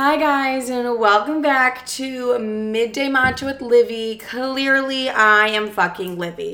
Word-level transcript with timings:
Hi, 0.00 0.16
guys, 0.16 0.70
and 0.70 0.96
welcome 0.96 1.42
back 1.42 1.84
to 1.86 2.38
Midday 2.38 3.08
Matcha 3.08 3.42
with 3.42 3.60
Livy. 3.60 4.16
Clearly, 4.16 5.10
I 5.10 5.48
am 5.48 5.70
fucking 5.70 6.16
Livy. 6.16 6.52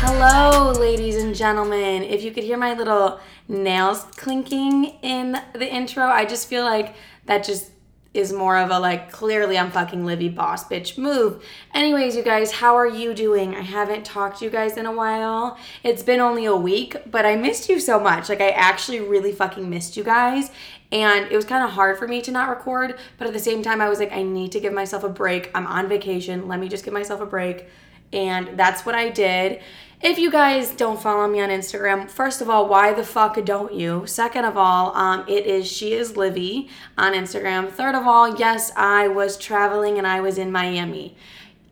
Hello, 0.00 0.72
ladies 0.72 1.22
and 1.22 1.32
gentlemen. 1.32 2.02
If 2.02 2.24
you 2.24 2.32
could 2.32 2.42
hear 2.42 2.56
my 2.56 2.74
little 2.74 3.20
nails 3.46 4.02
clinking 4.16 4.96
in 5.02 5.40
the 5.52 5.72
intro, 5.72 6.06
I 6.06 6.24
just 6.24 6.48
feel 6.48 6.64
like 6.64 6.96
that 7.26 7.44
just 7.44 7.70
is 8.16 8.32
more 8.32 8.56
of 8.56 8.70
a 8.70 8.78
like 8.78 9.10
clearly 9.10 9.58
I'm 9.58 9.70
fucking 9.70 10.04
Livy 10.04 10.28
boss 10.28 10.68
bitch 10.68 10.98
move. 10.98 11.42
Anyways, 11.74 12.16
you 12.16 12.22
guys, 12.22 12.52
how 12.52 12.76
are 12.76 12.86
you 12.86 13.14
doing? 13.14 13.54
I 13.54 13.60
haven't 13.60 14.04
talked 14.04 14.38
to 14.38 14.44
you 14.44 14.50
guys 14.50 14.76
in 14.76 14.86
a 14.86 14.92
while. 14.92 15.58
It's 15.82 16.02
been 16.02 16.20
only 16.20 16.44
a 16.44 16.56
week, 16.56 16.96
but 17.10 17.26
I 17.26 17.36
missed 17.36 17.68
you 17.68 17.80
so 17.80 18.00
much. 18.00 18.28
Like 18.28 18.40
I 18.40 18.50
actually 18.50 19.00
really 19.00 19.32
fucking 19.32 19.68
missed 19.68 19.96
you 19.96 20.04
guys. 20.04 20.50
And 20.92 21.30
it 21.30 21.36
was 21.36 21.44
kind 21.44 21.64
of 21.64 21.70
hard 21.70 21.98
for 21.98 22.06
me 22.06 22.22
to 22.22 22.30
not 22.30 22.48
record, 22.48 22.98
but 23.18 23.26
at 23.26 23.32
the 23.32 23.40
same 23.40 23.62
time 23.62 23.80
I 23.80 23.88
was 23.88 23.98
like 23.98 24.12
I 24.12 24.22
need 24.22 24.52
to 24.52 24.60
give 24.60 24.72
myself 24.72 25.04
a 25.04 25.08
break. 25.08 25.50
I'm 25.54 25.66
on 25.66 25.88
vacation. 25.88 26.48
Let 26.48 26.60
me 26.60 26.68
just 26.68 26.84
give 26.84 26.94
myself 26.94 27.20
a 27.20 27.26
break. 27.26 27.66
And 28.12 28.58
that's 28.58 28.86
what 28.86 28.94
I 28.94 29.10
did. 29.10 29.60
If 30.02 30.18
you 30.18 30.30
guys 30.30 30.72
don't 30.72 31.00
follow 31.00 31.26
me 31.26 31.40
on 31.40 31.48
Instagram, 31.48 32.10
first 32.10 32.42
of 32.42 32.50
all, 32.50 32.68
why 32.68 32.92
the 32.92 33.02
fuck 33.02 33.42
don't 33.46 33.72
you? 33.72 34.06
Second 34.06 34.44
of 34.44 34.56
all, 34.56 34.94
um, 34.94 35.24
it 35.26 35.46
is 35.46 35.66
she 35.66 35.94
is 35.94 36.18
Livy 36.18 36.68
on 36.98 37.14
Instagram. 37.14 37.70
Third 37.70 37.94
of 37.94 38.06
all, 38.06 38.36
yes, 38.36 38.70
I 38.76 39.08
was 39.08 39.38
traveling 39.38 39.96
and 39.96 40.06
I 40.06 40.20
was 40.20 40.36
in 40.36 40.52
Miami. 40.52 41.16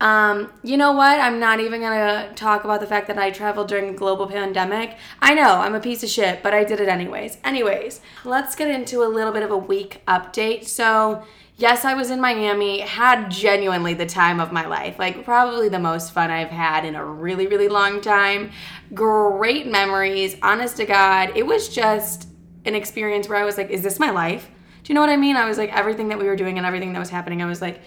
Um, 0.01 0.51
you 0.63 0.79
know 0.79 0.93
what? 0.93 1.21
I'm 1.21 1.39
not 1.39 1.61
even 1.61 1.83
gonna 1.83 2.33
talk 2.35 2.65
about 2.65 2.81
the 2.81 2.87
fact 2.87 3.09
that 3.09 3.19
I 3.19 3.31
traveled 3.31 3.69
during 3.69 3.91
a 3.91 3.93
global 3.93 4.27
pandemic. 4.27 4.97
I 5.21 5.35
know 5.35 5.59
I'm 5.59 5.75
a 5.75 5.81
piece 5.81 6.03
of 6.03 6.09
shit, 6.09 6.43
but 6.43 6.55
I 6.55 6.65
did 6.65 6.81
it 6.81 6.89
anyways. 6.89 7.37
Anyways, 7.45 8.01
let's 8.25 8.57
get 8.57 8.69
into 8.69 9.03
a 9.03 9.07
little 9.07 9.33
bit 9.35 9.43
of 9.43 9.51
a 9.51 9.59
week 9.59 10.03
update. 10.09 10.67
So, 10.67 11.25
yes, 11.57 11.85
I 11.85 11.95
was 11.95 12.11
in 12.11 12.21
Miami, 12.21 12.81
had 12.81 13.31
genuinely 13.31 13.95
the 13.95 14.07
time 14.07 14.41
of 14.41 14.53
my 14.53 14.67
life. 14.67 14.99
Like, 14.99 15.25
probably 15.25 15.69
the 15.69 15.79
most 15.79 16.13
fun 16.13 16.31
I've 16.31 16.51
had 16.51 16.85
in 16.85 16.95
a 16.95 17.05
really, 17.05 17.47
really 17.47 17.69
long 17.69 18.01
time. 18.01 18.51
Great 18.93 19.67
memories, 19.67 20.37
honest 20.43 20.77
to 20.79 20.85
God. 20.85 21.33
It 21.35 21.47
was 21.47 21.69
just 21.69 22.29
an 22.65 22.75
experience 22.75 23.29
where 23.29 23.39
I 23.39 23.45
was 23.45 23.57
like, 23.57 23.71
is 23.71 23.83
this 23.83 23.99
my 23.99 24.11
life? 24.11 24.51
Do 24.83 24.93
you 24.93 24.95
know 24.95 25.01
what 25.01 25.11
I 25.11 25.17
mean? 25.17 25.37
I 25.37 25.47
was 25.47 25.59
like, 25.59 25.75
everything 25.75 26.09
that 26.09 26.19
we 26.19 26.27
were 26.27 26.37
doing 26.37 26.59
and 26.59 26.67
everything 26.67 26.93
that 26.93 26.99
was 26.99 27.11
happening, 27.11 27.43
I 27.43 27.47
was 27.47 27.63
like, 27.63 27.81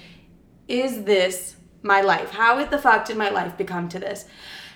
is 0.68 1.04
this 1.04 1.56
my 1.82 2.02
life? 2.02 2.32
How 2.32 2.64
the 2.66 2.78
fuck 2.78 3.06
did 3.06 3.18
my 3.18 3.30
life 3.30 3.58
become 3.58 3.88
to 3.90 4.00
this? 4.00 4.26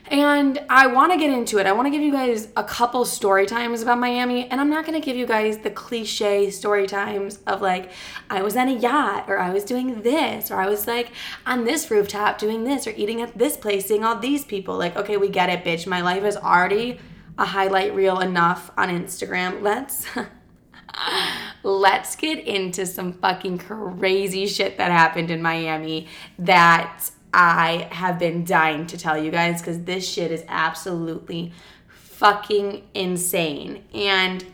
And 0.10 0.64
I 0.70 0.88
want 0.88 1.14
to 1.14 1.18
get 1.18 1.30
into 1.30 1.58
it. 1.58 1.66
I 1.66 1.72
want 1.72 1.86
to 1.86 1.90
give 1.90 2.02
you 2.02 2.12
guys 2.12 2.50
a 2.58 2.64
couple 2.64 3.06
story 3.06 3.46
times 3.46 3.82
about 3.82 4.00
Miami, 4.00 4.50
and 4.50 4.60
I'm 4.60 4.70
not 4.70 4.86
going 4.86 5.00
to 5.00 5.06
give 5.06 5.16
you 5.16 5.26
guys 5.26 5.60
the 5.60 5.70
cliche 5.70 6.50
story 6.52 6.88
times 6.88 7.40
of 7.48 7.62
like 7.62 7.92
I 8.30 8.42
was 8.42 8.58
on 8.58 8.68
a 8.68 8.74
yacht 8.74 9.26
or 9.30 9.40
I 9.40 9.52
was 9.52 9.64
doing 9.64 10.02
this 10.02 10.52
or 10.52 10.60
I 10.60 10.68
was 10.68 10.88
like 10.88 11.12
on 11.46 11.64
this 11.64 11.90
rooftop 11.90 12.38
doing 12.38 12.64
this 12.64 12.88
or 12.88 12.92
eating 12.92 13.22
at 13.22 13.38
this 13.38 13.56
place 13.56 13.86
seeing 13.86 14.04
all 14.04 14.18
these 14.18 14.44
people. 14.44 14.78
Like, 14.78 14.96
okay, 14.98 15.18
we 15.18 15.30
get 15.30 15.50
it, 15.50 15.64
bitch. 15.64 15.88
My 15.88 16.02
life 16.02 16.24
is 16.24 16.36
already 16.36 17.00
a 17.38 17.46
highlight 17.46 17.96
reel 17.96 18.20
enough 18.20 18.72
on 18.78 18.90
Instagram. 18.90 19.62
Let's 19.62 20.06
let's 21.64 22.16
get 22.16 22.40
into 22.40 22.86
some 22.86 23.14
fucking 23.14 23.60
crazy 23.60 24.48
shit 24.48 24.78
that 24.78 24.92
happened 24.92 25.32
in 25.32 25.42
Miami 25.42 26.08
that 26.40 27.12
I 27.34 27.88
have 27.92 28.20
been 28.20 28.44
dying 28.44 28.88
to 28.88 28.98
tell 28.98 29.18
you 29.18 29.32
guys 29.32 29.62
because 29.62 29.84
this 29.84 30.08
shit 30.08 30.32
is 30.32 30.44
absolutely 30.48 31.54
fucking 31.88 32.83
insane. 32.94 33.83
And 33.94 34.45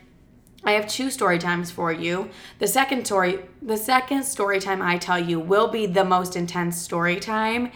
I 0.63 0.73
have 0.73 0.87
two 0.87 1.09
story 1.09 1.39
times 1.39 1.71
for 1.71 1.91
you. 1.91 2.29
The 2.59 2.67
second 2.67 3.05
story, 3.05 3.39
the 3.61 3.77
second 3.77 4.23
story 4.23 4.59
time 4.59 4.81
I 4.81 4.97
tell 4.97 5.19
you 5.19 5.39
will 5.39 5.67
be 5.67 5.85
the 5.85 6.05
most 6.05 6.35
intense 6.35 6.79
story 6.79 7.19
time. 7.19 7.71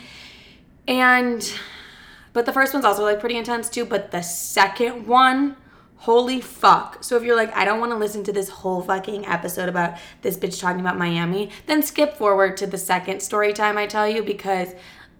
And 0.88 1.52
but 2.34 2.46
the 2.46 2.54
first 2.54 2.74
one's 2.74 2.86
also 2.86 3.04
like 3.04 3.20
pretty 3.20 3.38
intense 3.38 3.70
too, 3.70 3.86
but 3.86 4.12
the 4.12 4.22
second 4.22 5.08
one 5.08 5.56
Holy 6.02 6.42
fuck. 6.42 7.04
So 7.04 7.16
if 7.16 7.22
you're 7.22 7.36
like, 7.36 7.56
I 7.56 7.64
don't 7.64 7.80
want 7.80 7.92
to 7.92 7.96
listen 7.96 8.24
to 8.24 8.34
this 8.34 8.50
whole 8.50 8.82
fucking 8.82 9.28
episode 9.28 9.70
about 9.70 10.00
this 10.24 10.36
bitch 10.36 10.60
talking 10.60 10.80
about 10.80 10.98
Miami, 10.98 11.52
then 11.68 11.84
skip 11.84 12.18
forward 12.18 12.58
to 12.58 12.66
the 12.66 12.80
second 12.80 13.22
story 13.22 13.54
time 13.54 13.78
I 13.78 13.86
tell 13.86 14.10
you 14.10 14.24
because 14.24 14.74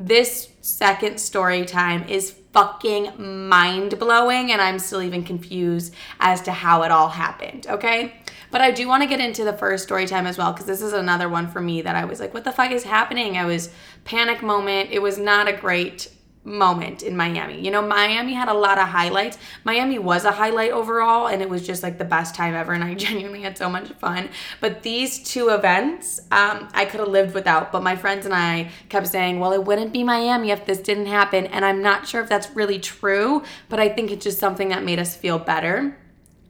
this 0.08 0.50
second 0.62 1.20
story 1.20 1.66
time 1.66 2.08
is 2.08 2.36
fucking 2.54 3.14
mind 3.48 3.98
blowing 3.98 4.52
and 4.52 4.62
I'm 4.62 4.80
still 4.80 5.02
even 5.02 5.24
confused 5.24 5.94
as 6.20 6.42
to 6.42 6.52
how 6.52 6.84
it 6.84 6.92
all 6.92 7.10
happened, 7.10 7.68
okay? 7.68 8.22
But 8.52 8.62
I 8.62 8.72
do 8.72 8.88
want 8.88 9.04
to 9.04 9.08
get 9.08 9.22
into 9.22 9.46
the 9.46 9.54
first 9.54 9.86
story 9.86 10.06
time 10.06 10.28
as 10.28 10.38
well 10.38 10.52
because 10.52 10.66
this 10.66 10.82
is 10.82 10.94
another 10.94 11.30
one 11.30 11.48
for 11.48 11.62
me 11.62 11.82
that 11.82 11.96
I 11.96 12.06
was 12.06 12.20
like, 12.20 12.34
what 12.34 12.44
the 12.44 12.52
fuck 12.52 12.72
is 12.72 12.84
happening? 12.84 13.38
I 13.38 13.46
was 13.46 13.74
panic 14.04 14.42
moment. 14.42 14.90
It 14.92 15.02
was 15.02 15.18
not 15.18 15.48
a 15.48 15.54
great 15.54 16.10
moment 16.44 17.04
in 17.04 17.16
Miami. 17.16 17.62
You 17.62 17.70
know, 17.70 17.82
Miami 17.82 18.34
had 18.34 18.48
a 18.48 18.54
lot 18.54 18.80
of 18.80 18.88
highlights. 18.88 19.38
Miami 19.64 20.00
was 20.00 20.26
a 20.26 20.32
highlight 20.32 20.72
overall, 20.72 21.28
and 21.28 21.42
it 21.42 21.50
was 21.50 21.66
just 21.66 21.84
like 21.84 21.98
the 21.98 22.06
best 22.06 22.34
time 22.34 22.56
ever, 22.56 22.74
and 22.74 22.84
I 22.84 22.94
genuinely 22.96 23.42
had 23.42 23.58
so 23.58 23.70
much 23.70 23.90
fun. 23.94 24.30
But 24.60 24.84
these 24.84 25.20
two 25.20 25.50
events, 25.50 26.20
um, 26.32 26.68
I 26.74 26.86
could 26.86 27.00
have 27.00 27.10
lived 27.10 27.34
without. 27.34 27.72
But 27.72 27.84
my 27.84 27.96
friends 27.96 28.26
and 28.26 28.34
I 28.34 28.72
kept 28.90 29.08
saying, 29.08 29.40
well, 29.40 29.54
it 29.54 29.64
wouldn't 29.64 29.94
be 29.94 30.04
Miami 30.04 30.52
if 30.52 30.66
this 30.66 30.80
didn't 30.80 31.08
happen. 31.08 31.46
And 31.48 31.64
I'm 31.64 31.82
not 31.82 32.08
sure 32.08 32.22
if 32.22 32.30
that's 32.30 32.50
really 32.56 32.80
true, 32.80 33.44
but 33.70 33.80
I 33.80 33.90
think 33.90 34.12
it's 34.12 34.24
just 34.24 34.40
something 34.40 34.70
that 34.70 34.84
made 34.84 35.00
us 35.00 35.16
feel 35.16 35.38
better. 35.38 35.98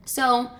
So, 0.04 0.50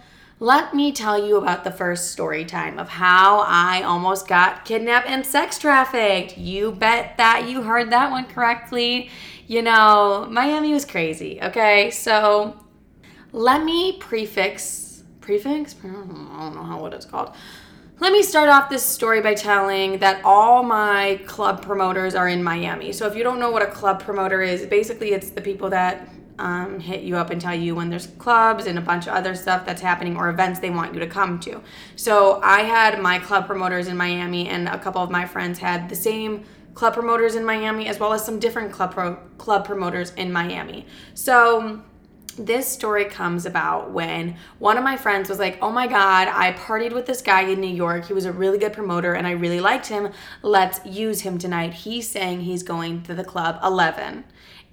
let 0.42 0.75
me 0.75 0.91
tell 0.91 1.25
you 1.25 1.36
about 1.36 1.62
the 1.62 1.70
first 1.70 2.10
story 2.10 2.44
time 2.44 2.76
of 2.76 2.88
how 2.88 3.44
I 3.47 3.82
almost 3.82 4.26
got 4.26 4.64
kidnapped 4.64 5.06
and 5.06 5.25
sex 5.25 5.56
trafficked. 5.56 6.36
You 6.36 6.72
bet 6.72 7.16
that 7.19 7.48
you 7.48 7.62
heard 7.62 7.91
that 7.91 8.10
one 8.10 8.25
correctly. 8.25 9.08
You 9.47 9.62
know, 9.62 10.26
Miami 10.28 10.72
was 10.72 10.84
crazy, 10.84 11.38
okay? 11.41 11.92
So 11.92 12.60
let 13.31 13.62
me 13.62 13.98
prefix, 13.98 15.04
prefix? 15.20 15.76
I 15.84 15.86
don't 15.86 16.56
know 16.56 16.64
how 16.64 16.81
what 16.81 16.92
it's 16.92 17.06
called. 17.06 17.36
Let 18.00 18.12
me 18.12 18.25
start 18.25 18.48
off 18.48 18.69
this 18.69 18.84
story 18.84 19.20
by 19.20 19.34
telling 19.34 20.00
that 20.00 20.25
all 20.25 20.64
my 20.64 21.20
club 21.25 21.62
promoters 21.62 22.16
are 22.16 22.26
in 22.26 22.42
Miami. 22.42 22.91
So 22.91 23.06
if 23.06 23.14
you 23.14 23.22
don't 23.22 23.38
know 23.38 23.52
what 23.52 23.62
a 23.62 23.70
club 23.70 24.02
promoter 24.02 24.42
is, 24.42 24.66
basically 24.66 25.12
it's 25.12 25.31
the 25.31 25.41
people 25.41 25.70
that 25.70 26.08
um, 26.42 26.80
hit 26.80 27.03
you 27.03 27.16
up 27.16 27.30
and 27.30 27.41
tell 27.41 27.54
you 27.54 27.75
when 27.76 27.88
there's 27.88 28.08
clubs 28.19 28.66
and 28.66 28.76
a 28.76 28.82
bunch 28.82 29.06
of 29.06 29.14
other 29.14 29.34
stuff 29.34 29.64
that's 29.64 29.80
happening 29.80 30.16
or 30.16 30.28
events 30.28 30.58
they 30.58 30.70
want 30.70 30.92
you 30.92 31.00
to 31.00 31.06
come 31.06 31.38
to. 31.41 31.62
So 31.97 32.41
I 32.42 32.62
had 32.62 33.00
my 33.00 33.20
club 33.20 33.47
promoters 33.47 33.86
in 33.86 33.97
Miami, 33.97 34.48
and 34.48 34.69
a 34.69 34.78
couple 34.78 35.02
of 35.02 35.10
my 35.10 35.25
friends 35.25 35.60
had 35.60 35.88
the 35.88 35.94
same 35.94 36.44
club 36.75 36.94
promoters 36.94 37.36
in 37.36 37.44
Miami, 37.44 37.86
as 37.86 38.00
well 38.00 38.12
as 38.12 38.25
some 38.25 38.41
different 38.41 38.72
club 38.72 38.92
pro- 38.92 39.16
club 39.38 39.64
promoters 39.64 40.12
in 40.14 40.32
Miami. 40.32 40.84
So 41.14 41.82
this 42.32 42.66
story 42.69 43.04
comes 43.04 43.47
about 43.47 43.91
when 43.91 44.37
one 44.59 44.76
of 44.76 44.84
my 44.84 44.97
friends 44.97 45.28
was 45.28 45.38
like, 45.38 45.59
Oh 45.62 45.70
my 45.70 45.87
God, 45.87 46.28
I 46.28 46.53
partied 46.53 46.93
with 46.93 47.06
this 47.06 47.22
guy 47.22 47.43
in 47.43 47.60
New 47.60 47.75
York. 47.75 48.06
He 48.06 48.12
was 48.12 48.25
a 48.25 48.32
really 48.32 48.59
good 48.59 48.72
promoter 48.72 49.15
and 49.15 49.26
I 49.26 49.32
really 49.32 49.60
liked 49.60 49.87
him. 49.87 50.12
Let's 50.43 50.84
use 50.87 51.22
him 51.22 51.38
tonight. 51.38 51.75
He's 51.75 52.09
saying 52.09 52.41
he's 52.41 52.62
going 52.62 53.03
to 53.04 53.15
the 53.15 53.25
club 53.25 53.59
11. 53.62 54.25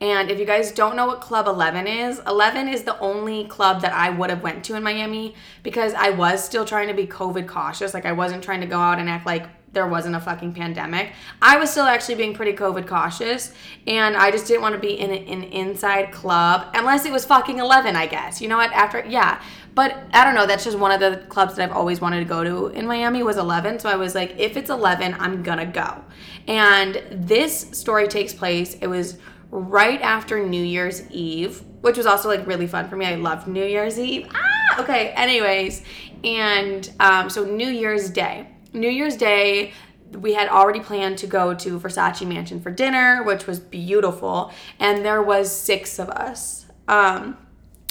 And 0.01 0.31
if 0.31 0.39
you 0.39 0.45
guys 0.45 0.71
don't 0.71 0.95
know 0.95 1.07
what 1.07 1.19
Club 1.19 1.45
11 1.45 1.85
is, 1.85 2.21
11 2.25 2.69
is 2.69 2.83
the 2.83 2.97
only 2.99 3.45
club 3.45 3.81
that 3.81 3.91
I 3.91 4.09
would 4.09 4.29
have 4.29 4.41
went 4.41 4.63
to 4.65 4.75
in 4.75 4.83
Miami 4.83 5.35
because 5.61 5.93
I 5.93 6.11
was 6.11 6.43
still 6.43 6.63
trying 6.63 6.87
to 6.87 6.93
be 6.93 7.05
COVID 7.05 7.47
cautious. 7.47 7.93
Like 7.93 8.05
I 8.05 8.13
wasn't 8.13 8.43
trying 8.43 8.61
to 8.61 8.67
go 8.67 8.79
out 8.79 8.99
and 8.99 9.09
act 9.09 9.25
like 9.25 9.47
there 9.73 9.87
wasn't 9.87 10.15
a 10.15 10.19
fucking 10.19 10.53
pandemic. 10.53 11.11
I 11.41 11.57
was 11.57 11.69
still 11.69 11.85
actually 11.85 12.15
being 12.15 12.33
pretty 12.33 12.53
COVID 12.53 12.87
cautious 12.87 13.53
and 13.85 14.17
I 14.17 14.31
just 14.31 14.47
didn't 14.47 14.61
want 14.61 14.73
to 14.75 14.81
be 14.81 14.99
in 14.99 15.11
an 15.11 15.43
inside 15.43 16.11
club 16.11 16.67
unless 16.73 17.05
it 17.05 17.11
was 17.11 17.25
fucking 17.25 17.59
11, 17.59 17.95
I 17.95 18.07
guess. 18.07 18.41
You 18.41 18.47
know 18.47 18.57
what? 18.57 18.71
After 18.73 19.05
yeah, 19.07 19.41
but 19.75 19.97
I 20.13 20.23
don't 20.23 20.35
know, 20.35 20.47
that's 20.47 20.63
just 20.63 20.77
one 20.77 20.91
of 20.91 20.99
the 20.99 21.23
clubs 21.29 21.55
that 21.55 21.69
I've 21.69 21.75
always 21.75 22.01
wanted 22.01 22.19
to 22.19 22.25
go 22.25 22.43
to 22.43 22.67
in 22.67 22.87
Miami 22.87 23.23
was 23.23 23.37
11. 23.37 23.79
So 23.79 23.89
I 23.89 23.95
was 23.95 24.15
like 24.15 24.35
if 24.37 24.57
it's 24.57 24.69
11, 24.69 25.15
I'm 25.19 25.43
to 25.43 25.65
go. 25.65 26.03
And 26.47 27.01
this 27.11 27.61
story 27.71 28.07
takes 28.07 28.33
place 28.33 28.75
it 28.75 28.87
was 28.87 29.17
right 29.51 30.01
after 30.01 30.45
New 30.45 30.63
Year's 30.63 31.09
Eve, 31.11 31.63
which 31.81 31.97
was 31.97 32.05
also 32.05 32.27
like 32.27 32.45
really 32.45 32.67
fun 32.67 32.87
for 32.87 32.95
me. 32.95 33.05
I 33.05 33.15
loved 33.15 33.47
New 33.47 33.65
Year's 33.65 33.99
Eve. 33.99 34.27
Ah, 34.33 34.81
okay. 34.81 35.09
Anyways, 35.09 35.83
and 36.23 36.91
um, 36.99 37.29
so 37.29 37.45
New 37.45 37.69
Year's 37.69 38.09
Day. 38.09 38.47
New 38.73 38.89
Year's 38.89 39.17
Day, 39.17 39.73
we 40.11 40.33
had 40.33 40.49
already 40.49 40.79
planned 40.79 41.17
to 41.19 41.27
go 41.27 41.53
to 41.53 41.79
Versace 41.79 42.27
Mansion 42.27 42.61
for 42.61 42.71
dinner, 42.71 43.23
which 43.23 43.47
was 43.47 43.59
beautiful, 43.59 44.51
and 44.79 45.05
there 45.05 45.21
was 45.21 45.55
six 45.55 45.99
of 45.99 46.09
us. 46.09 46.65
Um, 46.87 47.37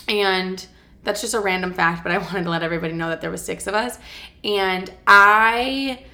and 0.08 0.66
that's 1.04 1.20
just 1.20 1.34
a 1.34 1.40
random 1.40 1.72
fact, 1.72 2.02
but 2.02 2.12
I 2.12 2.18
wanted 2.18 2.44
to 2.44 2.50
let 2.50 2.62
everybody 2.62 2.92
know 2.92 3.08
that 3.08 3.20
there 3.20 3.30
was 3.30 3.44
six 3.44 3.66
of 3.66 3.74
us. 3.74 3.98
And 4.42 4.92
I 5.06 6.04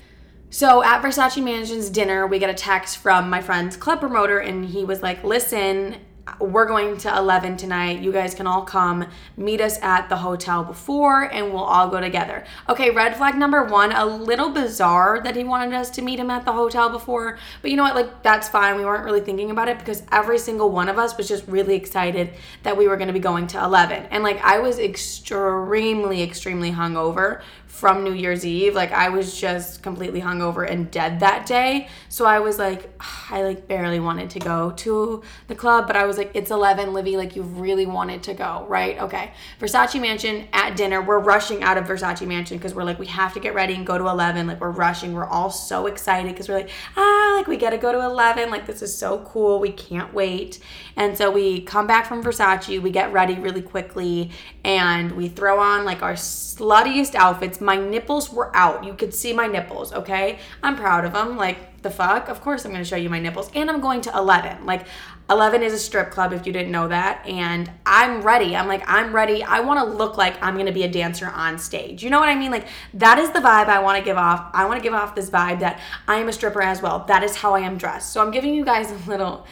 So 0.51 0.85
at 0.85 1.03
Versace 1.03 1.43
Mansion's 1.43 1.91
dinner, 1.91 2.27
we 2.27 2.39
get 2.39 2.51
a 2.51 2.55
text 2.55 2.99
from 2.99 3.29
my 3.31 3.41
friend's 3.41 3.77
club 3.77 4.01
promoter, 4.01 4.39
and 4.39 4.67
he 4.67 4.85
was 4.85 5.03
like, 5.03 5.25
Listen, 5.25 5.97
we're 6.41 6.67
going 6.67 6.97
to 6.99 7.17
11 7.17 7.57
tonight. 7.57 8.01
You 8.01 8.13
guys 8.13 8.35
can 8.35 8.47
all 8.47 8.63
come 8.63 9.07
meet 9.37 9.61
us 9.61 9.79
at 9.83 10.09
the 10.09 10.17
hotel 10.17 10.65
before 10.65 11.23
and 11.33 11.53
we'll 11.53 11.65
all 11.65 11.89
go 11.89 12.01
together. 12.01 12.45
Okay, 12.69 12.91
red 12.91 13.17
flag 13.17 13.37
number 13.37 13.63
one, 13.65 13.93
a 13.93 14.05
little 14.05 14.51
bizarre 14.51 15.21
that 15.23 15.37
he 15.37 15.45
wanted 15.45 15.75
us 15.75 15.91
to 15.91 16.03
meet 16.03 16.19
him 16.19 16.31
at 16.31 16.45
the 16.45 16.53
hotel 16.53 16.89
before, 16.89 17.39
but 17.63 17.71
you 17.71 17.77
know 17.77 17.83
what? 17.83 17.95
Like, 17.95 18.23
that's 18.23 18.49
fine. 18.49 18.77
We 18.77 18.85
weren't 18.85 19.05
really 19.05 19.21
thinking 19.21 19.51
about 19.51 19.69
it 19.69 19.79
because 19.79 20.03
every 20.11 20.39
single 20.39 20.71
one 20.71 20.89
of 20.89 20.99
us 20.99 21.17
was 21.17 21.29
just 21.29 21.47
really 21.47 21.75
excited 21.75 22.33
that 22.63 22.77
we 22.77 22.89
were 22.89 22.97
going 22.97 23.09
to 23.09 23.15
be 23.15 23.21
going 23.21 23.47
to 23.49 23.63
11. 23.63 24.07
And 24.11 24.25
like, 24.25 24.43
I 24.43 24.61
was 24.61 24.79
extremely, 24.79 26.23
extremely 26.23 26.73
hungover 26.73 27.43
from 27.75 28.05
New 28.05 28.13
Year's 28.13 28.47
Eve. 28.47 28.73
Like 28.73 28.93
I 28.93 29.09
was 29.09 29.39
just 29.39 29.83
completely 29.83 30.21
hungover 30.21 30.71
and 30.71 30.89
dead 30.93 31.19
that 31.21 31.45
day. 31.45 31.89
So 32.09 32.25
I 32.25 32.39
was 32.39 32.57
like, 32.57 32.89
I 33.31 33.43
like 33.43 33.67
barely 33.67 33.99
wanted 33.99 34.31
to 34.31 34.39
go 34.39 34.71
to 34.71 35.25
the 35.49 35.57
club, 35.57 35.89
but 35.89 35.97
I 35.97 36.05
was 36.05 36.14
like, 36.19 36.31
it's 36.35 36.51
11, 36.51 36.93
Livy, 36.93 37.17
like 37.17 37.37
you 37.37 37.43
really 37.43 37.87
wanted 37.87 38.23
to 38.25 38.35
go, 38.35 38.65
right? 38.69 39.01
Okay. 39.01 39.33
Versace 39.61 40.01
Mansion 40.01 40.49
at 40.53 40.77
dinner. 40.77 41.03
We're 41.03 41.19
rushing 41.19 41.63
out 41.63 41.79
of 41.79 41.85
Versace 41.85 42.27
Mansion 42.27 42.59
because 42.59 42.75
we're 42.75 42.85
like, 42.85 42.99
we 42.99 43.07
have 43.07 43.35
to 43.35 43.41
get 43.41 43.55
ready 43.55 43.75
and 43.75 43.87
go 43.87 43.99
to 43.99 44.09
11. 44.09 44.47
Like 44.47 44.61
we're 44.61 44.71
rushing. 44.71 45.13
We're 45.13 45.27
all 45.27 45.51
so 45.51 45.87
excited 45.87 46.33
because 46.33 46.49
we're 46.49 46.57
like, 46.57 46.71
ah, 46.97 47.35
like 47.37 47.47
we 47.47 47.57
got 47.57 47.71
to 47.71 47.79
go 47.79 47.93
to 47.93 48.05
11. 48.05 48.51
Like 48.51 48.67
this 48.67 48.83
is 48.83 48.97
so 48.97 49.19
cool. 49.27 49.59
We 49.59 49.73
can't 49.73 50.13
wait. 50.15 50.61
And 50.97 51.17
so 51.17 51.31
we 51.31 51.63
come 51.63 51.87
back 51.87 52.07
from 52.07 52.23
Versace, 52.23 52.81
we 52.81 52.91
get 52.91 53.13
ready 53.13 53.35
really 53.35 53.63
quickly, 53.63 54.31
and 54.65 55.13
we 55.13 55.29
throw 55.29 55.59
on 55.59 55.85
like 55.85 56.03
our 56.03 56.15
sluttiest 56.15 57.15
outfits 57.15 57.61
my 57.61 57.77
nipples 57.77 58.33
were 58.33 58.55
out. 58.55 58.85
You 58.85 58.95
could 58.95 59.13
see 59.15 59.33
my 59.33 59.47
nipples, 59.47 59.93
okay? 59.93 60.39
I'm 60.63 60.77
proud 60.77 61.05
of 61.05 61.13
them. 61.13 61.37
Like, 61.37 61.83
the 61.83 61.91
fuck? 61.91 62.29
Of 62.29 62.41
course 62.41 62.65
I'm 62.65 62.73
going 62.73 62.83
to 62.83 62.89
show 62.89 62.97
you 62.97 63.11
my 63.11 63.21
nipples. 63.21 63.51
And 63.55 63.71
I'm 63.71 63.81
going 63.81 64.01
to 64.03 64.17
11. 64.17 64.67
Like, 64.67 64.87
11 65.31 65.63
is 65.63 65.73
a 65.73 65.79
strip 65.79 66.11
club 66.11 66.33
if 66.33 66.47
you 66.47 66.53
didn't 66.53 66.71
know 66.71 66.89
that. 66.89 67.27
And 67.27 67.71
I'm 67.87 68.23
ready. 68.23 68.55
I'm 68.55 68.69
like, 68.69 68.83
I'm 68.87 69.15
ready. 69.15 69.43
I 69.43 69.61
want 69.61 69.81
to 69.81 69.97
look 69.97 70.17
like 70.19 70.41
I'm 70.43 70.55
going 70.55 70.67
to 70.67 70.73
be 70.73 70.83
a 70.83 70.91
dancer 70.91 71.29
on 71.29 71.59
stage. 71.59 72.03
You 72.03 72.11
know 72.11 72.21
what 72.21 72.29
I 72.29 72.35
mean? 72.35 72.51
Like, 72.51 72.67
that 72.95 73.19
is 73.19 73.31
the 73.31 73.39
vibe 73.39 73.69
I 73.69 73.81
want 73.81 73.99
to 73.99 74.05
give 74.05 74.19
off. 74.19 74.51
I 74.53 74.67
want 74.67 74.79
to 74.79 74.83
give 74.83 74.93
off 74.93 75.15
this 75.15 75.31
vibe 75.31 75.61
that 75.61 75.81
I 76.07 76.17
am 76.17 76.29
a 76.29 76.33
stripper 76.33 76.61
as 76.63 76.83
well. 76.83 77.05
That 77.09 77.23
is 77.23 77.37
how 77.37 77.55
I 77.55 77.61
am 77.61 77.79
dressed. 77.79 78.13
So 78.13 78.21
I'm 78.21 78.31
giving 78.31 78.55
you 78.55 78.65
guys 78.65 78.91
a 78.91 79.11
little 79.11 79.47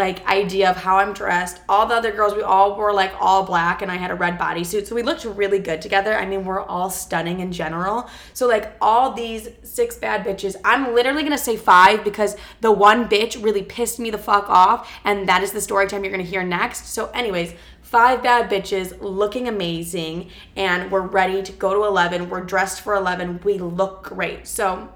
like 0.00 0.26
idea 0.26 0.70
of 0.70 0.76
how 0.76 0.96
I'm 0.96 1.12
dressed. 1.12 1.60
All 1.68 1.86
the 1.86 1.94
other 1.94 2.10
girls, 2.10 2.34
we 2.34 2.40
all 2.40 2.74
wore 2.74 2.92
like 2.92 3.12
all 3.20 3.44
black 3.44 3.82
and 3.82 3.92
I 3.92 3.96
had 3.96 4.10
a 4.10 4.14
red 4.14 4.38
bodysuit. 4.38 4.86
So 4.86 4.94
we 4.94 5.02
looked 5.02 5.26
really 5.26 5.58
good 5.58 5.82
together. 5.82 6.16
I 6.16 6.24
mean, 6.24 6.42
we're 6.46 6.62
all 6.62 6.88
stunning 6.88 7.40
in 7.40 7.52
general. 7.52 8.08
So 8.32 8.48
like 8.48 8.72
all 8.80 9.12
these 9.12 9.50
six 9.62 9.98
bad 9.98 10.24
bitches, 10.24 10.56
I'm 10.64 10.94
literally 10.94 11.22
gonna 11.22 11.36
say 11.36 11.58
five 11.58 12.02
because 12.02 12.34
the 12.62 12.72
one 12.72 13.10
bitch 13.10 13.42
really 13.44 13.62
pissed 13.62 14.00
me 14.00 14.10
the 14.10 14.16
fuck 14.16 14.48
off. 14.48 14.90
And 15.04 15.28
that 15.28 15.42
is 15.42 15.52
the 15.52 15.60
story 15.60 15.86
time 15.86 16.02
you're 16.02 16.10
gonna 16.10 16.22
hear 16.22 16.42
next. 16.42 16.86
So, 16.86 17.10
anyways, 17.10 17.52
five 17.82 18.22
bad 18.22 18.50
bitches 18.50 18.96
looking 19.02 19.48
amazing 19.48 20.30
and 20.56 20.90
we're 20.90 21.00
ready 21.00 21.42
to 21.42 21.52
go 21.52 21.74
to 21.74 21.84
11. 21.84 22.30
We're 22.30 22.40
dressed 22.40 22.80
for 22.80 22.94
11. 22.94 23.40
We 23.44 23.58
look 23.58 24.02
great. 24.02 24.46
So, 24.48 24.88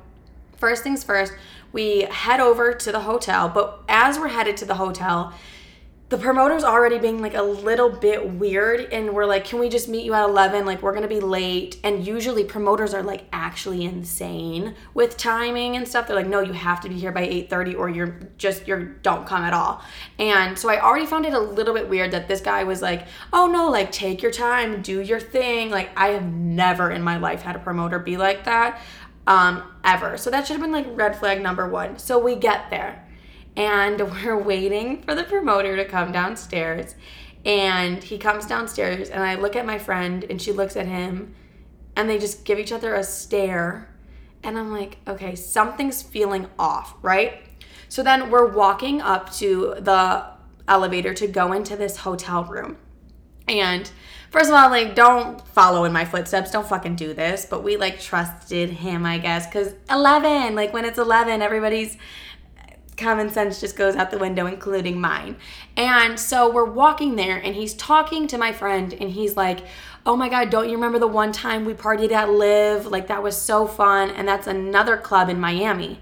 first 0.64 0.82
things 0.82 1.05
first, 1.05 1.34
we 1.72 2.06
head 2.11 2.40
over 2.40 2.72
to 2.72 2.90
the 2.90 3.00
hotel, 3.00 3.50
but 3.50 3.82
as 3.87 4.19
we're 4.19 4.28
headed 4.28 4.56
to 4.56 4.64
the 4.64 4.76
hotel, 4.76 5.34
the 6.08 6.16
promoter's 6.16 6.64
already 6.64 6.99
being 6.99 7.20
like 7.20 7.34
a 7.34 7.43
little 7.43 7.90
bit 7.90 8.34
weird 8.34 8.81
and 8.93 9.12
we're 9.12 9.25
like 9.25 9.44
can 9.44 9.58
we 9.58 9.69
just 9.69 9.88
meet 9.88 10.05
you 10.05 10.14
at 10.14 10.22
11 10.22 10.64
like 10.64 10.81
we're 10.82 10.94
gonna 10.94 11.08
be 11.08 11.20
late. 11.20 11.78
And 11.82 12.06
usually 12.06 12.44
promoters 12.44 12.94
are 12.94 13.02
like 13.02 13.25
actually 13.32 13.84
insane 13.84 14.75
with 14.94 15.16
timing 15.16 15.76
and 15.76 15.88
stuff. 15.88 16.06
They're 16.06 16.14
like 16.16 16.26
no 16.26 16.40
you 16.40 16.52
have 16.52 16.81
to 16.82 16.88
be 16.88 16.94
here 16.94 17.11
by 17.11 17.26
8.30 17.26 17.78
or 17.78 17.88
you're 17.88 18.20
just 18.38 18.69
you're 18.69 18.84
don't 18.84 19.26
come 19.26 19.43
at 19.43 19.52
all. 19.52 19.82
And 20.19 20.58
so 20.58 20.69
i 20.69 20.81
already 20.81 21.06
found 21.06 21.26
it 21.26 21.34
a 21.34 21.40
little 21.40 21.75
bit 21.75 21.88
weird 21.88 22.12
that 22.12 22.28
this 22.28 22.40
guy 22.40 22.64
was 22.64 22.81
like 22.81 23.06
oh 23.32 23.46
no 23.46 23.69
like 23.69 23.90
take 23.90 24.22
your 24.22 24.32
time 24.32 24.82
do 24.82 25.00
your 25.00 25.20
thing. 25.20 25.70
Like 25.70 25.90
i 25.96 26.08
have 26.08 26.25
never 26.25 26.90
in 26.90 27.02
my 27.02 27.16
life 27.16 27.43
had 27.43 27.56
a 27.56 27.61
promoter 27.61 27.99
be 27.99 28.16
like 28.16 28.44
that 28.44 28.81
um, 29.26 29.62
ever. 29.85 30.17
So 30.17 30.31
that 30.31 30.47
should 30.47 30.55
have 30.55 30.62
been 30.62 30.73
like 30.73 30.87
red 30.91 31.17
flag 31.17 31.41
number 31.41 31.69
one. 31.69 31.99
So 31.99 32.19
we 32.19 32.37
get 32.37 32.71
there 32.71 33.06
and 33.56 34.00
we're 34.25 34.38
waiting 34.38 35.03
for 35.03 35.15
the 35.15 35.25
promoter 35.25 35.76
to 35.76 35.85
come 35.85 36.12
downstairs. 36.12 36.94
And 37.44 38.03
he 38.03 38.17
comes 38.19 38.47
downstairs 38.47 39.11
and 39.11 39.23
I 39.23 39.35
look 39.35 39.55
at 39.55 39.67
my 39.67 39.79
friend 39.79 40.25
and 40.29 40.41
she 40.41 40.53
looks 40.53 40.76
at 40.76 40.87
him 40.87 41.35
and 41.97 42.09
they 42.09 42.19
just 42.19 42.44
give 42.44 42.59
each 42.59 42.73
other 42.73 42.94
a 42.94 43.05
stare. 43.05 43.91
And 44.43 44.59
I'm 44.59 44.73
like, 44.73 44.99
okay, 45.06 45.35
something's 45.35 46.03
feeling 46.03 46.49
off, 46.59 46.94
right? 47.03 47.43
So 47.88 48.03
then 48.03 48.31
we're 48.31 48.53
walking 48.53 49.00
up 49.00 49.32
to 49.35 49.76
the 49.79 50.25
elevator 50.67 51.15
to 51.15 51.26
go 51.26 51.53
into 51.53 51.76
this 51.76 51.99
hotel 51.99 52.44
room. 52.44 52.79
And 53.47 53.91
first 54.35 54.51
of 54.51 54.57
all, 54.57 54.69
like, 54.69 54.97
don't 54.97 55.41
follow 55.47 55.85
in 55.85 55.93
my 55.93 56.05
footsteps. 56.05 56.51
Don't 56.51 56.67
fucking 56.67 56.97
do 56.97 57.15
this. 57.15 57.47
But 57.49 57.63
we 57.63 57.77
like 57.77 58.01
trusted 58.01 58.69
him, 58.69 59.07
I 59.07 59.19
guess, 59.19 59.47
because 59.47 59.75
11, 59.89 60.57
like, 60.57 60.73
when 60.73 60.85
it's 60.85 60.99
11, 60.99 61.41
everybody's 61.41 61.97
common 62.97 63.31
sense 63.31 63.61
just 63.61 63.77
goes 63.77 63.95
out 63.95 64.11
the 64.11 64.19
window, 64.19 64.47
including 64.47 65.01
mine. 65.01 65.37
And 65.77 66.19
so 66.19 66.51
we're 66.51 66.65
walking 66.65 67.15
there, 67.15 67.37
and 67.37 67.55
he's 67.55 67.75
talking 67.75 68.27
to 68.27 68.37
my 68.37 68.53
friend, 68.53 68.93
and 68.93 69.13
he's 69.13 69.37
like, 69.37 69.61
Oh 70.05 70.17
my 70.17 70.29
God, 70.29 70.51
don't 70.51 70.69
you 70.69 70.75
remember 70.75 70.99
the 70.99 71.07
one 71.07 71.31
time 71.31 71.65
we 71.65 71.73
partied 71.73 72.11
at 72.11 72.29
LIV? 72.29 72.87
Like, 72.87 73.07
that 73.07 73.23
was 73.23 73.41
so 73.41 73.67
fun. 73.67 74.11
And 74.11 74.29
that's 74.29 74.47
another 74.49 74.97
club 74.97 75.31
in 75.31 75.41
Miami. 75.41 76.01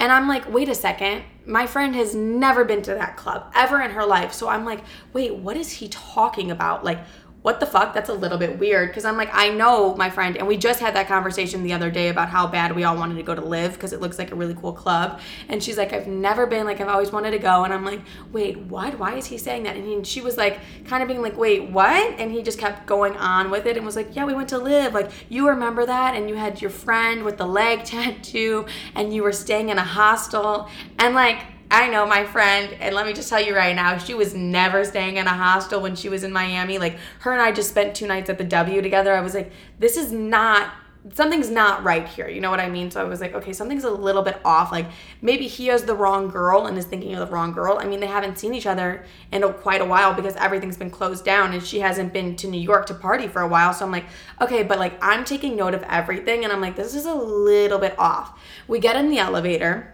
And 0.00 0.10
I'm 0.10 0.28
like, 0.28 0.52
wait 0.52 0.68
a 0.68 0.74
second. 0.74 1.22
My 1.46 1.66
friend 1.66 1.94
has 1.94 2.14
never 2.14 2.64
been 2.64 2.82
to 2.82 2.94
that 2.94 3.16
club 3.16 3.50
ever 3.54 3.80
in 3.80 3.92
her 3.92 4.04
life. 4.04 4.32
So 4.32 4.48
I'm 4.48 4.64
like, 4.64 4.80
wait, 5.12 5.36
what 5.36 5.56
is 5.56 5.70
he 5.72 5.88
talking 5.88 6.50
about? 6.50 6.84
Like, 6.84 6.98
what 7.44 7.60
the 7.60 7.66
fuck? 7.66 7.92
That's 7.92 8.08
a 8.08 8.14
little 8.14 8.38
bit 8.38 8.58
weird. 8.58 8.90
Cause 8.94 9.04
I'm 9.04 9.18
like, 9.18 9.28
I 9.30 9.50
know 9.50 9.94
my 9.96 10.08
friend, 10.08 10.38
and 10.38 10.46
we 10.46 10.56
just 10.56 10.80
had 10.80 10.94
that 10.94 11.08
conversation 11.08 11.62
the 11.62 11.74
other 11.74 11.90
day 11.90 12.08
about 12.08 12.30
how 12.30 12.46
bad 12.46 12.74
we 12.74 12.84
all 12.84 12.96
wanted 12.96 13.16
to 13.16 13.22
go 13.22 13.34
to 13.34 13.42
LIV 13.42 13.74
because 13.74 13.92
it 13.92 14.00
looks 14.00 14.18
like 14.18 14.32
a 14.32 14.34
really 14.34 14.54
cool 14.54 14.72
club. 14.72 15.20
And 15.50 15.62
she's 15.62 15.76
like, 15.76 15.92
I've 15.92 16.06
never 16.06 16.46
been, 16.46 16.64
like, 16.64 16.80
I've 16.80 16.88
always 16.88 17.12
wanted 17.12 17.32
to 17.32 17.38
go. 17.38 17.64
And 17.64 17.74
I'm 17.74 17.84
like, 17.84 18.00
wait, 18.32 18.56
what? 18.56 18.98
Why 18.98 19.16
is 19.16 19.26
he 19.26 19.36
saying 19.36 19.64
that? 19.64 19.76
And 19.76 19.86
he, 19.86 20.02
she 20.04 20.22
was 20.22 20.38
like, 20.38 20.58
kind 20.86 21.02
of 21.02 21.06
being 21.06 21.20
like, 21.20 21.36
wait, 21.36 21.68
what? 21.68 22.18
And 22.18 22.32
he 22.32 22.42
just 22.42 22.58
kept 22.58 22.86
going 22.86 23.14
on 23.18 23.50
with 23.50 23.66
it 23.66 23.76
and 23.76 23.84
was 23.84 23.94
like, 23.94 24.16
yeah, 24.16 24.24
we 24.24 24.32
went 24.32 24.48
to 24.48 24.58
LIV. 24.58 24.94
Like, 24.94 25.10
you 25.28 25.46
remember 25.46 25.84
that? 25.84 26.14
And 26.14 26.30
you 26.30 26.36
had 26.36 26.62
your 26.62 26.70
friend 26.70 27.24
with 27.24 27.36
the 27.36 27.46
leg 27.46 27.84
tattoo, 27.84 28.64
and 28.94 29.12
you 29.12 29.22
were 29.22 29.32
staying 29.32 29.68
in 29.68 29.76
a 29.76 29.84
hostel. 29.84 30.70
And 30.98 31.14
like, 31.14 31.44
I 31.70 31.88
know 31.88 32.06
my 32.06 32.24
friend, 32.24 32.72
and 32.80 32.94
let 32.94 33.06
me 33.06 33.12
just 33.12 33.28
tell 33.28 33.40
you 33.40 33.56
right 33.56 33.74
now, 33.74 33.98
she 33.98 34.14
was 34.14 34.34
never 34.34 34.84
staying 34.84 35.16
in 35.16 35.26
a 35.26 35.34
hostel 35.34 35.80
when 35.80 35.96
she 35.96 36.08
was 36.08 36.22
in 36.22 36.32
Miami. 36.32 36.78
Like, 36.78 36.98
her 37.20 37.32
and 37.32 37.42
I 37.42 37.52
just 37.52 37.70
spent 37.70 37.94
two 37.94 38.06
nights 38.06 38.30
at 38.30 38.38
the 38.38 38.44
W 38.44 38.82
together. 38.82 39.12
I 39.14 39.20
was 39.20 39.34
like, 39.34 39.50
this 39.78 39.96
is 39.96 40.12
not, 40.12 40.72
something's 41.12 41.50
not 41.50 41.82
right 41.82 42.06
here. 42.06 42.28
You 42.28 42.40
know 42.40 42.50
what 42.50 42.60
I 42.60 42.68
mean? 42.68 42.90
So 42.90 43.00
I 43.00 43.04
was 43.04 43.20
like, 43.20 43.34
okay, 43.34 43.52
something's 43.52 43.84
a 43.84 43.90
little 43.90 44.22
bit 44.22 44.40
off. 44.44 44.70
Like, 44.70 44.86
maybe 45.20 45.48
he 45.48 45.66
has 45.66 45.84
the 45.84 45.94
wrong 45.94 46.28
girl 46.28 46.66
and 46.66 46.78
is 46.78 46.84
thinking 46.84 47.14
of 47.14 47.26
the 47.26 47.34
wrong 47.34 47.52
girl. 47.52 47.78
I 47.80 47.86
mean, 47.86 48.00
they 48.00 48.06
haven't 48.06 48.38
seen 48.38 48.54
each 48.54 48.66
other 48.66 49.04
in 49.32 49.42
a, 49.42 49.52
quite 49.52 49.80
a 49.80 49.84
while 49.84 50.14
because 50.14 50.36
everything's 50.36 50.76
been 50.76 50.90
closed 50.90 51.24
down 51.24 51.52
and 51.54 51.62
she 51.62 51.80
hasn't 51.80 52.12
been 52.12 52.36
to 52.36 52.46
New 52.46 52.60
York 52.60 52.86
to 52.86 52.94
party 52.94 53.26
for 53.26 53.40
a 53.42 53.48
while. 53.48 53.72
So 53.72 53.84
I'm 53.84 53.90
like, 53.90 54.06
okay, 54.40 54.62
but 54.62 54.78
like, 54.78 54.96
I'm 55.02 55.24
taking 55.24 55.56
note 55.56 55.74
of 55.74 55.82
everything. 55.84 56.44
And 56.44 56.52
I'm 56.52 56.60
like, 56.60 56.76
this 56.76 56.94
is 56.94 57.06
a 57.06 57.14
little 57.14 57.78
bit 57.78 57.98
off. 57.98 58.38
We 58.68 58.78
get 58.78 58.96
in 58.96 59.10
the 59.10 59.18
elevator 59.18 59.93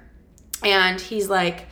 and 0.62 1.00
he's 1.00 1.28
like, 1.28 1.66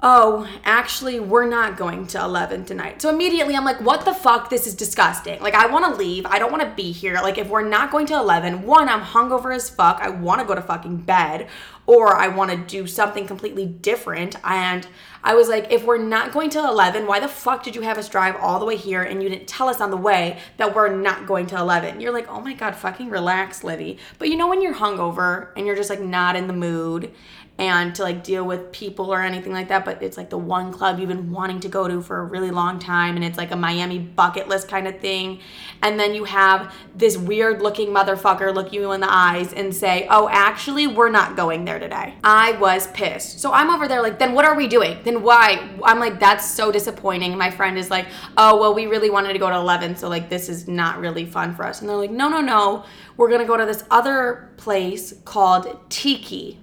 oh, 0.00 0.48
actually, 0.64 1.18
we're 1.18 1.48
not 1.48 1.76
going 1.76 2.06
to 2.06 2.22
11 2.22 2.64
tonight. 2.64 3.02
So 3.02 3.10
immediately 3.10 3.56
I'm 3.56 3.64
like, 3.64 3.80
what 3.80 4.04
the 4.04 4.14
fuck? 4.14 4.48
This 4.48 4.66
is 4.66 4.74
disgusting. 4.74 5.40
Like, 5.40 5.54
I 5.54 5.66
want 5.66 5.84
to 5.86 5.98
leave. 5.98 6.24
I 6.26 6.38
don't 6.38 6.52
want 6.52 6.62
to 6.62 6.70
be 6.70 6.92
here. 6.92 7.14
Like, 7.14 7.36
if 7.36 7.48
we're 7.48 7.68
not 7.68 7.90
going 7.90 8.06
to 8.06 8.14
11, 8.14 8.62
one, 8.62 8.88
I'm 8.88 9.00
hungover 9.00 9.54
as 9.54 9.68
fuck. 9.68 9.98
I 10.00 10.08
want 10.08 10.40
to 10.40 10.46
go 10.46 10.54
to 10.54 10.62
fucking 10.62 10.98
bed 10.98 11.48
or 11.86 12.16
I 12.16 12.28
want 12.28 12.50
to 12.50 12.56
do 12.56 12.86
something 12.86 13.26
completely 13.26 13.66
different. 13.66 14.36
And 14.44 14.86
I 15.28 15.34
was 15.34 15.46
like, 15.46 15.70
if 15.70 15.84
we're 15.84 15.98
not 15.98 16.32
going 16.32 16.48
to 16.50 16.58
11, 16.58 17.06
why 17.06 17.20
the 17.20 17.28
fuck 17.28 17.62
did 17.62 17.76
you 17.76 17.82
have 17.82 17.98
us 17.98 18.08
drive 18.08 18.34
all 18.36 18.58
the 18.58 18.64
way 18.64 18.76
here 18.76 19.02
and 19.02 19.22
you 19.22 19.28
didn't 19.28 19.46
tell 19.46 19.68
us 19.68 19.78
on 19.78 19.90
the 19.90 19.96
way 19.98 20.38
that 20.56 20.74
we're 20.74 20.88
not 20.88 21.26
going 21.26 21.46
to 21.48 21.58
11? 21.58 22.00
You're 22.00 22.14
like, 22.14 22.26
oh 22.30 22.40
my 22.40 22.54
God, 22.54 22.74
fucking 22.74 23.10
relax, 23.10 23.62
Livy. 23.62 23.98
But 24.18 24.30
you 24.30 24.38
know, 24.38 24.48
when 24.48 24.62
you're 24.62 24.72
hungover 24.72 25.50
and 25.54 25.66
you're 25.66 25.76
just 25.76 25.90
like 25.90 26.00
not 26.00 26.34
in 26.34 26.46
the 26.46 26.54
mood 26.54 27.12
and 27.58 27.92
to 27.96 28.02
like 28.04 28.22
deal 28.22 28.44
with 28.44 28.70
people 28.70 29.12
or 29.12 29.20
anything 29.20 29.52
like 29.52 29.68
that, 29.68 29.84
but 29.84 30.00
it's 30.00 30.16
like 30.16 30.30
the 30.30 30.38
one 30.38 30.72
club 30.72 31.00
you've 31.00 31.08
been 31.08 31.32
wanting 31.32 31.58
to 31.58 31.68
go 31.68 31.88
to 31.88 32.00
for 32.00 32.20
a 32.20 32.24
really 32.24 32.52
long 32.52 32.78
time 32.78 33.16
and 33.16 33.24
it's 33.24 33.36
like 33.36 33.50
a 33.50 33.56
Miami 33.56 33.98
bucket 33.98 34.48
list 34.48 34.68
kind 34.68 34.86
of 34.86 35.00
thing. 35.00 35.40
And 35.82 35.98
then 35.98 36.14
you 36.14 36.24
have 36.24 36.72
this 36.94 37.16
weird 37.16 37.60
looking 37.60 37.88
motherfucker 37.88 38.54
look 38.54 38.72
you 38.72 38.92
in 38.92 39.00
the 39.00 39.12
eyes 39.12 39.52
and 39.52 39.74
say, 39.74 40.06
oh, 40.08 40.28
actually, 40.30 40.86
we're 40.86 41.10
not 41.10 41.36
going 41.36 41.64
there 41.64 41.80
today. 41.80 42.14
I 42.22 42.52
was 42.52 42.86
pissed. 42.88 43.40
So 43.40 43.52
I'm 43.52 43.70
over 43.70 43.88
there 43.88 44.02
like, 44.02 44.20
then 44.20 44.34
what 44.34 44.44
are 44.44 44.54
we 44.54 44.68
doing? 44.68 44.98
Then 45.02 45.17
why? 45.22 45.68
I'm 45.84 45.98
like, 45.98 46.20
that's 46.20 46.48
so 46.48 46.72
disappointing. 46.72 47.36
My 47.36 47.50
friend 47.50 47.78
is 47.78 47.90
like, 47.90 48.06
oh, 48.36 48.58
well, 48.58 48.74
we 48.74 48.86
really 48.86 49.10
wanted 49.10 49.32
to 49.32 49.38
go 49.38 49.48
to 49.48 49.56
11, 49.56 49.96
so 49.96 50.08
like 50.08 50.28
this 50.28 50.48
is 50.48 50.68
not 50.68 50.98
really 50.98 51.26
fun 51.26 51.54
for 51.54 51.64
us. 51.64 51.80
And 51.80 51.88
they're 51.88 51.96
like, 51.96 52.10
no, 52.10 52.28
no, 52.28 52.40
no. 52.40 52.84
We're 53.16 53.30
gonna 53.30 53.44
go 53.44 53.56
to 53.56 53.66
this 53.66 53.84
other 53.90 54.52
place 54.56 55.14
called 55.24 55.78
Tiki 55.90 56.58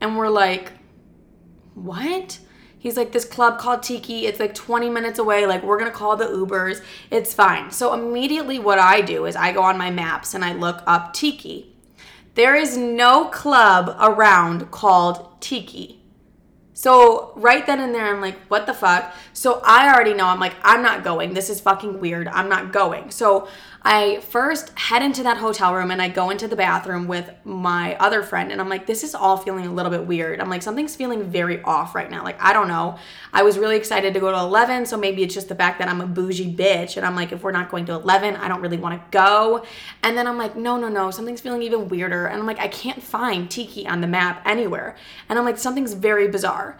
And 0.00 0.16
we're 0.16 0.28
like, 0.28 0.72
what? 1.74 2.38
He's 2.78 2.98
like, 2.98 3.12
this 3.12 3.24
club 3.24 3.58
called 3.58 3.82
Tiki, 3.82 4.26
it's 4.26 4.38
like 4.38 4.54
20 4.54 4.90
minutes 4.90 5.18
away. 5.18 5.46
Like, 5.46 5.62
we're 5.62 5.78
gonna 5.78 5.90
call 5.90 6.16
the 6.16 6.26
Ubers. 6.26 6.82
It's 7.10 7.32
fine. 7.32 7.70
So, 7.70 7.94
immediately, 7.94 8.58
what 8.58 8.78
I 8.78 9.00
do 9.00 9.24
is 9.24 9.36
I 9.36 9.52
go 9.52 9.62
on 9.62 9.78
my 9.78 9.90
maps 9.90 10.34
and 10.34 10.44
I 10.44 10.52
look 10.52 10.82
up 10.86 11.14
Tiki. 11.14 11.74
There 12.34 12.54
is 12.54 12.76
no 12.76 13.26
club 13.26 13.96
around 14.00 14.70
called 14.70 15.40
Tiki. 15.40 16.03
So 16.74 17.32
right 17.36 17.64
then 17.64 17.78
and 17.78 17.94
there, 17.94 18.12
I'm 18.12 18.20
like, 18.20 18.38
what 18.48 18.66
the 18.66 18.74
fuck? 18.74 19.14
So 19.32 19.62
I 19.64 19.94
already 19.94 20.12
know, 20.12 20.26
I'm 20.26 20.40
like, 20.40 20.54
I'm 20.62 20.82
not 20.82 21.04
going. 21.04 21.32
This 21.32 21.48
is 21.48 21.60
fucking 21.60 22.00
weird. 22.00 22.26
I'm 22.28 22.48
not 22.48 22.72
going. 22.72 23.12
So 23.12 23.48
I 23.86 24.20
first 24.20 24.76
head 24.78 25.02
into 25.02 25.22
that 25.24 25.36
hotel 25.36 25.74
room 25.74 25.90
and 25.90 26.00
I 26.00 26.08
go 26.08 26.30
into 26.30 26.48
the 26.48 26.56
bathroom 26.56 27.06
with 27.06 27.30
my 27.44 27.96
other 27.96 28.22
friend 28.22 28.50
and 28.50 28.58
I'm 28.58 28.70
like, 28.70 28.86
this 28.86 29.04
is 29.04 29.14
all 29.14 29.36
feeling 29.36 29.66
a 29.66 29.72
little 29.72 29.90
bit 29.90 30.06
weird. 30.06 30.40
I'm 30.40 30.48
like, 30.48 30.62
something's 30.62 30.96
feeling 30.96 31.24
very 31.24 31.60
off 31.62 31.94
right 31.94 32.10
now. 32.10 32.24
Like, 32.24 32.42
I 32.42 32.54
don't 32.54 32.68
know. 32.68 32.98
I 33.34 33.42
was 33.42 33.58
really 33.58 33.76
excited 33.76 34.14
to 34.14 34.20
go 34.20 34.30
to 34.30 34.38
11, 34.38 34.86
so 34.86 34.96
maybe 34.96 35.22
it's 35.22 35.34
just 35.34 35.50
the 35.50 35.54
fact 35.54 35.78
that 35.80 35.88
I'm 35.88 36.00
a 36.00 36.06
bougie 36.06 36.56
bitch 36.56 36.96
and 36.96 37.04
I'm 37.04 37.14
like, 37.14 37.32
if 37.32 37.42
we're 37.42 37.52
not 37.52 37.70
going 37.70 37.84
to 37.86 37.92
11, 37.92 38.36
I 38.36 38.48
don't 38.48 38.62
really 38.62 38.78
want 38.78 38.98
to 38.98 39.06
go. 39.10 39.66
And 40.02 40.16
then 40.16 40.26
I'm 40.26 40.38
like, 40.38 40.56
no, 40.56 40.78
no, 40.78 40.88
no, 40.88 41.10
something's 41.10 41.42
feeling 41.42 41.60
even 41.62 41.88
weirder. 41.88 42.24
And 42.24 42.40
I'm 42.40 42.46
like, 42.46 42.60
I 42.60 42.68
can't 42.68 43.02
find 43.02 43.50
Tiki 43.50 43.86
on 43.86 44.00
the 44.00 44.06
map 44.06 44.40
anywhere. 44.46 44.96
And 45.28 45.38
I'm 45.38 45.44
like, 45.44 45.58
something's 45.58 45.92
very 45.92 46.28
bizarre. 46.28 46.78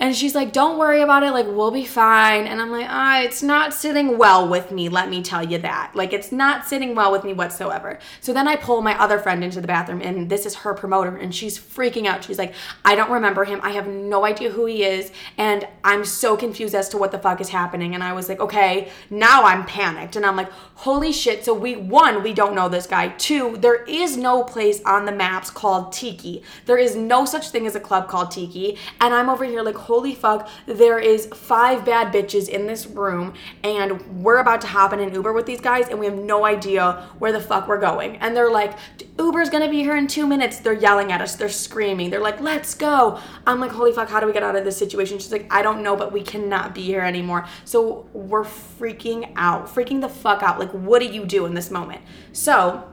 And 0.00 0.14
she's 0.14 0.34
like, 0.34 0.52
don't 0.52 0.78
worry 0.78 1.00
about 1.00 1.24
it. 1.24 1.32
Like, 1.32 1.46
we'll 1.46 1.72
be 1.72 1.84
fine. 1.84 2.46
And 2.46 2.60
I'm 2.60 2.70
like, 2.70 2.86
ah, 2.88 3.20
it's 3.20 3.42
not 3.42 3.74
sitting 3.74 4.16
well 4.16 4.48
with 4.48 4.70
me. 4.70 4.88
Let 4.88 5.10
me 5.10 5.22
tell 5.22 5.44
you 5.44 5.58
that. 5.58 5.90
Like, 5.96 6.12
it's 6.12 6.30
not 6.30 6.66
sitting 6.66 6.94
well 6.94 7.10
with 7.10 7.24
me 7.24 7.32
whatsoever. 7.32 7.98
So 8.20 8.32
then 8.32 8.46
I 8.46 8.54
pull 8.54 8.80
my 8.80 8.96
other 8.96 9.18
friend 9.18 9.42
into 9.42 9.60
the 9.60 9.66
bathroom, 9.66 10.00
and 10.00 10.30
this 10.30 10.46
is 10.46 10.54
her 10.56 10.72
promoter, 10.72 11.16
and 11.16 11.34
she's 11.34 11.58
freaking 11.58 12.06
out. 12.06 12.22
She's 12.22 12.38
like, 12.38 12.54
I 12.84 12.94
don't 12.94 13.10
remember 13.10 13.44
him. 13.44 13.58
I 13.64 13.70
have 13.70 13.88
no 13.88 14.24
idea 14.24 14.50
who 14.50 14.66
he 14.66 14.84
is. 14.84 15.10
And 15.36 15.66
I'm 15.82 16.04
so 16.04 16.36
confused 16.36 16.76
as 16.76 16.88
to 16.90 16.96
what 16.96 17.10
the 17.10 17.18
fuck 17.18 17.40
is 17.40 17.48
happening. 17.48 17.96
And 17.96 18.04
I 18.04 18.12
was 18.12 18.28
like, 18.28 18.38
okay, 18.38 18.92
now 19.10 19.44
I'm 19.44 19.66
panicked. 19.66 20.14
And 20.14 20.24
I'm 20.24 20.36
like, 20.36 20.52
holy 20.76 21.12
shit. 21.12 21.44
So 21.44 21.52
we, 21.52 21.74
one, 21.74 22.22
we 22.22 22.32
don't 22.32 22.54
know 22.54 22.68
this 22.68 22.86
guy. 22.86 23.08
Two, 23.08 23.56
there 23.56 23.82
is 23.84 24.16
no 24.16 24.44
place 24.44 24.80
on 24.84 25.06
the 25.06 25.12
maps 25.12 25.50
called 25.50 25.92
Tiki. 25.92 26.44
There 26.66 26.78
is 26.78 26.94
no 26.94 27.24
such 27.24 27.50
thing 27.50 27.66
as 27.66 27.74
a 27.74 27.80
club 27.80 28.08
called 28.08 28.30
Tiki. 28.30 28.78
And 29.00 29.12
I'm 29.12 29.28
over 29.28 29.44
here 29.44 29.62
like, 29.62 29.87
holy 29.88 30.14
fuck, 30.14 30.46
there 30.66 30.98
is 30.98 31.24
five 31.28 31.82
bad 31.82 32.12
bitches 32.12 32.46
in 32.46 32.66
this 32.66 32.86
room 32.86 33.32
and 33.64 34.22
we're 34.22 34.36
about 34.36 34.60
to 34.60 34.66
hop 34.66 34.92
in 34.92 35.00
an 35.00 35.14
Uber 35.14 35.32
with 35.32 35.46
these 35.46 35.62
guys 35.62 35.88
and 35.88 35.98
we 35.98 36.04
have 36.04 36.14
no 36.14 36.44
idea 36.44 37.08
where 37.18 37.32
the 37.32 37.40
fuck 37.40 37.66
we're 37.66 37.80
going. 37.80 38.16
And 38.18 38.36
they're 38.36 38.50
like, 38.50 38.76
Uber's 39.18 39.48
gonna 39.48 39.70
be 39.70 39.78
here 39.78 39.96
in 39.96 40.06
two 40.06 40.26
minutes. 40.26 40.60
They're 40.60 40.74
yelling 40.74 41.10
at 41.10 41.22
us, 41.22 41.36
they're 41.36 41.48
screaming, 41.48 42.10
they're 42.10 42.20
like, 42.20 42.38
let's 42.38 42.74
go. 42.74 43.18
I'm 43.46 43.60
like, 43.60 43.70
holy 43.70 43.92
fuck, 43.92 44.10
how 44.10 44.20
do 44.20 44.26
we 44.26 44.34
get 44.34 44.42
out 44.42 44.56
of 44.56 44.64
this 44.66 44.76
situation? 44.76 45.18
She's 45.18 45.32
like, 45.32 45.50
I 45.50 45.62
don't 45.62 45.82
know, 45.82 45.96
but 45.96 46.12
we 46.12 46.22
cannot 46.22 46.74
be 46.74 46.82
here 46.82 47.00
anymore. 47.00 47.46
So 47.64 48.10
we're 48.12 48.44
freaking 48.44 49.32
out, 49.36 49.68
freaking 49.68 50.02
the 50.02 50.10
fuck 50.10 50.42
out. 50.42 50.58
Like, 50.58 50.70
what 50.72 50.98
do 50.98 51.06
you 51.06 51.24
do 51.24 51.46
in 51.46 51.54
this 51.54 51.70
moment? 51.70 52.02
So 52.32 52.86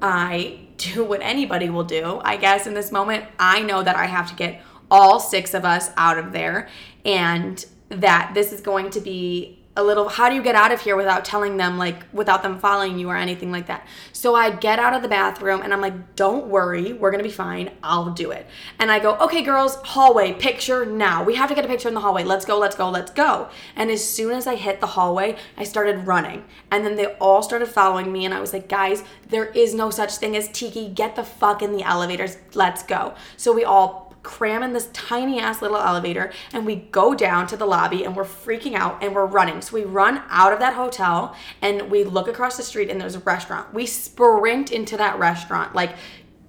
I 0.00 0.60
do 0.76 1.04
what 1.04 1.22
anybody 1.22 1.70
will 1.70 1.84
do, 1.84 2.20
I 2.22 2.36
guess, 2.36 2.66
in 2.66 2.74
this 2.74 2.92
moment. 2.92 3.24
I 3.38 3.62
know 3.62 3.82
that 3.82 3.96
I 3.96 4.06
have 4.06 4.28
to 4.28 4.36
get 4.36 4.60
all 4.90 5.20
six 5.20 5.54
of 5.54 5.64
us 5.64 5.90
out 5.96 6.18
of 6.18 6.32
there 6.32 6.68
and 7.04 7.66
that 7.88 8.32
this 8.34 8.52
is 8.52 8.60
going 8.60 8.90
to 8.90 9.00
be 9.00 9.62
a 9.76 9.84
little 9.84 10.08
how 10.08 10.28
do 10.28 10.34
you 10.34 10.42
get 10.42 10.54
out 10.54 10.72
of 10.72 10.80
here 10.80 10.96
without 10.96 11.24
telling 11.24 11.58
them 11.58 11.76
like 11.76 12.04
without 12.12 12.42
them 12.42 12.58
following 12.58 12.98
you 12.98 13.10
or 13.10 13.16
anything 13.16 13.52
like 13.52 13.66
that? 13.66 13.86
So 14.12 14.34
i 14.34 14.50
get 14.50 14.78
out 14.78 14.94
of 14.94 15.02
the 15.02 15.08
bathroom 15.08 15.60
and 15.62 15.72
i'm 15.72 15.82
like 15.82 16.16
don't 16.16 16.46
worry 16.46 16.94
we're 16.94 17.10
gonna 17.10 17.22
be 17.22 17.30
fine 17.30 17.70
i'll 17.82 18.10
do 18.10 18.30
it. 18.30 18.46
And 18.78 18.90
i 18.90 18.98
go 18.98 19.16
okay 19.18 19.42
girls 19.42 19.76
hallway 19.76 20.32
picture 20.32 20.86
now. 20.86 21.22
We 21.22 21.34
have 21.34 21.48
to 21.50 21.54
get 21.54 21.64
a 21.64 21.68
picture 21.68 21.88
in 21.88 21.94
the 21.94 22.00
hallway. 22.00 22.24
Let's 22.24 22.46
go 22.46 22.58
let's 22.58 22.74
go 22.74 22.88
let's 22.88 23.12
go. 23.12 23.50
And 23.74 23.90
as 23.90 24.02
soon 24.08 24.32
as 24.32 24.46
i 24.46 24.54
hit 24.54 24.80
the 24.80 24.86
hallway 24.86 25.36
i 25.56 25.64
started 25.64 26.06
running. 26.06 26.44
And 26.70 26.84
then 26.84 26.96
they 26.96 27.06
all 27.16 27.42
started 27.42 27.68
following 27.68 28.10
me 28.10 28.24
and 28.24 28.32
i 28.32 28.40
was 28.40 28.54
like 28.54 28.68
guys 28.68 29.04
there 29.28 29.46
is 29.46 29.74
no 29.74 29.90
such 29.90 30.16
thing 30.16 30.36
as 30.36 30.48
tiki. 30.48 30.88
Get 30.88 31.16
the 31.16 31.24
fuck 31.24 31.60
in 31.60 31.72
the 31.72 31.82
elevators. 31.82 32.38
Let's 32.54 32.82
go. 32.82 33.14
So 33.36 33.52
we 33.52 33.64
all 33.64 34.05
cram 34.26 34.64
in 34.64 34.72
this 34.72 34.90
tiny 34.92 35.38
ass 35.38 35.62
little 35.62 35.76
elevator 35.76 36.32
and 36.52 36.66
we 36.66 36.74
go 36.74 37.14
down 37.14 37.46
to 37.46 37.56
the 37.56 37.64
lobby 37.64 38.04
and 38.04 38.16
we're 38.16 38.24
freaking 38.24 38.74
out 38.74 39.02
and 39.02 39.14
we're 39.14 39.24
running. 39.24 39.62
So 39.62 39.74
we 39.74 39.84
run 39.84 40.22
out 40.28 40.52
of 40.52 40.58
that 40.58 40.74
hotel 40.74 41.36
and 41.62 41.88
we 41.90 42.02
look 42.02 42.26
across 42.26 42.56
the 42.56 42.64
street 42.64 42.90
and 42.90 43.00
there's 43.00 43.14
a 43.14 43.20
restaurant. 43.20 43.72
We 43.72 43.86
sprint 43.86 44.72
into 44.72 44.96
that 44.96 45.16
restaurant 45.20 45.76
like 45.76 45.92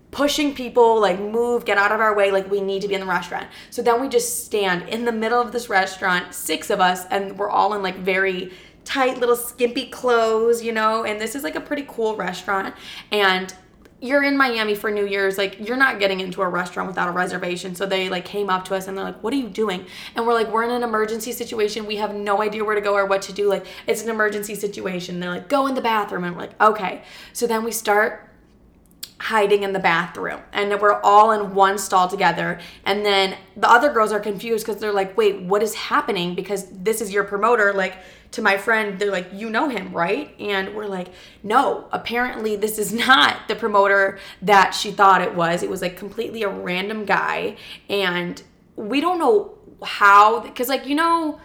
pushing 0.10 0.55
people 0.55 1.00
like 1.00 1.19
move 1.19 1.65
get 1.65 1.77
out 1.77 1.91
of 1.91 2.00
our 2.00 2.15
way 2.15 2.31
like 2.31 2.50
we 2.50 2.62
need 2.62 2.81
to 2.81 2.88
be 2.88 2.96
in 2.96 3.01
the 3.01 3.05
restaurant 3.05 3.46
so 3.69 3.81
then 3.81 4.00
we 4.01 4.07
just 4.07 4.46
stand 4.46 4.88
in 4.88 5.03
the 5.03 5.12
middle 5.12 5.39
of 5.39 5.51
this 5.51 5.67
restaurant 5.67 6.34
six 6.34 6.69
of 6.69 6.79
us 6.79 7.05
and 7.07 7.38
we're 7.38 7.50
all 7.50 7.74
in 7.74 7.84
like 7.84 7.98
very 7.98 8.50
tight 8.86 9.17
little 9.17 9.36
skimpy 9.36 9.86
clothes 9.89 10.63
you 10.63 10.72
know 10.72 11.03
and 11.03 11.19
this 11.19 11.36
is 11.36 11.43
like 11.43 11.55
a 11.55 11.60
pretty 11.60 11.86
cool 11.89 12.15
restaurant 12.15 12.74
and 13.12 13.53
you're 13.99 14.23
in 14.23 14.37
Miami 14.37 14.75
for 14.75 14.91
New 14.91 15.05
Year's, 15.07 15.37
like 15.37 15.67
you're 15.67 15.77
not 15.77 15.99
getting 15.99 16.19
into 16.19 16.41
a 16.41 16.47
restaurant 16.47 16.87
without 16.87 17.07
a 17.07 17.11
reservation. 17.11 17.73
So 17.73 17.85
they 17.85 18.09
like 18.09 18.25
came 18.25 18.49
up 18.49 18.65
to 18.65 18.75
us 18.75 18.87
and 18.87 18.97
they're 18.97 19.05
like, 19.05 19.23
"What 19.23 19.33
are 19.33 19.37
you 19.37 19.49
doing?" 19.49 19.85
And 20.15 20.27
we're 20.27 20.33
like, 20.33 20.51
"We're 20.51 20.63
in 20.63 20.71
an 20.71 20.83
emergency 20.83 21.31
situation. 21.31 21.85
We 21.85 21.95
have 21.95 22.13
no 22.13 22.41
idea 22.41 22.63
where 22.63 22.75
to 22.75 22.81
go 22.81 22.93
or 22.93 23.05
what 23.05 23.23
to 23.23 23.33
do. 23.33 23.49
Like 23.49 23.65
it's 23.87 24.03
an 24.03 24.09
emergency 24.09 24.55
situation." 24.55 25.19
they're 25.19 25.29
like, 25.29 25.49
"Go 25.49 25.67
in 25.67 25.73
the 25.73 25.81
bathroom." 25.81 26.23
And 26.23 26.35
we're 26.35 26.43
like, 26.43 26.61
"Okay." 26.61 27.01
So 27.33 27.47
then 27.47 27.63
we 27.63 27.71
start 27.71 28.26
hiding 29.19 29.63
in 29.63 29.74
the 29.74 29.79
bathroom. 29.79 30.39
And 30.53 30.79
we're 30.79 31.01
all 31.01 31.31
in 31.31 31.55
one 31.55 31.77
stall 31.77 32.07
together. 32.07 32.59
And 32.86 33.05
then 33.05 33.36
the 33.55 33.69
other 33.69 33.91
girls 33.91 34.12
are 34.12 34.19
confused 34.19 34.65
because 34.65 34.79
they're 34.79 34.93
like 34.93 35.17
wait 35.17 35.41
what 35.41 35.63
is 35.63 35.74
happening? 35.74 36.36
Because 36.36 36.67
this 36.69 37.01
is 37.01 37.12
your 37.12 37.24
promoter 37.24 37.74
like 37.74 37.97
to 38.29 38.41
my 38.41 38.57
friend 38.57 39.00
they're 39.00 39.12
like 39.12 39.29
you 39.33 39.50
know 39.50 39.69
him 39.69 39.91
right? 39.91 40.36
And 40.39 40.75
we're 40.75 40.88
like 40.88 41.07
no 41.41 41.88
apparently 41.91 42.55
this 42.55 42.77
is 42.77 42.93
not 42.93 43.47
the 43.47 43.55
promoter 43.55 44.19
that 44.43 44.71
she 44.71 44.91
thought 44.91 45.21
it 45.21 45.33
was. 45.33 45.63
It 45.63 45.69
was 45.69 45.81
like 45.81 45.97
completely 45.97 46.43
a 46.43 46.50
random 46.50 47.05
guy. 47.05 47.57
And 47.89 48.41
we 48.75 49.01
don't 49.01 49.17
know 49.17 49.57
how 49.83 50.41
because 50.41 50.69
like 50.69 50.88
you 50.88 50.95
know 50.95 51.39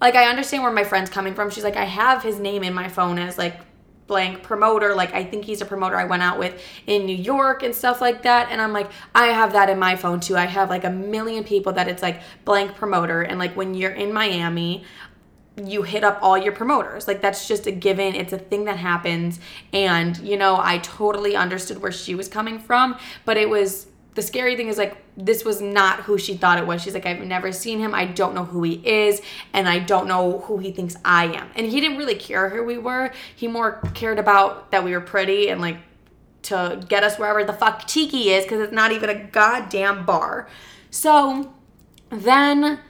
like 0.00 0.14
i 0.14 0.28
understand 0.28 0.62
where 0.62 0.72
my 0.72 0.84
friend's 0.84 1.10
coming 1.10 1.34
from. 1.34 1.50
She's 1.50 1.64
like 1.64 1.76
i 1.76 1.84
have 1.84 2.24
his 2.24 2.40
name 2.40 2.64
in 2.64 2.74
my 2.74 2.88
phone 2.88 3.18
as 3.18 3.38
like 3.38 3.60
blank 4.06 4.42
promoter. 4.42 4.94
Like 4.94 5.14
i 5.14 5.24
think 5.24 5.44
he's 5.44 5.60
a 5.60 5.64
promoter 5.64 5.96
i 5.96 6.04
went 6.04 6.22
out 6.22 6.38
with 6.38 6.60
in 6.86 7.06
new 7.06 7.16
york 7.16 7.62
and 7.62 7.74
stuff 7.74 8.00
like 8.00 8.22
that. 8.22 8.48
And 8.50 8.60
i'm 8.60 8.72
like 8.72 8.90
i 9.14 9.26
have 9.26 9.52
that 9.52 9.68
in 9.70 9.78
my 9.78 9.96
phone 9.96 10.20
too. 10.20 10.36
I 10.36 10.46
have 10.46 10.70
like 10.70 10.84
a 10.84 10.90
million 10.90 11.44
people 11.44 11.72
that 11.74 11.88
it's 11.88 12.02
like 12.02 12.20
blank 12.44 12.74
promoter. 12.74 13.22
And 13.22 13.38
like 13.38 13.56
when 13.56 13.74
you're 13.74 13.92
in 13.92 14.12
miami 14.12 14.84
you 15.64 15.82
hit 15.82 16.04
up 16.04 16.18
all 16.20 16.36
your 16.36 16.52
promoters. 16.52 17.08
Like 17.08 17.22
that's 17.22 17.48
just 17.48 17.66
a 17.66 17.72
given. 17.72 18.14
It's 18.14 18.34
a 18.34 18.38
thing 18.38 18.66
that 18.66 18.76
happens. 18.76 19.40
And 19.72 20.16
you 20.18 20.36
know 20.36 20.58
i 20.60 20.78
totally 20.78 21.36
understood 21.36 21.80
where 21.82 21.92
she 21.92 22.14
was 22.14 22.28
coming 22.28 22.58
from. 22.58 22.96
But 23.24 23.36
it 23.36 23.48
was 23.48 23.86
the 24.14 24.22
scary 24.22 24.56
thing 24.56 24.68
is 24.68 24.78
like 24.78 25.05
this 25.16 25.44
was 25.44 25.60
not 25.60 26.00
who 26.00 26.18
she 26.18 26.36
thought 26.36 26.58
it 26.58 26.66
was. 26.66 26.82
She's 26.82 26.94
like, 26.94 27.06
I've 27.06 27.20
never 27.20 27.50
seen 27.52 27.78
him. 27.78 27.94
I 27.94 28.04
don't 28.04 28.34
know 28.34 28.44
who 28.44 28.62
he 28.62 28.74
is, 28.86 29.22
and 29.52 29.68
I 29.68 29.78
don't 29.78 30.06
know 30.06 30.40
who 30.40 30.58
he 30.58 30.72
thinks 30.72 30.96
I 31.04 31.26
am. 31.26 31.48
And 31.54 31.66
he 31.66 31.80
didn't 31.80 31.96
really 31.96 32.16
care 32.16 32.50
who 32.50 32.62
we 32.64 32.76
were. 32.76 33.12
He 33.34 33.48
more 33.48 33.80
cared 33.94 34.18
about 34.18 34.70
that 34.72 34.84
we 34.84 34.92
were 34.92 35.00
pretty 35.00 35.48
and 35.48 35.60
like 35.60 35.78
to 36.42 36.84
get 36.88 37.02
us 37.02 37.18
wherever 37.18 37.44
the 37.44 37.52
fuck 37.52 37.86
Tiki 37.86 38.30
is, 38.30 38.44
because 38.44 38.60
it's 38.60 38.72
not 38.72 38.92
even 38.92 39.08
a 39.08 39.24
goddamn 39.24 40.04
bar. 40.04 40.48
So 40.90 41.54
then 42.10 42.80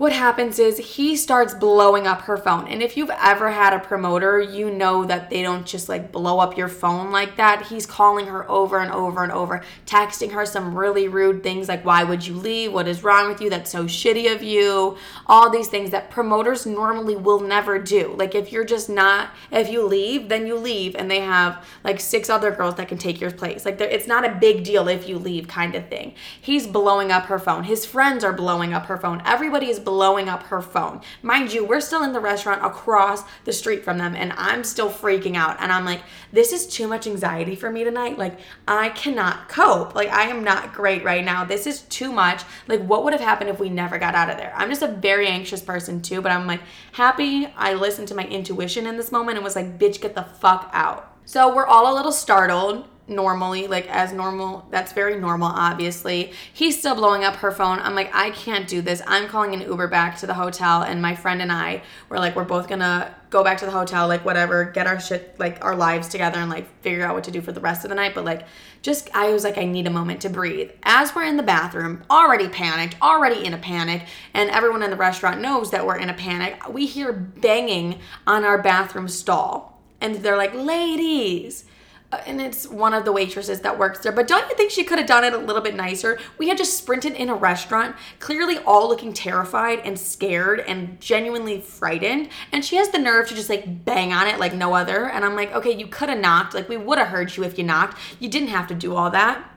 what 0.00 0.14
happens 0.14 0.58
is 0.58 0.78
he 0.78 1.14
starts 1.14 1.52
blowing 1.52 2.06
up 2.06 2.22
her 2.22 2.38
phone. 2.38 2.66
And 2.68 2.82
if 2.82 2.96
you've 2.96 3.10
ever 3.10 3.50
had 3.50 3.74
a 3.74 3.78
promoter, 3.78 4.40
you 4.40 4.70
know 4.70 5.04
that 5.04 5.28
they 5.28 5.42
don't 5.42 5.66
just 5.66 5.90
like 5.90 6.10
blow 6.10 6.38
up 6.38 6.56
your 6.56 6.68
phone 6.68 7.10
like 7.10 7.36
that. 7.36 7.66
He's 7.66 7.84
calling 7.84 8.24
her 8.24 8.50
over 8.50 8.78
and 8.78 8.90
over 8.90 9.22
and 9.22 9.30
over, 9.30 9.62
texting 9.84 10.32
her 10.32 10.46
some 10.46 10.74
really 10.74 11.06
rude 11.06 11.42
things 11.42 11.68
like, 11.68 11.84
Why 11.84 12.02
would 12.02 12.26
you 12.26 12.32
leave? 12.32 12.72
What 12.72 12.88
is 12.88 13.04
wrong 13.04 13.28
with 13.28 13.42
you? 13.42 13.50
That's 13.50 13.70
so 13.70 13.84
shitty 13.84 14.34
of 14.34 14.42
you. 14.42 14.96
All 15.26 15.50
these 15.50 15.68
things 15.68 15.90
that 15.90 16.10
promoters 16.10 16.64
normally 16.64 17.16
will 17.16 17.40
never 17.40 17.78
do. 17.78 18.14
Like, 18.16 18.34
if 18.34 18.52
you're 18.52 18.64
just 18.64 18.88
not, 18.88 19.28
if 19.52 19.68
you 19.68 19.84
leave, 19.84 20.30
then 20.30 20.46
you 20.46 20.56
leave, 20.56 20.96
and 20.96 21.10
they 21.10 21.20
have 21.20 21.62
like 21.84 22.00
six 22.00 22.30
other 22.30 22.50
girls 22.52 22.76
that 22.76 22.88
can 22.88 22.96
take 22.96 23.20
your 23.20 23.32
place. 23.32 23.66
Like, 23.66 23.78
it's 23.78 24.06
not 24.06 24.24
a 24.24 24.34
big 24.34 24.64
deal 24.64 24.88
if 24.88 25.06
you 25.06 25.18
leave, 25.18 25.46
kind 25.46 25.74
of 25.74 25.90
thing. 25.90 26.14
He's 26.40 26.66
blowing 26.66 27.12
up 27.12 27.26
her 27.26 27.38
phone. 27.38 27.64
His 27.64 27.84
friends 27.84 28.24
are 28.24 28.32
blowing 28.32 28.72
up 28.72 28.86
her 28.86 28.96
phone. 28.96 29.20
Everybody 29.26 29.68
is 29.68 29.89
blowing 29.90 30.28
up 30.28 30.44
her 30.44 30.62
phone. 30.62 31.00
Mind 31.20 31.52
you, 31.52 31.64
we're 31.64 31.80
still 31.80 32.04
in 32.04 32.12
the 32.12 32.20
restaurant 32.20 32.64
across 32.64 33.24
the 33.44 33.52
street 33.52 33.82
from 33.82 33.98
them 33.98 34.14
and 34.14 34.32
I'm 34.36 34.62
still 34.62 34.88
freaking 34.88 35.34
out. 35.34 35.56
And 35.58 35.72
I'm 35.72 35.84
like, 35.84 36.02
this 36.32 36.52
is 36.52 36.68
too 36.68 36.86
much 36.86 37.08
anxiety 37.08 37.56
for 37.56 37.72
me 37.72 37.82
tonight. 37.82 38.16
Like, 38.16 38.38
I 38.68 38.90
cannot 38.90 39.48
cope. 39.48 39.96
Like, 39.96 40.08
I 40.10 40.28
am 40.28 40.44
not 40.44 40.72
great 40.72 41.02
right 41.02 41.24
now. 41.24 41.44
This 41.44 41.66
is 41.66 41.82
too 41.82 42.12
much. 42.12 42.44
Like, 42.68 42.80
what 42.82 43.02
would 43.02 43.12
have 43.12 43.20
happened 43.20 43.50
if 43.50 43.58
we 43.58 43.68
never 43.68 43.98
got 43.98 44.14
out 44.14 44.30
of 44.30 44.36
there? 44.36 44.52
I'm 44.54 44.68
just 44.68 44.82
a 44.82 44.86
very 44.86 45.26
anxious 45.26 45.60
person 45.60 46.00
too, 46.00 46.22
but 46.22 46.30
I'm 46.30 46.46
like 46.46 46.60
happy 46.92 47.48
I 47.56 47.74
listened 47.74 48.06
to 48.08 48.14
my 48.14 48.26
intuition 48.26 48.86
in 48.86 48.96
this 48.96 49.10
moment 49.10 49.38
and 49.38 49.44
was 49.44 49.56
like, 49.56 49.76
bitch, 49.76 50.00
get 50.00 50.14
the 50.14 50.22
fuck 50.22 50.70
out. 50.72 51.16
So 51.24 51.52
we're 51.52 51.66
all 51.66 51.92
a 51.92 51.96
little 51.96 52.12
startled 52.12 52.86
normally, 53.10 53.66
like 53.66 53.88
as 53.88 54.12
normal. 54.12 54.66
That's 54.70 54.92
very 54.92 55.18
normal, 55.18 55.48
obviously. 55.48 56.32
He's 56.52 56.78
still 56.78 56.94
blowing 56.94 57.24
up 57.24 57.36
her 57.36 57.50
phone. 57.50 57.80
I'm 57.80 57.94
like, 57.94 58.14
I 58.14 58.30
can't 58.30 58.68
do 58.68 58.80
this. 58.80 59.02
I'm 59.06 59.28
calling 59.28 59.52
an 59.52 59.60
Uber 59.60 59.88
back 59.88 60.16
to 60.18 60.26
the 60.26 60.34
hotel, 60.34 60.82
and 60.82 61.02
my 61.02 61.14
friend 61.14 61.42
and 61.42 61.50
I 61.52 61.82
were 62.08 62.18
like, 62.18 62.36
we're 62.36 62.44
both 62.44 62.68
gonna 62.68 63.14
go 63.28 63.44
back 63.44 63.58
to 63.58 63.64
the 63.64 63.70
hotel, 63.70 64.08
like 64.08 64.24
whatever, 64.24 64.64
get 64.64 64.86
our 64.86 65.00
shit, 65.00 65.38
like 65.38 65.64
our 65.64 65.76
lives 65.76 66.08
together, 66.08 66.38
and 66.38 66.48
like 66.50 66.66
figure 66.82 67.04
out 67.04 67.14
what 67.14 67.24
to 67.24 67.30
do 67.30 67.40
for 67.40 67.52
the 67.52 67.60
rest 67.60 67.84
of 67.84 67.88
the 67.88 67.94
night. 67.94 68.14
But 68.14 68.24
like, 68.24 68.46
just 68.82 69.10
I 69.14 69.32
was 69.32 69.44
like, 69.44 69.58
I 69.58 69.64
need 69.64 69.86
a 69.86 69.90
moment 69.90 70.22
to 70.22 70.30
breathe. 70.30 70.70
As 70.84 71.14
we're 71.14 71.24
in 71.24 71.36
the 71.36 71.42
bathroom, 71.42 72.04
already 72.10 72.48
panicked, 72.48 72.96
already 73.02 73.44
in 73.44 73.54
a 73.54 73.58
panic, 73.58 74.06
and 74.32 74.48
everyone 74.50 74.82
in 74.82 74.90
the 74.90 74.96
restaurant 74.96 75.40
knows 75.40 75.70
that 75.72 75.84
we're 75.84 75.98
in 75.98 76.08
a 76.08 76.14
panic. 76.14 76.68
We 76.68 76.86
hear 76.86 77.12
banging 77.12 77.98
on 78.26 78.44
our 78.44 78.62
bathroom 78.62 79.08
stall, 79.08 79.80
and 80.00 80.16
they're 80.16 80.36
like, 80.36 80.54
ladies 80.54 81.64
Uh, 82.12 82.20
and 82.26 82.40
it's 82.40 82.66
one 82.66 82.92
of 82.92 83.04
the 83.04 83.12
waitresses 83.12 83.60
that 83.60 83.78
works 83.78 84.00
there. 84.00 84.12
But 84.12 84.26
don't 84.26 84.48
you 84.48 84.56
think 84.56 84.70
she 84.70 84.84
could 84.84 84.98
have 84.98 85.06
done 85.06 85.24
it 85.24 85.32
a 85.32 85.38
little 85.38 85.62
bit 85.62 85.74
nicer? 85.74 86.18
We 86.38 86.48
had 86.48 86.58
just 86.58 86.76
sprinted 86.76 87.12
in 87.12 87.28
a 87.28 87.34
restaurant, 87.34 87.94
clearly 88.18 88.58
all 88.58 88.88
looking 88.88 89.12
terrified 89.12 89.80
and 89.80 89.98
scared 89.98 90.60
and 90.60 91.00
genuinely 91.00 91.60
frightened. 91.60 92.28
And 92.52 92.64
she 92.64 92.76
has 92.76 92.88
the 92.88 92.98
nerve 92.98 93.28
to 93.28 93.34
just 93.34 93.48
like 93.48 93.84
bang 93.84 94.12
on 94.12 94.26
it 94.26 94.38
like 94.38 94.54
no 94.54 94.74
other. 94.74 95.08
And 95.08 95.24
I'm 95.24 95.36
like, 95.36 95.52
okay, 95.52 95.72
you 95.72 95.86
could 95.86 96.08
have 96.08 96.18
knocked. 96.18 96.54
Like 96.54 96.68
we 96.68 96.76
would 96.76 96.98
have 96.98 97.08
heard 97.08 97.36
you 97.36 97.44
if 97.44 97.58
you 97.58 97.64
knocked. 97.64 97.96
You 98.18 98.28
didn't 98.28 98.48
have 98.48 98.66
to 98.68 98.74
do 98.74 98.94
all 98.94 99.10
that. 99.10 99.49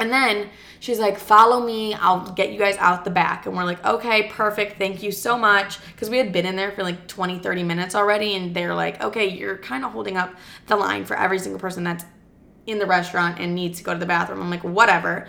And 0.00 0.10
then 0.10 0.48
she's 0.80 0.98
like, 0.98 1.18
follow 1.18 1.64
me. 1.64 1.94
I'll 1.94 2.32
get 2.32 2.52
you 2.52 2.58
guys 2.58 2.76
out 2.78 3.04
the 3.04 3.10
back. 3.10 3.46
And 3.46 3.54
we're 3.54 3.64
like, 3.64 3.84
okay, 3.84 4.28
perfect. 4.28 4.78
Thank 4.78 5.02
you 5.02 5.12
so 5.12 5.38
much. 5.38 5.78
Because 5.92 6.08
we 6.08 6.16
had 6.16 6.32
been 6.32 6.46
in 6.46 6.56
there 6.56 6.72
for 6.72 6.82
like 6.82 7.06
20, 7.06 7.38
30 7.38 7.62
minutes 7.62 7.94
already. 7.94 8.34
And 8.34 8.56
they're 8.56 8.74
like, 8.74 9.02
okay, 9.02 9.28
you're 9.28 9.58
kind 9.58 9.84
of 9.84 9.92
holding 9.92 10.16
up 10.16 10.34
the 10.66 10.76
line 10.76 11.04
for 11.04 11.16
every 11.16 11.38
single 11.38 11.60
person 11.60 11.84
that's 11.84 12.04
in 12.66 12.78
the 12.78 12.86
restaurant 12.86 13.38
and 13.38 13.54
needs 13.54 13.78
to 13.78 13.84
go 13.84 13.92
to 13.92 14.00
the 14.00 14.06
bathroom. 14.06 14.40
I'm 14.40 14.50
like, 14.50 14.64
whatever. 14.64 15.28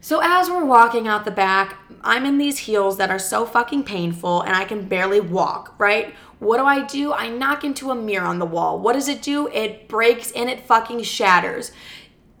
So 0.00 0.20
as 0.22 0.48
we're 0.48 0.64
walking 0.64 1.08
out 1.08 1.24
the 1.24 1.30
back, 1.30 1.76
I'm 2.02 2.24
in 2.24 2.38
these 2.38 2.58
heels 2.58 2.98
that 2.98 3.10
are 3.10 3.18
so 3.18 3.46
fucking 3.46 3.84
painful 3.84 4.42
and 4.42 4.54
I 4.54 4.64
can 4.64 4.88
barely 4.88 5.20
walk, 5.20 5.74
right? 5.78 6.14
What 6.38 6.58
do 6.58 6.64
I 6.64 6.84
do? 6.84 7.12
I 7.12 7.28
knock 7.28 7.64
into 7.64 7.90
a 7.90 7.96
mirror 7.96 8.26
on 8.26 8.38
the 8.38 8.46
wall. 8.46 8.78
What 8.78 8.92
does 8.92 9.08
it 9.08 9.22
do? 9.22 9.48
It 9.48 9.88
breaks 9.88 10.30
and 10.32 10.48
it 10.48 10.60
fucking 10.60 11.02
shatters. 11.02 11.72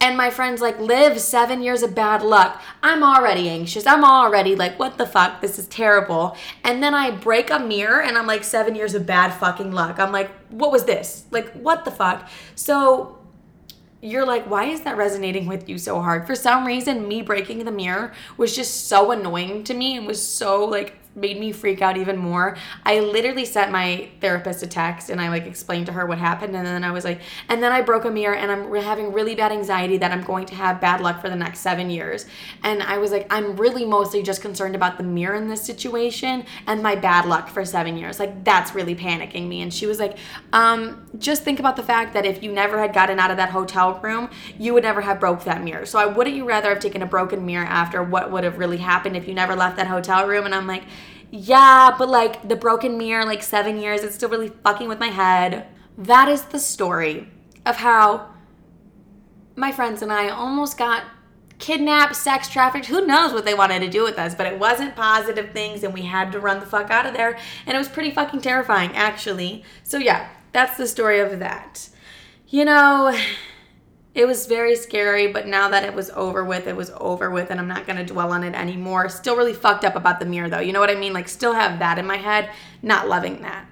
And 0.00 0.16
my 0.16 0.30
friend's 0.30 0.60
like, 0.60 0.78
live 0.78 1.20
seven 1.20 1.60
years 1.60 1.82
of 1.82 1.94
bad 1.94 2.22
luck. 2.22 2.62
I'm 2.82 3.02
already 3.02 3.48
anxious. 3.48 3.86
I'm 3.86 4.04
already 4.04 4.54
like, 4.54 4.78
what 4.78 4.96
the 4.96 5.06
fuck? 5.06 5.40
This 5.40 5.58
is 5.58 5.66
terrible. 5.66 6.36
And 6.62 6.82
then 6.82 6.94
I 6.94 7.10
break 7.10 7.50
a 7.50 7.58
mirror 7.58 8.00
and 8.00 8.16
I'm 8.16 8.26
like, 8.26 8.44
seven 8.44 8.76
years 8.76 8.94
of 8.94 9.06
bad 9.06 9.30
fucking 9.34 9.72
luck. 9.72 9.98
I'm 9.98 10.12
like, 10.12 10.30
what 10.50 10.70
was 10.70 10.84
this? 10.84 11.26
Like, 11.32 11.52
what 11.52 11.84
the 11.84 11.90
fuck? 11.90 12.28
So 12.54 13.18
you're 14.00 14.24
like, 14.24 14.48
why 14.48 14.66
is 14.66 14.82
that 14.82 14.96
resonating 14.96 15.46
with 15.46 15.68
you 15.68 15.78
so 15.78 16.00
hard? 16.00 16.26
For 16.26 16.36
some 16.36 16.64
reason, 16.64 17.08
me 17.08 17.22
breaking 17.22 17.64
the 17.64 17.72
mirror 17.72 18.12
was 18.36 18.54
just 18.54 18.86
so 18.86 19.10
annoying 19.10 19.64
to 19.64 19.74
me 19.74 19.96
and 19.96 20.06
was 20.06 20.24
so 20.24 20.64
like 20.64 20.97
made 21.14 21.38
me 21.38 21.52
freak 21.52 21.82
out 21.82 21.96
even 21.96 22.16
more. 22.16 22.56
I 22.84 23.00
literally 23.00 23.44
sent 23.44 23.72
my 23.72 24.08
therapist 24.20 24.62
a 24.62 24.66
text 24.66 25.10
and 25.10 25.20
I 25.20 25.28
like 25.28 25.46
explained 25.46 25.86
to 25.86 25.92
her 25.92 26.06
what 26.06 26.18
happened 26.18 26.54
and 26.54 26.66
then 26.66 26.84
I 26.84 26.90
was 26.90 27.04
like 27.04 27.20
and 27.48 27.62
then 27.62 27.72
I 27.72 27.80
broke 27.80 28.04
a 28.04 28.10
mirror 28.10 28.34
and 28.34 28.50
I'm 28.50 28.72
having 28.82 29.12
really 29.12 29.34
bad 29.34 29.52
anxiety 29.52 29.98
that 29.98 30.12
I'm 30.12 30.22
going 30.22 30.46
to 30.46 30.54
have 30.54 30.80
bad 30.80 31.00
luck 31.00 31.20
for 31.20 31.28
the 31.28 31.36
next 31.36 31.60
7 31.60 31.90
years. 31.90 32.26
And 32.62 32.82
I 32.82 32.98
was 32.98 33.10
like 33.10 33.26
I'm 33.30 33.56
really 33.56 33.84
mostly 33.84 34.22
just 34.22 34.42
concerned 34.42 34.74
about 34.74 34.96
the 34.98 35.04
mirror 35.04 35.34
in 35.34 35.48
this 35.48 35.62
situation 35.62 36.44
and 36.66 36.82
my 36.82 36.94
bad 36.94 37.26
luck 37.26 37.48
for 37.48 37.64
7 37.64 37.96
years. 37.96 38.18
Like 38.18 38.44
that's 38.44 38.74
really 38.74 38.94
panicking 38.94 39.48
me 39.48 39.62
and 39.62 39.72
she 39.72 39.86
was 39.86 39.98
like 39.98 40.16
um 40.52 41.06
just 41.18 41.42
think 41.42 41.58
about 41.58 41.76
the 41.76 41.82
fact 41.82 42.14
that 42.14 42.24
if 42.24 42.42
you 42.42 42.52
never 42.52 42.78
had 42.78 42.92
gotten 42.92 43.18
out 43.18 43.30
of 43.30 43.36
that 43.36 43.50
hotel 43.50 43.98
room, 44.00 44.30
you 44.58 44.74
would 44.74 44.84
never 44.84 45.00
have 45.00 45.18
broke 45.18 45.44
that 45.44 45.62
mirror. 45.62 45.86
So 45.86 45.98
I 45.98 46.06
wouldn't 46.06 46.36
you 46.36 46.44
rather 46.44 46.68
have 46.68 46.80
taken 46.80 47.02
a 47.02 47.06
broken 47.06 47.44
mirror 47.44 47.66
after 47.66 48.02
what 48.02 48.30
would 48.30 48.44
have 48.44 48.58
really 48.58 48.76
happened 48.76 49.16
if 49.16 49.26
you 49.26 49.34
never 49.34 49.56
left 49.56 49.76
that 49.76 49.86
hotel 49.86 50.26
room 50.26 50.46
and 50.46 50.54
I'm 50.54 50.66
like 50.66 50.84
yeah, 51.30 51.94
but 51.98 52.08
like 52.08 52.48
the 52.48 52.56
broken 52.56 52.96
mirror, 52.96 53.24
like 53.24 53.42
seven 53.42 53.78
years, 53.78 54.02
it's 54.02 54.14
still 54.14 54.28
really 54.28 54.48
fucking 54.48 54.88
with 54.88 54.98
my 54.98 55.08
head. 55.08 55.66
That 55.96 56.28
is 56.28 56.42
the 56.42 56.58
story 56.58 57.28
of 57.66 57.76
how 57.76 58.30
my 59.56 59.72
friends 59.72 60.02
and 60.02 60.12
I 60.12 60.28
almost 60.28 60.78
got 60.78 61.04
kidnapped, 61.58 62.16
sex 62.16 62.48
trafficked. 62.48 62.86
Who 62.86 63.06
knows 63.06 63.32
what 63.32 63.44
they 63.44 63.54
wanted 63.54 63.80
to 63.80 63.88
do 63.88 64.04
with 64.04 64.18
us, 64.18 64.34
but 64.34 64.46
it 64.46 64.58
wasn't 64.58 64.96
positive 64.96 65.50
things 65.50 65.82
and 65.82 65.92
we 65.92 66.02
had 66.02 66.32
to 66.32 66.40
run 66.40 66.60
the 66.60 66.66
fuck 66.66 66.90
out 66.90 67.06
of 67.06 67.14
there. 67.14 67.36
And 67.66 67.74
it 67.74 67.78
was 67.78 67.88
pretty 67.88 68.12
fucking 68.12 68.40
terrifying, 68.40 68.94
actually. 68.94 69.64
So, 69.82 69.98
yeah, 69.98 70.28
that's 70.52 70.76
the 70.76 70.86
story 70.86 71.18
of 71.18 71.38
that. 71.40 71.88
You 72.48 72.64
know, 72.64 73.18
it 74.18 74.26
was 74.26 74.46
very 74.46 74.74
scary, 74.74 75.28
but 75.28 75.46
now 75.46 75.68
that 75.68 75.84
it 75.84 75.94
was 75.94 76.10
over 76.10 76.44
with, 76.44 76.66
it 76.66 76.74
was 76.74 76.90
over 76.96 77.30
with, 77.30 77.52
and 77.52 77.60
I'm 77.60 77.68
not 77.68 77.86
gonna 77.86 78.04
dwell 78.04 78.32
on 78.32 78.42
it 78.42 78.52
anymore. 78.52 79.08
Still 79.08 79.36
really 79.36 79.54
fucked 79.54 79.84
up 79.84 79.94
about 79.94 80.18
the 80.18 80.26
mirror, 80.26 80.48
though. 80.48 80.58
You 80.58 80.72
know 80.72 80.80
what 80.80 80.90
I 80.90 80.96
mean? 80.96 81.12
Like, 81.12 81.28
still 81.28 81.52
have 81.52 81.78
that 81.78 82.00
in 82.00 82.06
my 82.06 82.16
head. 82.16 82.50
Not 82.82 83.06
loving 83.06 83.42
that. 83.42 83.68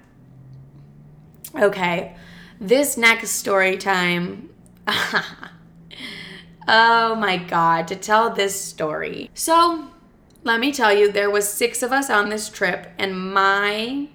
Okay, 1.53 2.15
this 2.61 2.95
next 2.95 3.31
story 3.31 3.75
time. 3.75 4.49
oh 6.65 7.13
my 7.15 7.35
god, 7.35 7.89
to 7.89 7.97
tell 7.97 8.29
this 8.29 8.57
story. 8.57 9.29
So, 9.33 9.89
let 10.45 10.61
me 10.61 10.71
tell 10.71 10.93
you, 10.93 11.11
there 11.11 11.29
was 11.29 11.45
six 11.51 11.83
of 11.83 11.91
us 11.91 12.09
on 12.09 12.29
this 12.29 12.47
trip, 12.47 12.87
and 12.97 13.33
my 13.33 14.07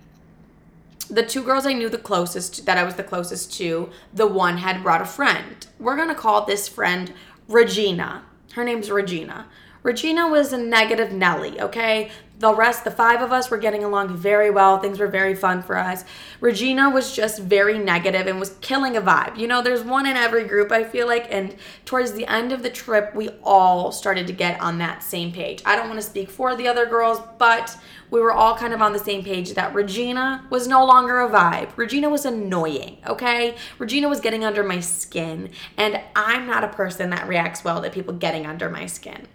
the 1.13 1.23
two 1.23 1.43
girls 1.43 1.67
I 1.67 1.75
knew 1.75 1.91
the 1.91 1.99
closest, 1.99 2.65
that 2.65 2.79
I 2.79 2.85
was 2.85 2.95
the 2.95 3.03
closest 3.05 3.53
to, 3.59 3.91
the 4.15 4.27
one 4.27 4.57
had 4.57 4.83
brought 4.83 5.03
a 5.03 5.07
friend. 5.07 5.67
We're 5.79 5.97
gonna 5.97 6.15
call 6.15 6.47
this 6.47 6.69
friend 6.69 7.13
Regina. 7.49 8.25
Her 8.55 8.65
name's 8.65 8.91
Regina. 8.91 9.47
Regina 9.83 10.29
was 10.29 10.53
a 10.53 10.59
negative 10.59 11.13
Nelly, 11.13 11.61
okay? 11.61 12.11
The 12.39 12.55
rest, 12.55 12.85
the 12.85 12.91
five 12.91 13.21
of 13.21 13.31
us, 13.31 13.51
were 13.51 13.59
getting 13.59 13.85
along 13.85 14.17
very 14.17 14.51
well. 14.51 14.79
Things 14.79 14.99
were 14.99 15.07
very 15.07 15.35
fun 15.35 15.63
for 15.63 15.77
us. 15.77 16.05
Regina 16.41 16.89
was 16.89 17.15
just 17.15 17.41
very 17.41 17.79
negative 17.79 18.27
and 18.27 18.41
was 18.41 18.57
killing 18.61 18.97
a 18.97 19.03
vibe. 19.03 19.37
You 19.37 19.49
know, 19.49 19.61
there's 19.61 19.83
one 19.83 20.07
in 20.07 20.17
every 20.17 20.45
group, 20.45 20.73
I 20.73 20.85
feel 20.85 21.07
like. 21.07 21.27
And 21.31 21.55
towards 21.85 22.13
the 22.13 22.27
end 22.27 22.53
of 22.53 22.63
the 22.63 22.71
trip, 22.71 23.15
we 23.15 23.31
all 23.45 23.93
started 23.93 24.27
to 24.29 24.33
get 24.33 24.61
on 24.61 24.79
that 24.79 25.03
same 25.03 25.33
page. 25.33 25.63
I 25.65 25.77
don't 25.77 25.89
want 25.89 26.01
to 26.01 26.07
speak 26.07 26.31
for 26.31 26.57
the 26.57 26.69
other 26.69 26.87
girls, 26.87 27.21
but 27.39 27.77
we 28.13 28.21
were 28.21 28.31
all 28.31 28.55
kind 28.55 28.75
of 28.75 28.83
on 28.83 28.93
the 28.93 28.99
same 28.99 29.25
page 29.25 29.55
that 29.55 29.75
Regina 29.75 30.45
was 30.51 30.69
no 30.69 30.85
longer 30.85 31.23
a 31.23 31.31
vibe. 31.31 31.71
Regina 31.77 32.11
was 32.11 32.27
annoying, 32.27 32.99
okay? 33.07 33.57
Regina 33.79 34.07
was 34.07 34.21
getting 34.21 34.45
under 34.45 34.63
my 34.63 34.81
skin, 34.81 35.51
and 35.79 35.99
I'm 36.15 36.47
not 36.47 36.63
a 36.63 36.69
person 36.69 37.09
that 37.09 37.27
reacts 37.27 37.65
well 37.65 37.81
to 37.81 37.89
people 37.89 38.13
getting 38.13 38.45
under 38.45 38.69
my 38.69 38.85
skin. 38.85 39.27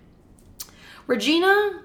Regina 1.08 1.82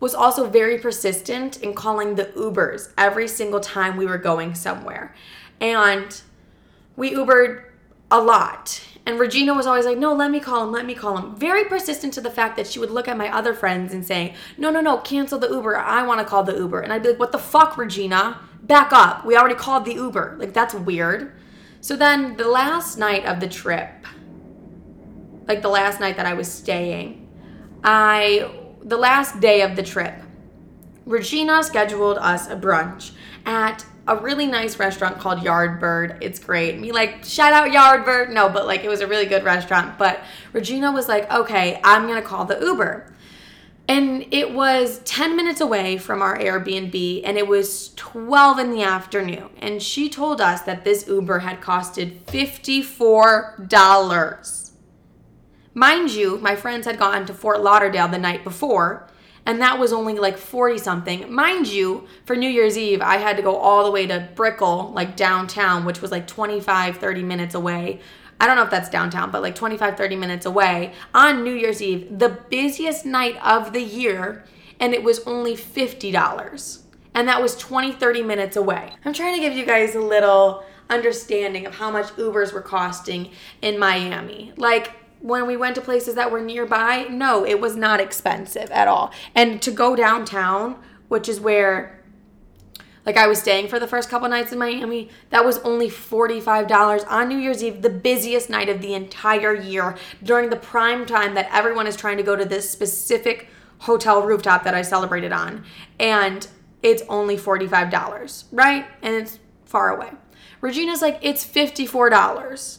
was 0.00 0.14
also 0.14 0.48
very 0.48 0.78
persistent 0.78 1.62
in 1.62 1.74
calling 1.74 2.14
the 2.14 2.24
Ubers 2.24 2.94
every 2.96 3.28
single 3.28 3.60
time 3.60 3.98
we 3.98 4.06
were 4.06 4.16
going 4.16 4.54
somewhere. 4.54 5.14
And 5.60 6.18
we 6.96 7.12
Ubered 7.12 7.64
a 8.10 8.22
lot. 8.22 8.82
And 9.04 9.18
Regina 9.18 9.52
was 9.52 9.66
always 9.66 9.84
like, 9.84 9.98
no, 9.98 10.14
let 10.14 10.30
me 10.30 10.38
call 10.38 10.62
him, 10.62 10.70
let 10.70 10.86
me 10.86 10.94
call 10.94 11.16
him. 11.16 11.34
Very 11.34 11.64
persistent 11.64 12.14
to 12.14 12.20
the 12.20 12.30
fact 12.30 12.56
that 12.56 12.68
she 12.68 12.78
would 12.78 12.90
look 12.90 13.08
at 13.08 13.16
my 13.16 13.34
other 13.34 13.52
friends 13.52 13.92
and 13.92 14.06
say, 14.06 14.34
no, 14.56 14.70
no, 14.70 14.80
no, 14.80 14.98
cancel 14.98 15.40
the 15.40 15.48
Uber. 15.48 15.76
I 15.76 16.06
want 16.06 16.20
to 16.20 16.24
call 16.24 16.44
the 16.44 16.56
Uber. 16.56 16.80
And 16.80 16.92
I'd 16.92 17.02
be 17.02 17.10
like, 17.10 17.18
what 17.18 17.32
the 17.32 17.38
fuck, 17.38 17.76
Regina? 17.76 18.40
Back 18.62 18.92
up. 18.92 19.26
We 19.26 19.36
already 19.36 19.56
called 19.56 19.84
the 19.84 19.94
Uber. 19.94 20.36
Like, 20.38 20.52
that's 20.52 20.72
weird. 20.72 21.32
So 21.80 21.96
then 21.96 22.36
the 22.36 22.46
last 22.46 22.96
night 22.96 23.24
of 23.26 23.40
the 23.40 23.48
trip, 23.48 23.90
like 25.48 25.62
the 25.62 25.68
last 25.68 25.98
night 25.98 26.16
that 26.16 26.26
I 26.26 26.34
was 26.34 26.50
staying, 26.50 27.28
I, 27.82 28.52
the 28.82 28.96
last 28.96 29.40
day 29.40 29.62
of 29.62 29.74
the 29.74 29.82
trip, 29.82 30.14
Regina 31.06 31.64
scheduled 31.64 32.18
us 32.18 32.46
a 32.48 32.54
brunch 32.54 33.10
at 33.44 33.84
a 34.06 34.16
really 34.16 34.46
nice 34.46 34.78
restaurant 34.78 35.18
called 35.18 35.40
Yardbird. 35.40 36.18
It's 36.20 36.38
great. 36.38 36.78
Me 36.78 36.92
like 36.92 37.24
shout 37.24 37.52
out 37.52 37.70
Yardbird. 37.70 38.32
No, 38.32 38.48
but 38.48 38.66
like 38.66 38.84
it 38.84 38.88
was 38.88 39.00
a 39.00 39.06
really 39.06 39.26
good 39.26 39.44
restaurant. 39.44 39.98
But 39.98 40.20
Regina 40.52 40.90
was 40.90 41.08
like, 41.08 41.30
okay, 41.32 41.80
I'm 41.84 42.06
gonna 42.06 42.22
call 42.22 42.44
the 42.44 42.58
Uber. 42.58 43.08
And 43.88 44.26
it 44.30 44.52
was 44.52 45.00
10 45.00 45.36
minutes 45.36 45.60
away 45.60 45.98
from 45.98 46.22
our 46.22 46.38
Airbnb, 46.38 47.22
and 47.24 47.36
it 47.36 47.48
was 47.48 47.92
12 47.96 48.60
in 48.60 48.70
the 48.70 48.82
afternoon. 48.82 49.50
And 49.58 49.82
she 49.82 50.08
told 50.08 50.40
us 50.40 50.62
that 50.62 50.84
this 50.84 51.08
Uber 51.08 51.40
had 51.40 51.60
costed 51.60 52.20
$54. 52.22 54.70
Mind 55.74 56.10
you, 56.10 56.38
my 56.38 56.54
friends 56.54 56.86
had 56.86 56.98
gone 56.98 57.26
to 57.26 57.34
Fort 57.34 57.60
Lauderdale 57.60 58.06
the 58.06 58.18
night 58.18 58.44
before, 58.44 59.08
and 59.44 59.60
that 59.60 59.78
was 59.78 59.92
only 59.92 60.14
like 60.14 60.38
40 60.38 60.78
something. 60.78 61.32
Mind 61.32 61.66
you, 61.66 62.06
for 62.24 62.36
New 62.36 62.48
Year's 62.48 62.78
Eve, 62.78 63.00
I 63.00 63.16
had 63.16 63.36
to 63.36 63.42
go 63.42 63.56
all 63.56 63.84
the 63.84 63.90
way 63.90 64.06
to 64.06 64.28
Brickell, 64.34 64.92
like 64.94 65.16
downtown, 65.16 65.84
which 65.84 66.00
was 66.00 66.10
like 66.10 66.26
25, 66.26 66.98
30 66.98 67.22
minutes 67.22 67.54
away. 67.54 68.00
I 68.40 68.46
don't 68.46 68.56
know 68.56 68.64
if 68.64 68.70
that's 68.70 68.88
downtown, 68.88 69.30
but 69.30 69.42
like 69.42 69.54
25, 69.54 69.96
30 69.96 70.16
minutes 70.16 70.46
away 70.46 70.94
on 71.14 71.44
New 71.44 71.54
Year's 71.54 71.82
Eve, 71.82 72.18
the 72.18 72.28
busiest 72.28 73.04
night 73.04 73.36
of 73.44 73.72
the 73.72 73.82
year, 73.82 74.44
and 74.80 74.94
it 74.94 75.02
was 75.02 75.20
only 75.26 75.54
$50. 75.54 76.82
And 77.14 77.28
that 77.28 77.42
was 77.42 77.56
20, 77.56 77.92
30 77.92 78.22
minutes 78.22 78.56
away. 78.56 78.90
I'm 79.04 79.12
trying 79.12 79.34
to 79.34 79.40
give 79.40 79.56
you 79.56 79.66
guys 79.66 79.94
a 79.94 80.00
little 80.00 80.64
understanding 80.88 81.66
of 81.66 81.74
how 81.76 81.90
much 81.90 82.06
Ubers 82.16 82.52
were 82.52 82.62
costing 82.62 83.30
in 83.60 83.78
Miami. 83.78 84.52
Like, 84.56 84.92
when 85.22 85.46
we 85.46 85.56
went 85.56 85.76
to 85.76 85.80
places 85.80 86.16
that 86.16 86.30
were 86.30 86.40
nearby, 86.40 87.06
no, 87.08 87.46
it 87.46 87.60
was 87.60 87.76
not 87.76 88.00
expensive 88.00 88.70
at 88.70 88.88
all. 88.88 89.12
And 89.34 89.62
to 89.62 89.70
go 89.70 89.96
downtown, 89.96 90.76
which 91.08 91.28
is 91.28 91.40
where 91.40 92.02
like 93.04 93.16
I 93.16 93.26
was 93.26 93.40
staying 93.40 93.68
for 93.68 93.80
the 93.80 93.88
first 93.88 94.08
couple 94.08 94.28
nights 94.28 94.52
in 94.52 94.58
Miami, 94.58 95.10
that 95.30 95.44
was 95.44 95.58
only 95.58 95.88
$45 95.88 97.04
on 97.08 97.28
New 97.28 97.38
Year's 97.38 97.62
Eve, 97.62 97.82
the 97.82 97.90
busiest 97.90 98.48
night 98.48 98.68
of 98.68 98.80
the 98.80 98.94
entire 98.94 99.54
year 99.54 99.96
during 100.22 100.50
the 100.50 100.56
prime 100.56 101.04
time 101.04 101.34
that 101.34 101.48
everyone 101.52 101.86
is 101.86 101.96
trying 101.96 102.16
to 102.16 102.22
go 102.22 102.36
to 102.36 102.44
this 102.44 102.70
specific 102.70 103.48
hotel 103.78 104.22
rooftop 104.22 104.62
that 104.62 104.74
I 104.74 104.82
celebrated 104.82 105.32
on. 105.32 105.64
And 105.98 106.46
it's 106.82 107.02
only 107.08 107.36
$45, 107.36 108.44
right? 108.52 108.86
And 109.02 109.14
it's 109.16 109.40
far 109.64 109.96
away. 109.96 110.10
Regina's 110.60 111.02
like, 111.02 111.18
it's 111.22 111.44
$54. 111.44 112.78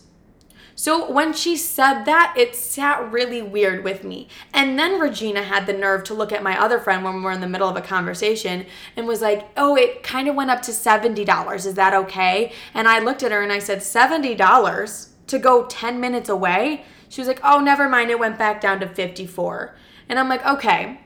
So 0.83 1.09
when 1.09 1.31
she 1.31 1.55
said 1.55 2.03
that, 2.03 2.33
it 2.35 2.57
sat 2.57 3.09
really 3.09 3.41
weird 3.41 3.85
with 3.85 4.03
me. 4.03 4.27
And 4.53 4.77
then 4.77 4.99
Regina 4.99 5.41
had 5.41 5.65
the 5.65 5.71
nerve 5.71 6.03
to 6.03 6.13
look 6.13 6.33
at 6.33 6.43
my 6.43 6.59
other 6.59 6.77
friend 6.77 7.05
when 7.05 7.15
we 7.15 7.21
were 7.21 7.31
in 7.31 7.39
the 7.39 7.47
middle 7.47 7.69
of 7.69 7.77
a 7.77 7.81
conversation 7.81 8.65
and 8.97 9.07
was 9.07 9.21
like, 9.21 9.47
oh, 9.55 9.77
it 9.77 10.03
kind 10.03 10.27
of 10.27 10.35
went 10.35 10.49
up 10.49 10.61
to 10.63 10.71
$70. 10.71 11.65
Is 11.65 11.75
that 11.75 11.93
okay? 11.93 12.51
And 12.73 12.89
I 12.89 12.99
looked 12.99 13.23
at 13.23 13.31
her 13.31 13.41
and 13.41 13.53
I 13.53 13.59
said, 13.59 13.79
$70 13.79 15.07
to 15.27 15.39
go 15.39 15.65
10 15.67 16.01
minutes 16.01 16.27
away? 16.27 16.83
She 17.07 17.21
was 17.21 17.29
like, 17.29 17.39
oh, 17.45 17.61
never 17.61 17.87
mind. 17.87 18.11
It 18.11 18.19
went 18.19 18.37
back 18.37 18.59
down 18.59 18.81
to 18.81 18.87
54. 18.89 19.77
And 20.09 20.19
I'm 20.19 20.27
like, 20.27 20.45
okay, 20.45 20.99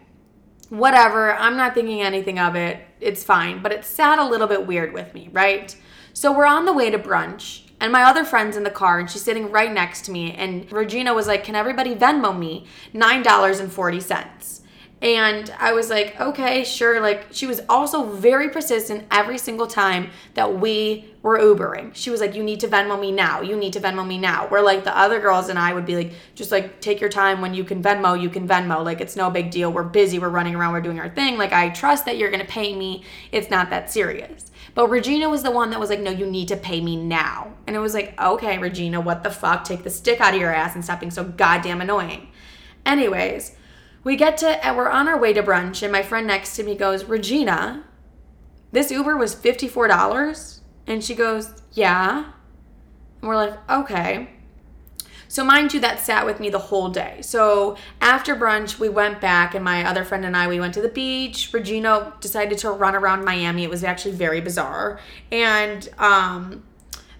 whatever. 0.69 1.33
I'm 1.33 1.55
not 1.55 1.75
thinking 1.75 2.01
anything 2.01 2.39
of 2.39 2.55
it. 2.55 2.79
It's 2.99 3.23
fine. 3.23 3.61
But 3.61 3.73
it 3.73 3.85
sat 3.85 4.17
a 4.17 4.27
little 4.27 4.47
bit 4.47 4.65
weird 4.65 4.91
with 4.91 5.13
me, 5.13 5.29
right? 5.31 5.77
So 6.13 6.35
we're 6.35 6.47
on 6.47 6.65
the 6.65 6.73
way 6.73 6.89
to 6.89 6.97
brunch 6.97 7.66
and 7.79 7.91
my 7.91 8.03
other 8.03 8.23
friend's 8.23 8.57
in 8.57 8.63
the 8.63 8.69
car 8.69 8.99
and 8.99 9.09
she's 9.09 9.21
sitting 9.21 9.51
right 9.51 9.71
next 9.71 10.05
to 10.05 10.11
me. 10.11 10.33
And 10.33 10.71
Regina 10.71 11.13
was 11.13 11.27
like, 11.27 11.43
Can 11.43 11.55
everybody 11.55 11.95
Venmo 11.95 12.37
me 12.37 12.65
$9.40? 12.93 14.57
And 14.99 15.53
I 15.59 15.73
was 15.73 15.91
like, 15.91 16.19
okay, 16.19 16.63
sure. 16.63 16.99
Like, 16.99 17.27
she 17.29 17.45
was 17.45 17.61
also 17.69 18.03
very 18.03 18.49
persistent 18.49 19.05
every 19.11 19.37
single 19.37 19.67
time 19.67 20.09
that 20.33 20.57
we 20.59 21.13
were 21.21 21.37
Ubering. 21.37 21.93
She 21.93 22.09
was 22.09 22.19
like, 22.19 22.33
you 22.33 22.41
need 22.41 22.61
to 22.61 22.67
Venmo 22.67 22.99
me 22.99 23.11
now. 23.11 23.41
You 23.41 23.55
need 23.55 23.73
to 23.73 23.79
Venmo 23.79 24.07
me 24.07 24.17
now. 24.17 24.47
Where, 24.47 24.63
like, 24.63 24.85
the 24.85 24.97
other 24.97 25.19
girls 25.19 25.49
and 25.49 25.59
I 25.59 25.71
would 25.71 25.85
be 25.85 25.95
like, 25.95 26.13
just 26.33 26.51
like, 26.51 26.81
take 26.81 26.99
your 26.99 27.11
time. 27.11 27.41
When 27.41 27.53
you 27.53 27.63
can 27.63 27.83
Venmo, 27.83 28.19
you 28.19 28.29
can 28.29 28.47
Venmo. 28.47 28.83
Like, 28.83 28.99
it's 28.99 29.15
no 29.15 29.29
big 29.29 29.51
deal. 29.51 29.71
We're 29.71 29.83
busy. 29.83 30.17
We're 30.17 30.29
running 30.29 30.55
around. 30.55 30.73
We're 30.73 30.81
doing 30.81 30.99
our 30.99 31.09
thing. 31.09 31.37
Like, 31.37 31.53
I 31.53 31.69
trust 31.69 32.05
that 32.05 32.17
you're 32.17 32.31
going 32.31 32.43
to 32.43 32.51
pay 32.51 32.75
me. 32.75 33.03
It's 33.31 33.51
not 33.51 33.69
that 33.69 33.91
serious. 33.91 34.49
But 34.77 34.91
Regina 34.91 35.27
was 35.27 35.41
the 35.41 35.49
one 35.49 35.71
that 35.71 35.79
was 35.79 35.89
like, 35.89 36.01
no, 36.01 36.11
you 36.11 36.27
need 36.27 36.49
to 36.49 36.55
pay 36.55 36.81
me 36.81 36.95
now. 36.97 37.51
And 37.65 37.75
it 37.75 37.79
was 37.79 37.95
like, 37.95 38.13
okay, 38.21 38.59
Regina, 38.59 39.01
what 39.01 39.23
the 39.23 39.31
fuck? 39.31 39.63
Take 39.63 39.83
the 39.83 39.89
stick 39.89 40.21
out 40.21 40.35
of 40.35 40.39
your 40.39 40.53
ass 40.53 40.75
and 40.75 40.83
stop 40.83 40.99
being 40.99 41.09
so 41.09 41.23
goddamn 41.23 41.81
annoying. 41.81 42.27
Anyways, 42.85 43.55
we 44.03 44.15
get 44.15 44.37
to, 44.37 44.63
and 44.63 44.77
we're 44.77 44.87
on 44.87 45.07
our 45.07 45.17
way 45.17 45.33
to 45.33 45.41
brunch, 45.41 45.81
and 45.81 45.91
my 45.91 46.03
friend 46.03 46.27
next 46.27 46.55
to 46.57 46.63
me 46.63 46.75
goes, 46.75 47.05
Regina, 47.05 47.85
this 48.71 48.91
Uber 48.91 49.17
was 49.17 49.35
$54? 49.35 50.59
And 50.85 51.03
she 51.03 51.15
goes, 51.15 51.59
yeah. 51.71 52.33
And 53.21 53.27
we're 53.27 53.35
like, 53.35 53.57
okay. 53.67 54.29
So, 55.27 55.43
mind 55.43 55.73
you, 55.73 55.79
that 55.81 55.99
sat 55.99 56.25
with 56.25 56.39
me 56.39 56.49
the 56.49 56.59
whole 56.59 56.89
day. 56.89 57.19
So, 57.21 57.77
after 58.01 58.35
brunch, 58.35 58.79
we 58.79 58.89
went 58.89 59.21
back, 59.21 59.55
and 59.55 59.63
my 59.63 59.83
other 59.83 60.03
friend 60.03 60.25
and 60.25 60.35
I, 60.35 60.47
we 60.47 60.59
went 60.59 60.73
to 60.75 60.81
the 60.81 60.89
beach. 60.89 61.51
Regina 61.53 62.13
decided 62.21 62.57
to 62.59 62.71
run 62.71 62.95
around 62.95 63.25
Miami. 63.25 63.63
It 63.63 63.69
was 63.69 63.83
actually 63.83 64.13
very 64.15 64.41
bizarre. 64.41 64.99
And, 65.31 65.87
um, 65.97 66.63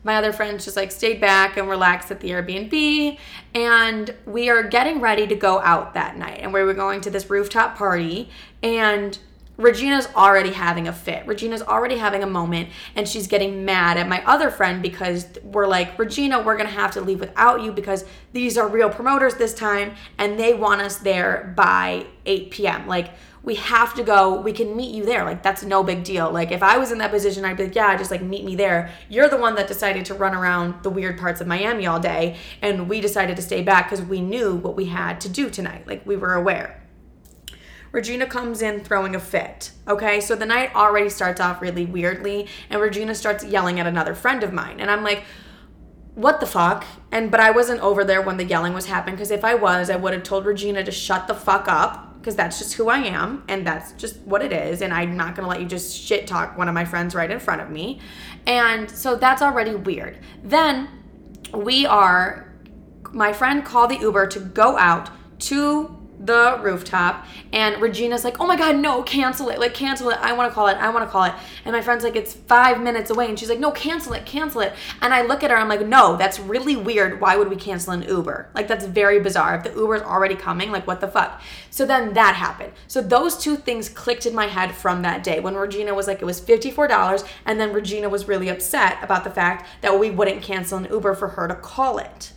my 0.03 0.15
other 0.15 0.31
friends 0.31 0.63
just 0.63 0.77
like 0.77 0.91
stayed 0.91 1.19
back 1.19 1.57
and 1.57 1.67
relaxed 1.69 2.11
at 2.11 2.21
the 2.21 2.29
Airbnb. 2.29 3.19
And 3.53 4.15
we 4.25 4.49
are 4.49 4.63
getting 4.63 5.01
ready 5.01 5.27
to 5.27 5.35
go 5.35 5.59
out 5.59 5.95
that 5.95 6.17
night. 6.17 6.39
And 6.41 6.53
we 6.53 6.63
were 6.63 6.73
going 6.73 7.01
to 7.01 7.09
this 7.09 7.29
rooftop 7.29 7.77
party. 7.77 8.29
And 8.63 9.19
Regina's 9.57 10.07
already 10.15 10.51
having 10.51 10.87
a 10.87 10.93
fit. 10.93 11.25
Regina's 11.25 11.61
already 11.63 11.97
having 11.97 12.23
a 12.23 12.27
moment 12.27 12.69
and 12.95 13.07
she's 13.07 13.27
getting 13.27 13.65
mad 13.65 13.97
at 13.97 14.07
my 14.07 14.23
other 14.25 14.51
friend 14.51 14.81
because 14.81 15.27
we're 15.43 15.67
like, 15.67 15.97
Regina, 15.97 16.41
we're 16.41 16.57
gonna 16.57 16.69
have 16.69 16.91
to 16.91 17.01
leave 17.01 17.19
without 17.19 17.63
you 17.63 17.71
because 17.71 18.05
these 18.33 18.57
are 18.57 18.67
real 18.67 18.89
promoters 18.89 19.35
this 19.35 19.53
time 19.53 19.95
and 20.17 20.39
they 20.39 20.53
want 20.53 20.81
us 20.81 20.97
there 20.97 21.53
by 21.57 22.05
8 22.25 22.51
p.m. 22.51 22.87
Like, 22.87 23.09
we 23.47 23.55
have 23.55 23.93
to 23.93 24.03
go. 24.03 24.41
We 24.41 24.51
can 24.51 24.75
meet 24.75 24.93
you 24.93 25.05
there. 25.05 25.23
Like, 25.23 25.41
that's 25.41 25.63
no 25.63 25.81
big 25.81 26.03
deal. 26.03 26.29
Like, 26.29 26.51
if 26.51 26.61
I 26.61 26.77
was 26.77 26.91
in 26.91 26.97
that 26.97 27.11
position, 27.11 27.45
I'd 27.45 27.55
be 27.55 27.63
like, 27.63 27.75
yeah, 27.75 27.95
just 27.95 28.11
like 28.11 28.21
meet 28.21 28.43
me 28.43 28.57
there. 28.57 28.91
You're 29.07 29.29
the 29.29 29.37
one 29.37 29.55
that 29.55 29.69
decided 29.69 30.03
to 30.07 30.15
run 30.15 30.35
around 30.35 30.83
the 30.83 30.89
weird 30.89 31.17
parts 31.17 31.39
of 31.39 31.47
Miami 31.47 31.87
all 31.87 31.97
day. 31.97 32.35
And 32.61 32.89
we 32.89 32.99
decided 32.99 33.37
to 33.37 33.41
stay 33.41 33.63
back 33.63 33.89
because 33.89 34.05
we 34.05 34.19
knew 34.19 34.55
what 34.55 34.75
we 34.75 34.85
had 34.87 35.21
to 35.21 35.29
do 35.29 35.49
tonight. 35.49 35.87
Like, 35.87 36.05
we 36.05 36.17
were 36.17 36.33
aware. 36.33 36.83
Regina 37.91 38.26
comes 38.26 38.62
in 38.62 38.82
throwing 38.82 39.15
a 39.15 39.19
fit. 39.19 39.71
Okay, 39.88 40.19
so 40.19 40.36
the 40.36 40.45
night 40.45 40.76
already 40.76 41.10
starts 41.10 41.39
off 41.39 41.62
really 41.62 41.86
weirdly, 41.86 42.47
and 42.69 42.82
Regina 42.82 43.15
starts 43.15 43.43
yelling 43.43 43.80
at 43.80 43.88
another 43.88 44.13
friend 44.13 44.43
of 44.43 44.54
mine. 44.54 44.80
And 44.80 44.91
I'm 44.91 45.04
like, 45.04 45.23
what 46.17 46.39
the 46.39 46.47
fuck? 46.47 46.84
And 47.12 47.30
but 47.30 47.39
I 47.39 47.52
wasn't 47.52 47.80
over 47.82 48.04
there 48.04 48.23
when 48.23 48.38
the 48.38 48.43
yelling 48.43 48.73
was 48.73 48.88
happening 48.88 49.15
because 49.15 49.30
if 49.30 49.43
I 49.43 49.54
was, 49.54 49.91
I 49.91 49.95
would 49.95 50.13
have 50.13 50.23
told 50.23 50.45
Regina 50.47 50.84
to 50.84 50.91
shut 50.91 51.28
the 51.28 51.36
fuck 51.36 51.67
up 51.67 52.17
because 52.19 52.36
that's 52.36 52.58
just 52.58 52.73
who 52.73 52.89
I 52.89 52.97
am 52.97 53.43
and 53.47 53.65
that's 53.65 53.91
just 53.93 54.17
what 54.21 54.41
it 54.41 54.52
is. 54.52 54.82
And 54.82 54.91
I'm 54.91 55.15
not 55.15 55.36
gonna 55.36 55.47
let 55.47 55.62
you 55.62 55.67
just 55.67 55.95
shit 55.95 56.26
talk 56.26 56.58
one 56.58 56.67
of 56.67 56.73
my 56.73 56.86
friends 56.86 57.13
right 57.13 57.30
in 57.30 57.39
front 57.39 57.62
of 57.62 57.69
me. 57.69 58.02
And 58.47 58.89
so 58.89 59.15
that's 59.15 59.43
already 59.43 59.76
weird. 59.76 60.17
Then 60.43 60.89
we 61.54 61.86
are, 61.86 62.52
my 63.12 63.32
friend 63.32 63.63
called 63.63 63.91
the 63.91 64.00
Uber 64.00 64.26
to 64.28 64.39
go 64.39 64.76
out 64.78 65.12
to 65.41 65.96
the 66.19 66.60
rooftop 66.62 67.25
and 67.53 67.80
Regina's 67.82 68.23
like, 68.23 68.39
"Oh 68.39 68.47
my 68.47 68.56
god, 68.56 68.77
no, 68.77 69.03
cancel 69.03 69.49
it. 69.49 69.60
Like 69.60 69.73
cancel 69.73 70.10
it. 70.10 70.17
I 70.19 70.34
want 70.34 70.49
to 70.49 70.56
call 70.56 70.67
it. 70.67 70.77
I 70.77 70.89
want 70.89 71.06
to 71.06 71.12
call 71.12 71.23
it." 71.25 71.34
And 71.63 71.73
my 71.73 71.82
friend's 71.82 72.03
like, 72.03 72.15
"It's 72.15 72.34
5 72.34 72.82
minutes 72.82 73.10
away." 73.10 73.30
And 73.30 73.38
she's 73.38 73.49
like, 73.49 73.60
"No, 73.60 73.71
cancel 73.71 74.13
it. 74.13 74.25
Cancel 74.25 74.62
it." 74.62 74.73
And 75.01 75.13
I 75.13 75.21
look 75.21 75.43
at 75.43 75.51
her, 75.51 75.58
I'm 75.58 75.69
like, 75.69 75.86
"No, 75.86 76.17
that's 76.17 76.39
really 76.39 76.75
weird. 76.75 77.21
Why 77.21 77.38
would 77.38 77.49
we 77.49 77.56
cancel 77.56 77.93
an 77.93 78.01
Uber? 78.01 78.49
Like 78.56 78.67
that's 78.67 78.86
very 78.86 79.19
bizarre. 79.19 79.56
If 79.56 79.63
the 79.63 79.80
Uber's 79.80 80.01
already 80.01 80.36
coming, 80.36 80.71
like 80.71 80.88
what 80.88 81.01
the 81.01 81.08
fuck?" 81.08 81.41
So 81.69 81.86
then 81.86 82.13
that 82.13 82.36
happened. 82.36 82.73
So 82.88 83.01
those 83.01 83.38
two 83.38 83.56
things 83.56 83.88
clicked 83.89 84.25
in 84.25 84.34
my 84.34 84.47
head 84.47 84.73
from 84.73 85.03
that 85.03 85.23
day 85.23 85.39
when 85.39 85.56
Regina 85.56 85.93
was 85.93 86.08
like 86.08 86.21
it 86.21 86.25
was 86.25 86.41
$54 86.41 87.23
and 87.45 87.60
then 87.60 87.73
Regina 87.73 88.10
was 88.10 88.27
really 88.27 88.49
upset 88.49 88.97
about 89.03 89.23
the 89.23 89.30
fact 89.30 89.67
that 89.82 89.99
we 89.99 90.10
wouldn't 90.10 90.41
cancel 90.41 90.80
an 90.80 90.88
Uber 90.89 91.13
for 91.13 91.30
her 91.30 91.47
to 91.47 91.56
call 91.56 91.99
it. 91.99 92.34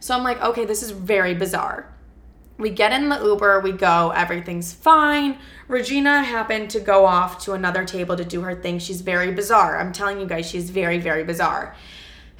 So 0.00 0.16
I'm 0.16 0.24
like, 0.24 0.42
"Okay, 0.42 0.64
this 0.64 0.82
is 0.82 0.90
very 0.90 1.34
bizarre." 1.34 1.91
We 2.58 2.70
get 2.70 2.92
in 2.92 3.08
the 3.08 3.22
Uber, 3.22 3.60
we 3.60 3.72
go, 3.72 4.10
everything's 4.10 4.72
fine. 4.72 5.38
Regina 5.68 6.22
happened 6.22 6.70
to 6.70 6.80
go 6.80 7.06
off 7.06 7.42
to 7.44 7.52
another 7.52 7.84
table 7.84 8.16
to 8.16 8.24
do 8.24 8.42
her 8.42 8.54
thing. 8.54 8.78
She's 8.78 9.00
very 9.00 9.32
bizarre. 9.32 9.78
I'm 9.78 9.92
telling 9.92 10.20
you 10.20 10.26
guys, 10.26 10.48
she's 10.48 10.70
very, 10.70 10.98
very 10.98 11.24
bizarre. 11.24 11.74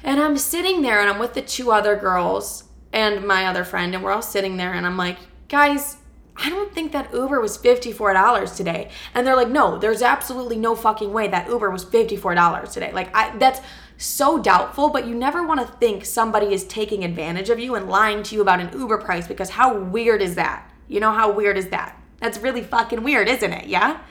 And 0.03 0.19
I'm 0.19 0.37
sitting 0.37 0.81
there 0.81 0.99
and 0.99 1.09
I'm 1.09 1.19
with 1.19 1.33
the 1.33 1.41
two 1.41 1.71
other 1.71 1.95
girls 1.95 2.65
and 2.93 3.25
my 3.25 3.47
other 3.47 3.63
friend, 3.63 3.95
and 3.95 4.03
we're 4.03 4.11
all 4.11 4.21
sitting 4.21 4.55
there, 4.57 4.71
and 4.73 4.85
I'm 4.85 4.97
like, 4.97 5.17
guys, 5.49 5.97
I 6.35 6.49
don't 6.49 6.73
think 6.73 6.91
that 6.91 7.13
Uber 7.13 7.41
was 7.41 7.57
$54 7.57 8.55
today. 8.55 8.89
And 9.13 9.25
they're 9.25 9.35
like, 9.35 9.49
no, 9.49 9.77
there's 9.77 10.01
absolutely 10.01 10.57
no 10.57 10.75
fucking 10.75 11.11
way 11.11 11.27
that 11.27 11.47
Uber 11.47 11.69
was 11.69 11.83
$54 11.85 12.71
today. 12.71 12.91
Like, 12.91 13.15
I, 13.15 13.35
that's 13.37 13.61
so 14.03 14.37
doubtful, 14.37 14.89
but 14.89 15.07
you 15.07 15.15
never 15.15 15.45
want 15.45 15.61
to 15.61 15.77
think 15.77 16.05
somebody 16.05 16.53
is 16.53 16.65
taking 16.65 17.03
advantage 17.03 17.49
of 17.49 17.59
you 17.59 17.75
and 17.75 17.87
lying 17.87 18.21
to 18.23 18.35
you 18.35 18.41
about 18.41 18.59
an 18.59 18.77
Uber 18.77 18.97
price 18.97 19.27
because 19.27 19.51
how 19.51 19.77
weird 19.77 20.21
is 20.21 20.35
that? 20.35 20.69
You 20.87 20.99
know, 20.99 21.11
how 21.11 21.31
weird 21.31 21.57
is 21.57 21.69
that? 21.69 21.99
That's 22.19 22.37
really 22.37 22.61
fucking 22.61 23.03
weird, 23.03 23.27
isn't 23.27 23.51
it? 23.51 23.67
Yeah? 23.67 24.01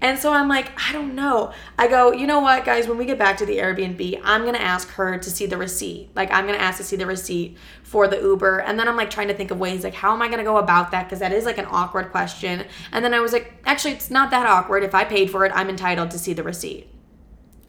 And 0.00 0.18
so 0.18 0.32
I'm 0.32 0.48
like, 0.48 0.72
I 0.88 0.92
don't 0.92 1.14
know. 1.14 1.52
I 1.78 1.86
go, 1.86 2.12
you 2.12 2.26
know 2.26 2.40
what, 2.40 2.64
guys, 2.64 2.88
when 2.88 2.96
we 2.96 3.04
get 3.04 3.18
back 3.18 3.36
to 3.38 3.46
the 3.46 3.58
Airbnb, 3.58 4.20
I'm 4.24 4.44
to 4.54 4.60
ask 4.60 4.88
her 4.92 5.18
to 5.18 5.30
see 5.30 5.44
the 5.44 5.58
receipt. 5.58 6.10
Like, 6.14 6.30
I'm 6.32 6.46
to 6.46 6.60
ask 6.60 6.78
to 6.78 6.84
see 6.84 6.96
the 6.96 7.04
receipt 7.04 7.58
for 7.82 8.08
the 8.08 8.18
Uber. 8.18 8.60
And 8.60 8.78
then 8.78 8.88
I'm 8.88 8.96
like 8.96 9.10
trying 9.10 9.28
to 9.28 9.34
think 9.34 9.50
of 9.50 9.58
ways, 9.58 9.84
like, 9.84 9.94
how 9.94 10.14
am 10.14 10.22
I 10.22 10.28
to 10.28 10.42
go 10.42 10.56
about 10.56 10.90
that? 10.92 11.04
Because 11.04 11.18
that 11.18 11.32
is 11.32 11.44
like 11.44 11.58
an 11.58 11.66
awkward 11.68 12.12
question. 12.12 12.64
And 12.92 13.04
then 13.04 13.12
I 13.12 13.20
was 13.20 13.32
like, 13.32 13.52
actually, 13.66 13.92
it's 13.92 14.10
not 14.10 14.30
that 14.30 14.46
awkward. 14.46 14.84
If 14.84 14.94
I 14.94 15.04
paid 15.04 15.30
for 15.30 15.44
it, 15.44 15.52
I'm 15.54 15.68
entitled 15.68 16.12
to 16.12 16.18
see 16.18 16.32
the 16.32 16.44
receipt. 16.44 16.88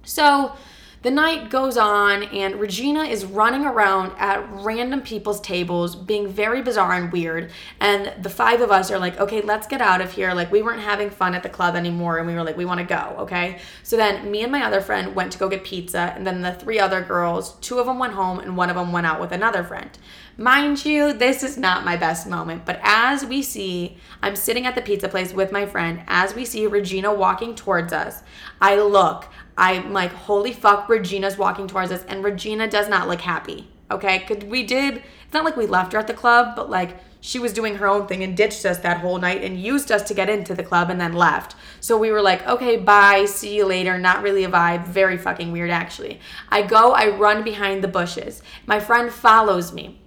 So 0.03 0.55
the 1.01 1.09
night 1.11 1.49
goes 1.49 1.77
on, 1.77 2.23
and 2.23 2.55
Regina 2.55 3.03
is 3.03 3.25
running 3.25 3.65
around 3.65 4.13
at 4.19 4.47
random 4.51 5.01
people's 5.01 5.41
tables, 5.41 5.95
being 5.95 6.27
very 6.27 6.61
bizarre 6.61 6.93
and 6.93 7.11
weird. 7.11 7.51
And 7.79 8.13
the 8.23 8.29
five 8.29 8.61
of 8.61 8.69
us 8.69 8.91
are 8.91 8.99
like, 8.99 9.19
okay, 9.19 9.41
let's 9.41 9.65
get 9.65 9.81
out 9.81 9.99
of 10.01 10.11
here. 10.11 10.33
Like, 10.33 10.51
we 10.51 10.61
weren't 10.61 10.81
having 10.81 11.09
fun 11.09 11.33
at 11.33 11.41
the 11.41 11.49
club 11.49 11.75
anymore, 11.75 12.19
and 12.19 12.27
we 12.27 12.35
were 12.35 12.43
like, 12.43 12.55
we 12.55 12.65
want 12.65 12.79
to 12.81 12.85
go, 12.85 13.15
okay? 13.19 13.59
So 13.81 13.97
then 13.97 14.29
me 14.29 14.43
and 14.43 14.51
my 14.51 14.63
other 14.63 14.79
friend 14.79 15.15
went 15.15 15.31
to 15.31 15.39
go 15.39 15.49
get 15.49 15.63
pizza, 15.63 16.13
and 16.15 16.25
then 16.25 16.41
the 16.41 16.53
three 16.53 16.79
other 16.79 17.01
girls, 17.01 17.55
two 17.61 17.79
of 17.79 17.87
them 17.87 17.97
went 17.97 18.13
home, 18.13 18.39
and 18.39 18.55
one 18.55 18.69
of 18.69 18.75
them 18.75 18.91
went 18.91 19.07
out 19.07 19.19
with 19.19 19.31
another 19.31 19.63
friend. 19.63 19.89
Mind 20.37 20.85
you, 20.85 21.13
this 21.13 21.43
is 21.43 21.57
not 21.57 21.83
my 21.83 21.97
best 21.97 22.25
moment, 22.25 22.65
but 22.65 22.79
as 22.83 23.25
we 23.25 23.41
see, 23.41 23.97
I'm 24.21 24.35
sitting 24.35 24.65
at 24.65 24.75
the 24.75 24.81
pizza 24.81 25.09
place 25.09 25.33
with 25.33 25.51
my 25.51 25.65
friend. 25.65 26.03
As 26.07 26.33
we 26.33 26.45
see 26.45 26.65
Regina 26.67 27.13
walking 27.13 27.53
towards 27.53 27.91
us, 27.91 28.23
I 28.61 28.75
look. 28.79 29.25
I'm 29.57 29.93
like, 29.93 30.11
holy 30.11 30.53
fuck, 30.53 30.89
Regina's 30.89 31.37
walking 31.37 31.67
towards 31.67 31.91
us, 31.91 32.03
and 32.05 32.23
Regina 32.23 32.67
does 32.67 32.87
not 32.87 33.07
look 33.07 33.21
happy. 33.21 33.67
Okay, 33.89 34.23
because 34.25 34.45
we 34.45 34.63
did. 34.63 34.97
It's 34.97 35.33
not 35.33 35.43
like 35.43 35.57
we 35.57 35.65
left 35.65 35.93
her 35.93 35.99
at 35.99 36.07
the 36.07 36.13
club, 36.13 36.55
but 36.55 36.69
like 36.69 36.97
she 37.19 37.37
was 37.37 37.53
doing 37.53 37.75
her 37.75 37.87
own 37.87 38.07
thing 38.07 38.23
and 38.23 38.35
ditched 38.35 38.65
us 38.65 38.79
that 38.79 38.97
whole 38.97 39.19
night 39.19 39.43
and 39.43 39.61
used 39.61 39.91
us 39.91 40.01
to 40.03 40.13
get 40.13 40.29
into 40.29 40.55
the 40.55 40.63
club 40.63 40.89
and 40.89 40.99
then 40.99 41.13
left. 41.13 41.55
So 41.79 41.97
we 41.97 42.09
were 42.09 42.21
like, 42.21 42.45
okay, 42.47 42.77
bye, 42.77 43.25
see 43.25 43.55
you 43.55 43.65
later. 43.65 43.97
Not 43.97 44.23
really 44.23 44.43
a 44.43 44.49
vibe. 44.49 44.87
Very 44.87 45.17
fucking 45.17 45.51
weird, 45.51 45.69
actually. 45.69 46.19
I 46.49 46.63
go, 46.63 46.93
I 46.93 47.09
run 47.09 47.43
behind 47.43 47.83
the 47.83 47.87
bushes. 47.87 48.41
My 48.65 48.79
friend 48.79 49.11
follows 49.11 49.71
me 49.71 49.97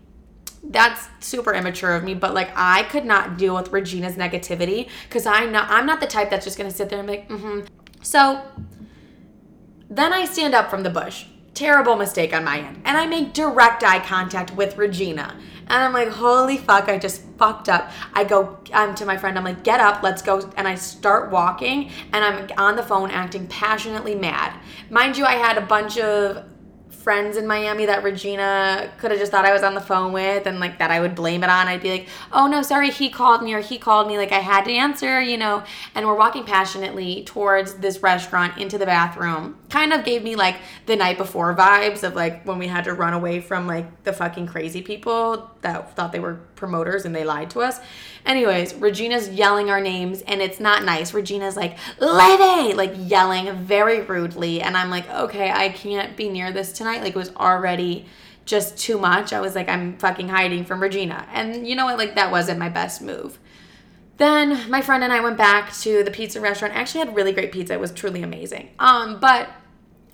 that's 0.67 1.09
super 1.21 1.53
immature 1.53 1.95
of 1.95 2.03
me 2.03 2.15
but 2.15 2.33
like 2.33 2.51
i 2.57 2.85
could 2.85 3.05
not 3.05 3.37
deal 3.37 3.55
with 3.55 3.71
regina's 3.71 4.17
negativity 4.17 4.89
because 5.07 5.27
i 5.27 5.45
know 5.45 5.63
i'm 5.69 5.85
not 5.85 6.01
the 6.01 6.07
type 6.07 6.31
that's 6.31 6.45
just 6.45 6.57
gonna 6.57 6.71
sit 6.71 6.89
there 6.89 7.01
and 7.01 7.07
be 7.07 7.17
like 7.19 7.29
mm-hmm 7.29 7.61
so 8.01 8.41
then 9.89 10.13
i 10.13 10.25
stand 10.25 10.55
up 10.55 10.71
from 10.71 10.83
the 10.83 10.91
bush. 10.91 11.27
Terrible 11.55 11.95
mistake 11.97 12.35
on 12.35 12.45
my 12.45 12.59
end. 12.59 12.83
And 12.85 12.97
i 12.97 13.07
make 13.07 13.33
direct 13.33 13.83
eye 13.83 14.01
contact 14.01 14.55
with 14.55 14.77
regina. 14.77 15.37
And 15.67 15.83
i'm 15.83 15.93
like 15.93 16.09
holy 16.09 16.59
fuck 16.59 16.89
i 16.89 16.99
just 16.99 17.23
fucked 17.39 17.69
up. 17.69 17.91
I 18.13 18.25
go 18.25 18.59
um, 18.73 18.95
to 18.97 19.07
my 19.07 19.17
friend 19.17 19.39
i'm 19.39 19.45
like 19.45 19.63
get 19.63 19.81
up 19.81 20.03
let's 20.03 20.23
go. 20.23 20.51
And 20.57 20.67
i 20.67 20.75
start 20.75 21.31
walking 21.31 21.91
and 22.13 22.25
i'm 22.25 22.49
on 22.59 22.77
the 22.77 22.83
phone 22.83 23.11
acting 23.11 23.47
passionately 23.49 24.15
mad. 24.15 24.59
Mind 24.91 25.17
you 25.17 25.25
i 25.25 25.35
had 25.35 25.59
a 25.59 25.63
bunch 25.63 25.99
of 25.99 26.45
friends 26.95 27.37
in 27.37 27.47
Miami 27.47 27.87
that 27.87 28.03
Regina 28.03 28.91
could 28.99 29.11
have 29.11 29.21
just 29.21 29.31
thought 29.33 29.45
I 29.45 29.53
was 29.53 29.63
on 29.63 29.75
the 29.75 29.81
phone 29.81 30.13
with 30.13 30.47
and 30.47 30.61
like 30.61 30.79
that 30.79 30.91
I 30.91 31.01
would 31.01 31.15
blame 31.15 31.43
it 31.43 31.51
on. 31.51 31.69
I'd 31.69 31.83
be 31.83 31.91
like, 31.91 32.09
oh 32.33 32.47
no, 32.47 32.63
sorry, 32.63 32.91
he 32.91 33.11
called 33.11 33.43
me 33.43 33.55
or 33.55 33.61
he 33.61 33.79
called 33.79 34.07
me. 34.07 34.17
Like 34.17 34.33
I 34.33 34.39
had 34.39 34.65
to 34.65 34.73
answer, 34.73 35.21
you 35.21 35.37
know. 35.37 35.63
And 35.95 36.07
we're 36.07 36.17
walking 36.17 36.45
passionately 36.45 37.25
towards 37.25 37.75
this 37.75 38.03
restaurant 38.03 38.59
into 38.59 38.79
the 38.79 38.87
bathroom. 38.87 39.59
Kind 39.69 39.93
of 39.93 40.05
gave 40.05 40.23
me 40.23 40.37
like 40.37 40.57
the 40.87 40.97
night 40.97 41.19
before 41.19 41.55
vibes 41.55 42.03
of 42.03 42.15
like 42.15 42.45
when 42.47 42.59
we 42.59 42.67
had 42.67 42.85
to 42.85 42.95
run 42.95 43.13
away 43.13 43.41
from 43.41 43.67
like 43.67 44.05
the 44.05 44.13
fucking 44.13 44.47
crazy 44.47 44.83
people 44.83 45.51
that 45.65 45.97
thought 45.97 46.13
they 46.13 46.21
were 46.21 46.39
promoters 46.55 47.05
and 47.05 47.15
they 47.15 47.25
lied 47.25 47.51
to 47.51 47.61
us. 47.61 47.81
Anyways, 48.25 48.75
Regina's 48.75 49.29
yelling 49.29 49.69
our 49.69 49.81
names 49.81 50.23
and 50.23 50.41
it's 50.41 50.61
not 50.61 50.85
nice. 50.85 51.13
Regina's 51.13 51.57
like, 51.57 51.77
Livy, 51.99 52.75
like 52.75 52.95
yelling 52.97 53.53
very 53.57 54.01
rudely. 54.03 54.63
And 54.63 54.77
I'm 54.77 54.91
like, 54.91 55.11
okay, 55.11 55.51
I 55.51 55.71
can't 55.71 56.17
be 56.17 56.29
near 56.29 56.53
this 56.53 56.73
tonight. 56.73 57.03
Like 57.03 57.17
it 57.17 57.19
was 57.19 57.35
already 57.35 58.07
just 58.45 58.79
too 58.79 58.99
much. 58.99 59.33
I 59.33 59.41
was 59.41 59.55
like, 59.55 59.69
I'm 59.69 59.99
fucking 59.99 60.29
hiding 60.29 60.65
from 60.65 60.81
Regina. 60.81 61.27
And 61.33 61.67
you 61.67 61.75
know 61.75 61.87
what? 61.87 61.99
Like 61.99 62.15
that 62.15 62.31
wasn't 62.31 62.59
my 62.59 62.69
best 62.69 63.03
move. 63.03 63.39
Then 64.17 64.71
my 64.71 64.81
friend 64.81 65.03
and 65.03 65.13
I 65.13 65.21
went 65.21 65.37
back 65.37 65.73
to 65.79 66.05
the 66.05 66.11
pizza 66.11 66.41
restaurant. 66.41 66.75
I 66.75 66.77
actually 66.77 67.01
had 67.01 67.17
really 67.17 67.33
great 67.33 67.51
pizza. 67.51 67.75
It 67.75 67.81
was 67.81 67.91
truly 67.91 68.23
amazing. 68.23 68.71
Um, 68.79 69.19
but 69.19 69.49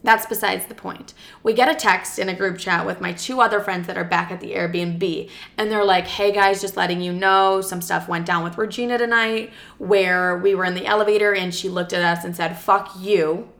that's 0.02 0.24
besides 0.26 0.64
the 0.64 0.74
point. 0.74 1.12
We 1.42 1.52
get 1.52 1.68
a 1.68 1.74
text 1.74 2.18
in 2.18 2.28
a 2.28 2.34
group 2.34 2.58
chat 2.58 2.86
with 2.86 3.00
my 3.00 3.12
two 3.12 3.40
other 3.40 3.60
friends 3.60 3.86
that 3.86 3.98
are 3.98 4.04
back 4.04 4.30
at 4.30 4.40
the 4.40 4.52
Airbnb, 4.52 5.30
and 5.58 5.70
they're 5.70 5.84
like, 5.84 6.06
hey 6.06 6.32
guys, 6.32 6.60
just 6.60 6.76
letting 6.76 7.02
you 7.02 7.12
know 7.12 7.60
some 7.60 7.82
stuff 7.82 8.08
went 8.08 8.26
down 8.26 8.42
with 8.42 8.56
Regina 8.56 8.96
tonight 8.96 9.52
where 9.78 10.38
we 10.38 10.54
were 10.54 10.64
in 10.64 10.74
the 10.74 10.86
elevator 10.86 11.34
and 11.34 11.54
she 11.54 11.68
looked 11.68 11.92
at 11.92 12.02
us 12.02 12.24
and 12.24 12.34
said, 12.34 12.58
fuck 12.58 12.92
you, 12.98 13.50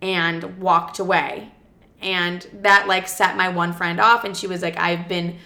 and 0.00 0.58
walked 0.58 0.98
away. 0.98 1.52
And 2.00 2.46
that 2.62 2.86
like 2.86 3.08
set 3.08 3.36
my 3.36 3.48
one 3.48 3.72
friend 3.72 4.00
off, 4.00 4.24
and 4.24 4.36
she 4.36 4.46
was 4.46 4.62
like, 4.62 4.78
I've 4.78 5.08
been 5.08 5.38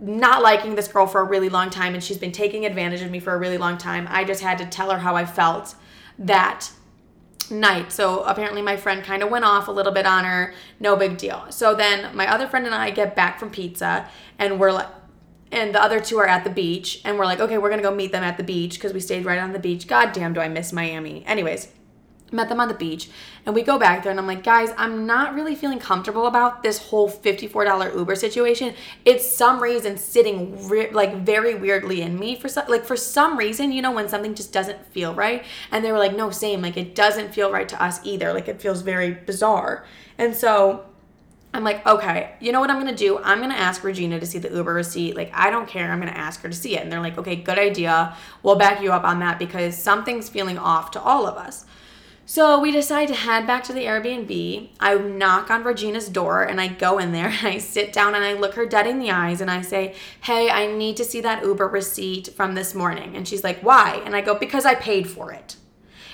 not 0.00 0.42
liking 0.42 0.74
this 0.74 0.88
girl 0.88 1.06
for 1.06 1.20
a 1.20 1.24
really 1.24 1.48
long 1.48 1.70
time, 1.70 1.94
and 1.94 2.02
she's 2.02 2.18
been 2.18 2.32
taking 2.32 2.66
advantage 2.66 3.02
of 3.02 3.10
me 3.10 3.20
for 3.20 3.32
a 3.32 3.38
really 3.38 3.58
long 3.58 3.78
time. 3.78 4.08
I 4.10 4.24
just 4.24 4.42
had 4.42 4.58
to 4.58 4.66
tell 4.66 4.90
her 4.90 4.98
how 4.98 5.14
I 5.14 5.24
felt 5.24 5.76
that 6.18 6.70
night. 7.50 7.92
So 7.92 8.22
apparently 8.24 8.62
my 8.62 8.76
friend 8.76 9.02
kind 9.02 9.22
of 9.22 9.30
went 9.30 9.44
off 9.44 9.68
a 9.68 9.72
little 9.72 9.92
bit 9.92 10.06
on 10.06 10.24
her. 10.24 10.54
No 10.80 10.96
big 10.96 11.16
deal. 11.16 11.46
So 11.50 11.74
then 11.74 12.14
my 12.16 12.26
other 12.30 12.46
friend 12.46 12.66
and 12.66 12.74
I 12.74 12.90
get 12.90 13.14
back 13.14 13.38
from 13.38 13.50
pizza 13.50 14.08
and 14.38 14.58
we're 14.58 14.72
like 14.72 14.88
and 15.52 15.72
the 15.72 15.80
other 15.80 16.00
two 16.00 16.18
are 16.18 16.26
at 16.26 16.42
the 16.42 16.50
beach 16.50 17.00
and 17.04 17.16
we're 17.16 17.26
like, 17.26 17.38
"Okay, 17.38 17.58
we're 17.58 17.68
going 17.68 17.80
to 17.80 17.88
go 17.88 17.94
meet 17.94 18.10
them 18.10 18.24
at 18.24 18.36
the 18.36 18.42
beach 18.42 18.74
because 18.74 18.92
we 18.92 18.98
stayed 18.98 19.24
right 19.24 19.38
on 19.38 19.52
the 19.52 19.58
beach." 19.58 19.86
God 19.86 20.12
damn, 20.12 20.32
do 20.32 20.40
I 20.40 20.48
miss 20.48 20.72
Miami. 20.72 21.24
Anyways, 21.26 21.68
met 22.34 22.48
them 22.48 22.60
on 22.60 22.68
the 22.68 22.74
beach 22.74 23.08
and 23.46 23.54
we 23.54 23.62
go 23.62 23.78
back 23.78 24.02
there 24.02 24.10
and 24.10 24.18
i'm 24.18 24.26
like 24.26 24.42
guys 24.42 24.70
i'm 24.76 25.06
not 25.06 25.34
really 25.34 25.54
feeling 25.54 25.78
comfortable 25.78 26.26
about 26.26 26.62
this 26.62 26.78
whole 26.88 27.08
$54 27.08 27.94
uber 27.96 28.14
situation 28.14 28.74
it's 29.04 29.28
some 29.28 29.62
reason 29.62 29.96
sitting 29.96 30.68
re- 30.68 30.90
like 30.90 31.16
very 31.18 31.54
weirdly 31.54 32.02
in 32.02 32.18
me 32.18 32.34
for 32.36 32.48
some 32.48 32.66
like 32.68 32.84
for 32.84 32.96
some 32.96 33.38
reason 33.38 33.72
you 33.72 33.80
know 33.80 33.92
when 33.92 34.08
something 34.08 34.34
just 34.34 34.52
doesn't 34.52 34.84
feel 34.86 35.14
right 35.14 35.44
and 35.70 35.84
they 35.84 35.92
were 35.92 35.98
like 35.98 36.16
no 36.16 36.30
same 36.30 36.60
like 36.60 36.76
it 36.76 36.94
doesn't 36.94 37.32
feel 37.32 37.50
right 37.50 37.68
to 37.68 37.82
us 37.82 38.00
either 38.04 38.32
like 38.32 38.48
it 38.48 38.60
feels 38.60 38.82
very 38.82 39.12
bizarre 39.12 39.84
and 40.18 40.34
so 40.34 40.86
I'm 41.54 41.62
like, 41.62 41.86
okay, 41.86 42.34
you 42.40 42.50
know 42.50 42.58
what 42.58 42.68
I'm 42.68 42.80
gonna 42.80 42.96
do? 42.96 43.18
I'm 43.18 43.40
gonna 43.40 43.54
ask 43.54 43.84
Regina 43.84 44.18
to 44.18 44.26
see 44.26 44.38
the 44.40 44.50
Uber 44.50 44.74
receipt. 44.74 45.14
Like, 45.14 45.30
I 45.32 45.50
don't 45.50 45.68
care. 45.68 45.92
I'm 45.92 46.00
gonna 46.00 46.10
ask 46.10 46.40
her 46.42 46.48
to 46.48 46.54
see 46.54 46.76
it. 46.76 46.82
And 46.82 46.90
they're 46.90 47.00
like, 47.00 47.16
okay, 47.16 47.36
good 47.36 47.60
idea. 47.60 48.16
We'll 48.42 48.56
back 48.56 48.82
you 48.82 48.92
up 48.92 49.04
on 49.04 49.20
that 49.20 49.38
because 49.38 49.78
something's 49.78 50.28
feeling 50.28 50.58
off 50.58 50.90
to 50.92 51.00
all 51.00 51.28
of 51.28 51.36
us. 51.36 51.64
So 52.26 52.58
we 52.58 52.70
decide 52.70 53.08
to 53.08 53.14
head 53.14 53.46
back 53.46 53.64
to 53.64 53.74
the 53.74 53.84
Airbnb. 53.84 54.70
I 54.80 54.94
knock 54.94 55.50
on 55.50 55.62
Regina's 55.62 56.08
door 56.08 56.42
and 56.42 56.58
I 56.58 56.68
go 56.68 56.98
in 56.98 57.12
there 57.12 57.28
and 57.38 57.46
I 57.46 57.58
sit 57.58 57.92
down 57.92 58.14
and 58.14 58.24
I 58.24 58.32
look 58.32 58.54
her 58.54 58.66
dead 58.66 58.86
in 58.86 58.98
the 58.98 59.10
eyes 59.10 59.40
and 59.40 59.50
I 59.50 59.60
say, 59.60 59.94
Hey, 60.22 60.48
I 60.48 60.66
need 60.66 60.96
to 60.96 61.04
see 61.04 61.20
that 61.20 61.44
Uber 61.44 61.68
receipt 61.68 62.28
from 62.34 62.54
this 62.54 62.74
morning. 62.74 63.14
And 63.14 63.28
she's 63.28 63.44
like, 63.44 63.60
Why? 63.60 64.02
And 64.04 64.16
I 64.16 64.22
go, 64.22 64.34
Because 64.34 64.64
I 64.64 64.74
paid 64.74 65.08
for 65.08 65.32
it. 65.32 65.56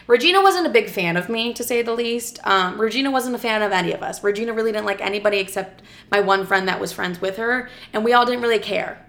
Regina 0.08 0.42
wasn't 0.42 0.66
a 0.66 0.70
big 0.70 0.88
fan 0.88 1.16
of 1.16 1.28
me, 1.28 1.52
to 1.52 1.62
say 1.62 1.82
the 1.82 1.94
least. 1.94 2.40
Um, 2.42 2.80
Regina 2.80 3.12
wasn't 3.12 3.36
a 3.36 3.38
fan 3.38 3.62
of 3.62 3.70
any 3.70 3.92
of 3.92 4.02
us. 4.02 4.24
Regina 4.24 4.52
really 4.52 4.72
didn't 4.72 4.86
like 4.86 5.00
anybody 5.00 5.38
except 5.38 5.82
my 6.10 6.18
one 6.18 6.44
friend 6.44 6.66
that 6.66 6.80
was 6.80 6.92
friends 6.92 7.20
with 7.20 7.36
her, 7.36 7.70
and 7.92 8.04
we 8.04 8.12
all 8.12 8.26
didn't 8.26 8.42
really 8.42 8.58
care. 8.58 9.06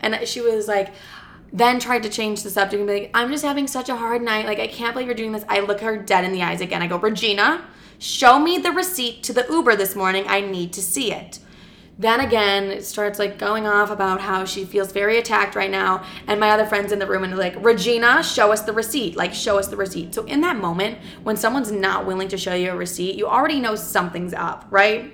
And 0.00 0.26
she 0.26 0.40
was 0.40 0.66
like, 0.66 0.92
then 1.52 1.80
tried 1.80 2.02
to 2.04 2.08
change 2.08 2.42
the 2.42 2.50
subject 2.50 2.80
and 2.80 2.86
be 2.86 3.00
like, 3.00 3.10
I'm 3.14 3.30
just 3.30 3.44
having 3.44 3.66
such 3.66 3.88
a 3.88 3.96
hard 3.96 4.22
night. 4.22 4.46
Like, 4.46 4.60
I 4.60 4.66
can't 4.66 4.92
believe 4.92 5.06
you're 5.06 5.16
doing 5.16 5.32
this. 5.32 5.44
I 5.48 5.60
look 5.60 5.80
her 5.80 5.96
dead 5.96 6.24
in 6.24 6.32
the 6.32 6.42
eyes 6.42 6.60
again. 6.60 6.82
I 6.82 6.86
go, 6.86 6.98
Regina, 6.98 7.64
show 7.98 8.38
me 8.38 8.58
the 8.58 8.70
receipt 8.70 9.22
to 9.24 9.32
the 9.32 9.46
Uber 9.50 9.76
this 9.76 9.96
morning. 9.96 10.24
I 10.28 10.40
need 10.40 10.72
to 10.74 10.82
see 10.82 11.12
it. 11.12 11.40
Then 11.98 12.20
again, 12.20 12.70
it 12.70 12.86
starts 12.86 13.18
like 13.18 13.36
going 13.36 13.66
off 13.66 13.90
about 13.90 14.22
how 14.22 14.46
she 14.46 14.64
feels 14.64 14.90
very 14.90 15.18
attacked 15.18 15.54
right 15.54 15.70
now. 15.70 16.02
And 16.26 16.40
my 16.40 16.50
other 16.50 16.64
friends 16.64 16.92
in 16.92 16.98
the 16.98 17.06
room 17.06 17.24
and 17.24 17.36
like, 17.36 17.62
Regina, 17.62 18.22
show 18.22 18.52
us 18.52 18.62
the 18.62 18.72
receipt. 18.72 19.16
Like, 19.16 19.34
show 19.34 19.58
us 19.58 19.68
the 19.68 19.76
receipt. 19.76 20.14
So, 20.14 20.24
in 20.24 20.40
that 20.40 20.56
moment, 20.56 20.98
when 21.24 21.36
someone's 21.36 21.70
not 21.70 22.06
willing 22.06 22.28
to 22.28 22.38
show 22.38 22.54
you 22.54 22.70
a 22.70 22.76
receipt, 22.76 23.16
you 23.16 23.26
already 23.26 23.60
know 23.60 23.74
something's 23.74 24.32
up, 24.32 24.64
right? 24.70 25.12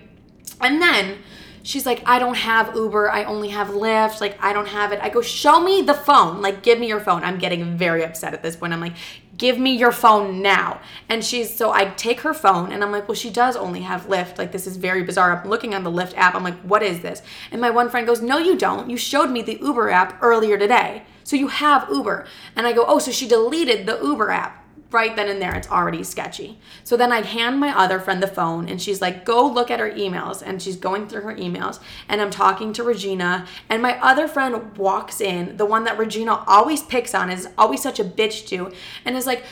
And 0.60 0.80
then 0.80 1.18
she's 1.66 1.84
like, 1.84 2.02
I 2.06 2.18
don't 2.18 2.36
have 2.36 2.76
Uber. 2.76 3.10
I 3.10 3.24
only 3.24 3.48
have 3.48 3.68
Lyft. 3.68 4.20
Like, 4.20 4.42
I 4.42 4.52
don't 4.52 4.68
have 4.68 4.92
it. 4.92 5.00
I 5.02 5.08
go, 5.08 5.20
show 5.20 5.60
me 5.60 5.82
the 5.82 5.94
phone. 5.94 6.40
Like, 6.40 6.62
give 6.62 6.78
me 6.78 6.86
your 6.86 7.00
phone. 7.00 7.24
I'm 7.24 7.38
getting 7.38 7.76
very 7.76 8.04
upset 8.04 8.32
at 8.32 8.42
this 8.42 8.54
point. 8.54 8.72
I'm 8.72 8.80
like, 8.80 8.94
give 9.36 9.58
me 9.58 9.76
your 9.76 9.90
phone 9.90 10.40
now. 10.40 10.80
And 11.08 11.24
she's, 11.24 11.54
so 11.54 11.72
I 11.72 11.86
take 11.86 12.20
her 12.20 12.32
phone 12.32 12.72
and 12.72 12.84
I'm 12.84 12.92
like, 12.92 13.08
well, 13.08 13.16
she 13.16 13.30
does 13.30 13.56
only 13.56 13.80
have 13.80 14.06
Lyft. 14.06 14.38
Like, 14.38 14.52
this 14.52 14.66
is 14.66 14.76
very 14.76 15.02
bizarre. 15.02 15.36
I'm 15.36 15.50
looking 15.50 15.74
on 15.74 15.82
the 15.82 15.90
Lyft 15.90 16.14
app. 16.14 16.36
I'm 16.36 16.44
like, 16.44 16.58
what 16.60 16.84
is 16.84 17.00
this? 17.00 17.20
And 17.50 17.60
my 17.60 17.70
one 17.70 17.90
friend 17.90 18.06
goes, 18.06 18.22
no, 18.22 18.38
you 18.38 18.56
don't. 18.56 18.88
You 18.88 18.96
showed 18.96 19.30
me 19.30 19.42
the 19.42 19.58
Uber 19.60 19.90
app 19.90 20.22
earlier 20.22 20.56
today. 20.56 21.02
So 21.24 21.34
you 21.34 21.48
have 21.48 21.88
Uber. 21.90 22.26
And 22.54 22.66
I 22.66 22.72
go, 22.72 22.84
oh, 22.86 23.00
so 23.00 23.10
she 23.10 23.26
deleted 23.26 23.86
the 23.86 23.98
Uber 24.00 24.30
app 24.30 24.65
right 24.90 25.16
then 25.16 25.28
and 25.28 25.42
there 25.42 25.54
it's 25.54 25.68
already 25.68 26.02
sketchy 26.02 26.58
so 26.84 26.96
then 26.96 27.12
i 27.12 27.20
hand 27.20 27.58
my 27.58 27.76
other 27.76 27.98
friend 27.98 28.22
the 28.22 28.26
phone 28.26 28.68
and 28.68 28.80
she's 28.80 29.00
like 29.00 29.24
go 29.24 29.46
look 29.46 29.70
at 29.70 29.80
her 29.80 29.90
emails 29.90 30.42
and 30.44 30.62
she's 30.62 30.76
going 30.76 31.08
through 31.08 31.22
her 31.22 31.34
emails 31.34 31.80
and 32.08 32.20
i'm 32.20 32.30
talking 32.30 32.72
to 32.72 32.82
regina 32.82 33.46
and 33.68 33.82
my 33.82 33.98
other 34.00 34.28
friend 34.28 34.76
walks 34.76 35.20
in 35.20 35.56
the 35.56 35.66
one 35.66 35.84
that 35.84 35.98
regina 35.98 36.44
always 36.46 36.82
picks 36.82 37.14
on 37.14 37.30
is 37.30 37.48
always 37.58 37.82
such 37.82 37.98
a 37.98 38.04
bitch 38.04 38.46
to 38.46 38.72
and 39.04 39.16
is 39.16 39.26
like 39.26 39.42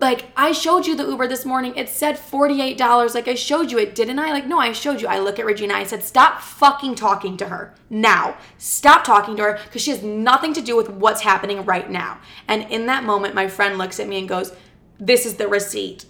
like 0.00 0.26
I 0.36 0.52
showed 0.52 0.86
you 0.86 0.94
the 0.94 1.06
Uber 1.06 1.26
this 1.26 1.44
morning. 1.44 1.74
It 1.76 1.88
said 1.88 2.16
$48. 2.16 3.14
Like 3.14 3.28
I 3.28 3.34
showed 3.34 3.70
you 3.70 3.78
it, 3.78 3.94
didn't 3.94 4.18
I? 4.18 4.30
Like 4.30 4.46
no, 4.46 4.58
I 4.58 4.72
showed 4.72 5.00
you. 5.00 5.08
I 5.08 5.18
look 5.18 5.38
at 5.38 5.46
Regina. 5.46 5.74
I 5.74 5.84
said, 5.84 6.04
"Stop 6.04 6.40
fucking 6.40 6.94
talking 6.94 7.36
to 7.38 7.48
her 7.48 7.74
now. 7.90 8.36
Stop 8.58 9.04
talking 9.04 9.36
to 9.36 9.42
her 9.42 9.60
because 9.64 9.82
she 9.82 9.90
has 9.90 10.02
nothing 10.02 10.52
to 10.54 10.62
do 10.62 10.76
with 10.76 10.88
what's 10.90 11.22
happening 11.22 11.64
right 11.64 11.90
now." 11.90 12.18
And 12.46 12.62
in 12.70 12.86
that 12.86 13.04
moment, 13.04 13.34
my 13.34 13.48
friend 13.48 13.76
looks 13.76 13.98
at 13.98 14.08
me 14.08 14.18
and 14.18 14.28
goes, 14.28 14.52
this 14.98 15.24
is 15.24 15.34
the 15.34 15.48
receipt. 15.48 16.04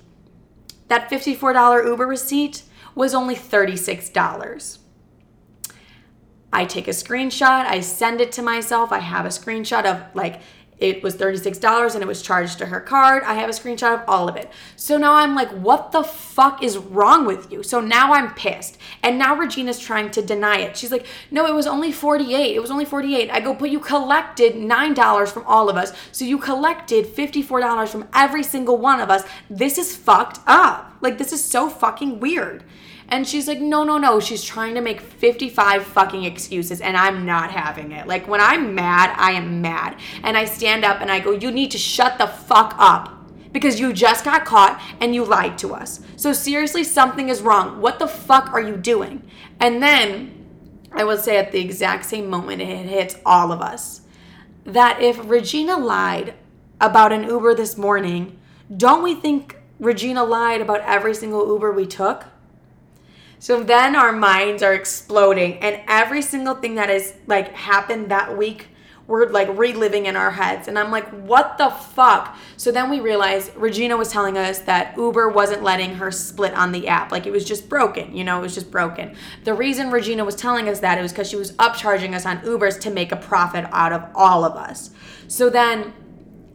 That 0.89 1.11
$54 1.11 1.87
Uber 1.87 2.07
receipt 2.07 2.63
was 2.95 3.15
only 3.15 3.35
$36. 3.35 4.79
I 6.51 6.65
take 6.65 6.89
a 6.89 6.93
screenshot, 6.93 7.67
I 7.67 7.81
send 7.81 8.21
it 8.21 8.33
to 8.33 8.43
myself. 8.43 8.91
I 8.91 9.01
have 9.01 9.27
a 9.27 9.29
screenshot 9.29 9.85
of 9.85 10.03
like 10.15 10.41
it 10.79 11.03
was 11.03 11.17
$36 11.17 11.95
and 11.95 12.03
it 12.03 12.07
was 12.07 12.23
charged 12.23 12.59
to 12.59 12.67
her 12.67 12.81
card. 12.81 13.25
I 13.25 13.35
have 13.35 13.51
a 13.51 13.53
screenshot 13.53 13.95
of 13.95 14.09
all 14.09 14.29
of 14.29 14.37
it. 14.37 14.51
So 14.77 14.97
now 14.97 15.15
I'm 15.15 15.35
like, 15.35 15.51
what 15.51 15.91
the 15.91 16.05
fuck 16.05 16.63
is 16.63 16.79
wrong 16.79 17.27
with 17.27 17.51
you? 17.51 17.63
So 17.63 17.81
now 17.81 18.13
I'm 18.13 18.35
pissed. 18.35 18.79
And 19.03 19.19
now 19.19 19.35
Regina's 19.35 19.81
trying 19.81 20.11
to 20.13 20.23
deny 20.23 20.59
it. 20.59 20.77
She's 20.77 20.93
like, 20.93 21.07
no, 21.31 21.47
it 21.47 21.55
was 21.55 21.67
only 21.67 21.91
48. 21.91 22.55
It 22.55 22.61
was 22.61 22.71
only 22.71 22.85
48. 22.85 23.31
I 23.31 23.41
go, 23.41 23.55
but 23.55 23.71
you 23.71 23.81
collected 23.81 24.55
$9 24.55 25.29
from 25.29 25.45
all 25.47 25.69
of 25.69 25.77
us. 25.77 25.93
So 26.13 26.25
you 26.25 26.39
collected 26.39 27.07
$54 27.07 27.89
from 27.89 28.09
every 28.15 28.45
single 28.45 28.79
one 28.79 29.01
of 29.01 29.11
us. 29.11 29.25
This 29.51 29.79
is 29.79 29.97
fucked 29.97 30.39
up. 30.47 30.95
Like, 31.01 31.19
this 31.19 31.33
is 31.33 31.45
so 31.45 31.69
fucking 31.69 32.21
weird. 32.21 32.65
And 33.11 33.27
she's 33.27 33.49
like, 33.49 33.61
no, 33.61 33.85
no, 33.85 33.97
no. 33.97 34.21
She's 34.21 34.45
trying 34.45 34.75
to 34.75 34.83
make 34.83 35.01
55 35.01 35.85
fucking 35.85 36.25
excuses, 36.25 36.81
and 36.81 36.97
I'm 36.97 37.25
not 37.25 37.51
having 37.51 37.93
it. 37.93 38.07
Like, 38.07 38.29
when 38.29 38.41
I'm 38.41 38.75
mad, 38.75 39.15
I 39.19 39.33
am 39.33 39.63
mad. 39.63 39.99
And 40.23 40.37
I 40.37 40.45
stand 40.45 40.85
up 40.85 41.01
and 41.01 41.11
I 41.11 41.21
go, 41.21 41.31
you 41.31 41.51
need 41.51 41.71
to 41.71 41.79
shut 41.79 42.19
the 42.19 42.27
fuck 42.27 42.75
up 42.79 43.15
because 43.53 43.81
you 43.81 43.95
just 43.95 44.25
got 44.25 44.45
caught 44.45 44.81
and 45.01 45.15
you 45.15 45.25
lied 45.25 45.57
to 45.59 45.75
us. 45.75 46.01
So, 46.17 46.35
seriously, 46.35 46.85
something 46.85 47.31
is 47.31 47.41
wrong. 47.41 47.81
What 47.81 47.99
the 47.99 48.09
fuck 48.09 48.53
are 48.53 48.61
you 48.61 48.77
doing? 48.77 49.29
And 49.59 49.83
then 49.83 50.47
I 50.93 51.05
will 51.05 51.19
say 51.19 51.39
at 51.39 51.51
the 51.53 51.61
exact 51.61 52.05
same 52.05 52.29
moment, 52.29 52.61
it 52.61 52.87
hits 52.87 53.17
all 53.25 53.53
of 53.53 53.63
us 53.63 54.03
that 54.65 55.01
if 55.01 55.19
Regina 55.29 55.79
lied 55.79 56.35
about 56.79 57.13
an 57.13 57.25
Uber 57.25 57.55
this 57.55 57.79
morning, 57.79 58.39
don't 58.77 59.03
we 59.03 59.15
think 59.15 59.57
Regina 59.81 60.25
lied 60.25 60.61
about 60.61 60.81
every 60.83 61.15
single 61.15 61.47
Uber 61.49 61.73
we 61.73 61.87
took? 61.87 62.27
So 63.39 63.63
then 63.63 63.95
our 63.95 64.13
minds 64.13 64.63
are 64.63 64.75
exploding, 64.75 65.59
and 65.59 65.81
every 65.87 66.23
single 66.23 66.55
thing 66.55 66.75
that 66.75 66.89
has 66.89 67.15
like 67.27 67.53
happened 67.53 68.11
that 68.11 68.37
week, 68.37 68.69
we're 69.07 69.29
like 69.31 69.49
reliving 69.57 70.07
in 70.07 70.17
our 70.17 70.31
heads. 70.31 70.69
And 70.69 70.79
I'm 70.79 70.91
like, 70.91 71.09
what 71.09 71.57
the 71.57 71.71
fuck? 71.71 72.37
So 72.59 72.71
then 72.71 72.91
we 72.91 73.01
realized 73.01 73.57
Regina 73.57 73.97
was 73.97 74.11
telling 74.11 74.37
us 74.37 74.59
that 74.61 74.97
Uber 74.99 75.31
wasn't 75.31 75.63
letting 75.63 75.95
her 75.95 76.11
split 76.11 76.53
on 76.53 76.73
the 76.73 76.89
app. 76.89 77.11
Like 77.11 77.27
it 77.27 77.31
was 77.31 77.47
just 77.47 77.71
broken, 77.71 78.15
you 78.15 78.23
know, 78.23 78.39
it 78.39 78.43
was 78.43 78.55
just 78.55 78.71
broken. 78.71 79.17
The 79.45 79.55
reason 79.55 79.91
Regina 79.91 80.25
was 80.25 80.35
telling 80.35 80.69
us 80.69 80.81
that 80.81 80.99
it 80.99 81.03
was 81.03 81.13
because 81.13 81.31
she 81.31 81.37
was 81.37 81.53
upcharging 81.53 82.15
us 82.15 82.27
on 82.27 82.41
Ubers 82.41 82.79
to 82.81 82.91
make 82.91 83.11
a 83.11 83.17
profit 83.17 83.65
out 83.73 83.95
of 83.95 84.05
all 84.15 84.45
of 84.45 84.57
us. 84.57 84.91
So 85.27 85.49
then 85.49 85.95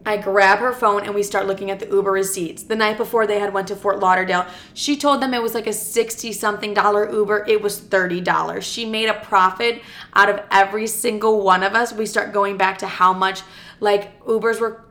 I 0.06 0.18
grab 0.18 0.58
her 0.58 0.72
phone 0.72 1.04
and 1.04 1.14
we 1.14 1.22
start 1.22 1.46
looking 1.46 1.70
at 1.70 1.80
the 1.80 1.88
Uber 1.88 2.12
receipts. 2.12 2.62
The 2.62 2.76
night 2.76 2.98
before 2.98 3.26
they 3.26 3.38
had 3.38 3.54
went 3.54 3.68
to 3.68 3.76
Fort 3.76 4.00
Lauderdale, 4.00 4.46
she 4.74 4.96
told 4.96 5.22
them 5.22 5.32
it 5.32 5.42
was 5.42 5.54
like 5.54 5.66
a 5.66 5.72
60 5.72 6.32
something 6.32 6.74
dollar 6.74 7.10
Uber. 7.10 7.46
It 7.48 7.62
was 7.62 7.80
$30. 7.80 8.62
She 8.62 8.84
made 8.84 9.08
a 9.08 9.14
profit 9.14 9.80
out 10.12 10.28
of 10.28 10.42
every 10.50 10.86
single 10.86 11.42
one 11.42 11.62
of 11.62 11.74
us. 11.74 11.92
We 11.92 12.04
start 12.04 12.34
going 12.34 12.58
back 12.58 12.78
to 12.78 12.86
how 12.86 13.14
much 13.14 13.42
like 13.80 14.22
Ubers 14.24 14.60
were 14.60 14.84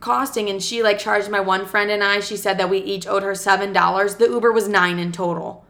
costing 0.00 0.48
and 0.48 0.62
she 0.62 0.82
like 0.82 0.98
charged 0.98 1.30
my 1.30 1.40
one 1.40 1.66
friend 1.66 1.90
and 1.90 2.02
I. 2.02 2.20
She 2.20 2.36
said 2.36 2.58
that 2.58 2.70
we 2.70 2.78
each 2.78 3.06
owed 3.06 3.22
her 3.22 3.32
$7. 3.32 4.18
The 4.18 4.28
Uber 4.28 4.52
was 4.52 4.66
9 4.66 4.98
in 4.98 5.12
total. 5.12 5.66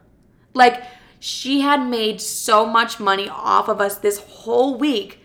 Like 0.53 0.83
she 1.19 1.61
had 1.61 1.85
made 1.85 2.21
so 2.21 2.65
much 2.65 2.99
money 2.99 3.27
off 3.27 3.67
of 3.67 3.81
us 3.81 3.97
this 3.97 4.19
whole 4.19 4.77
week 4.77 5.19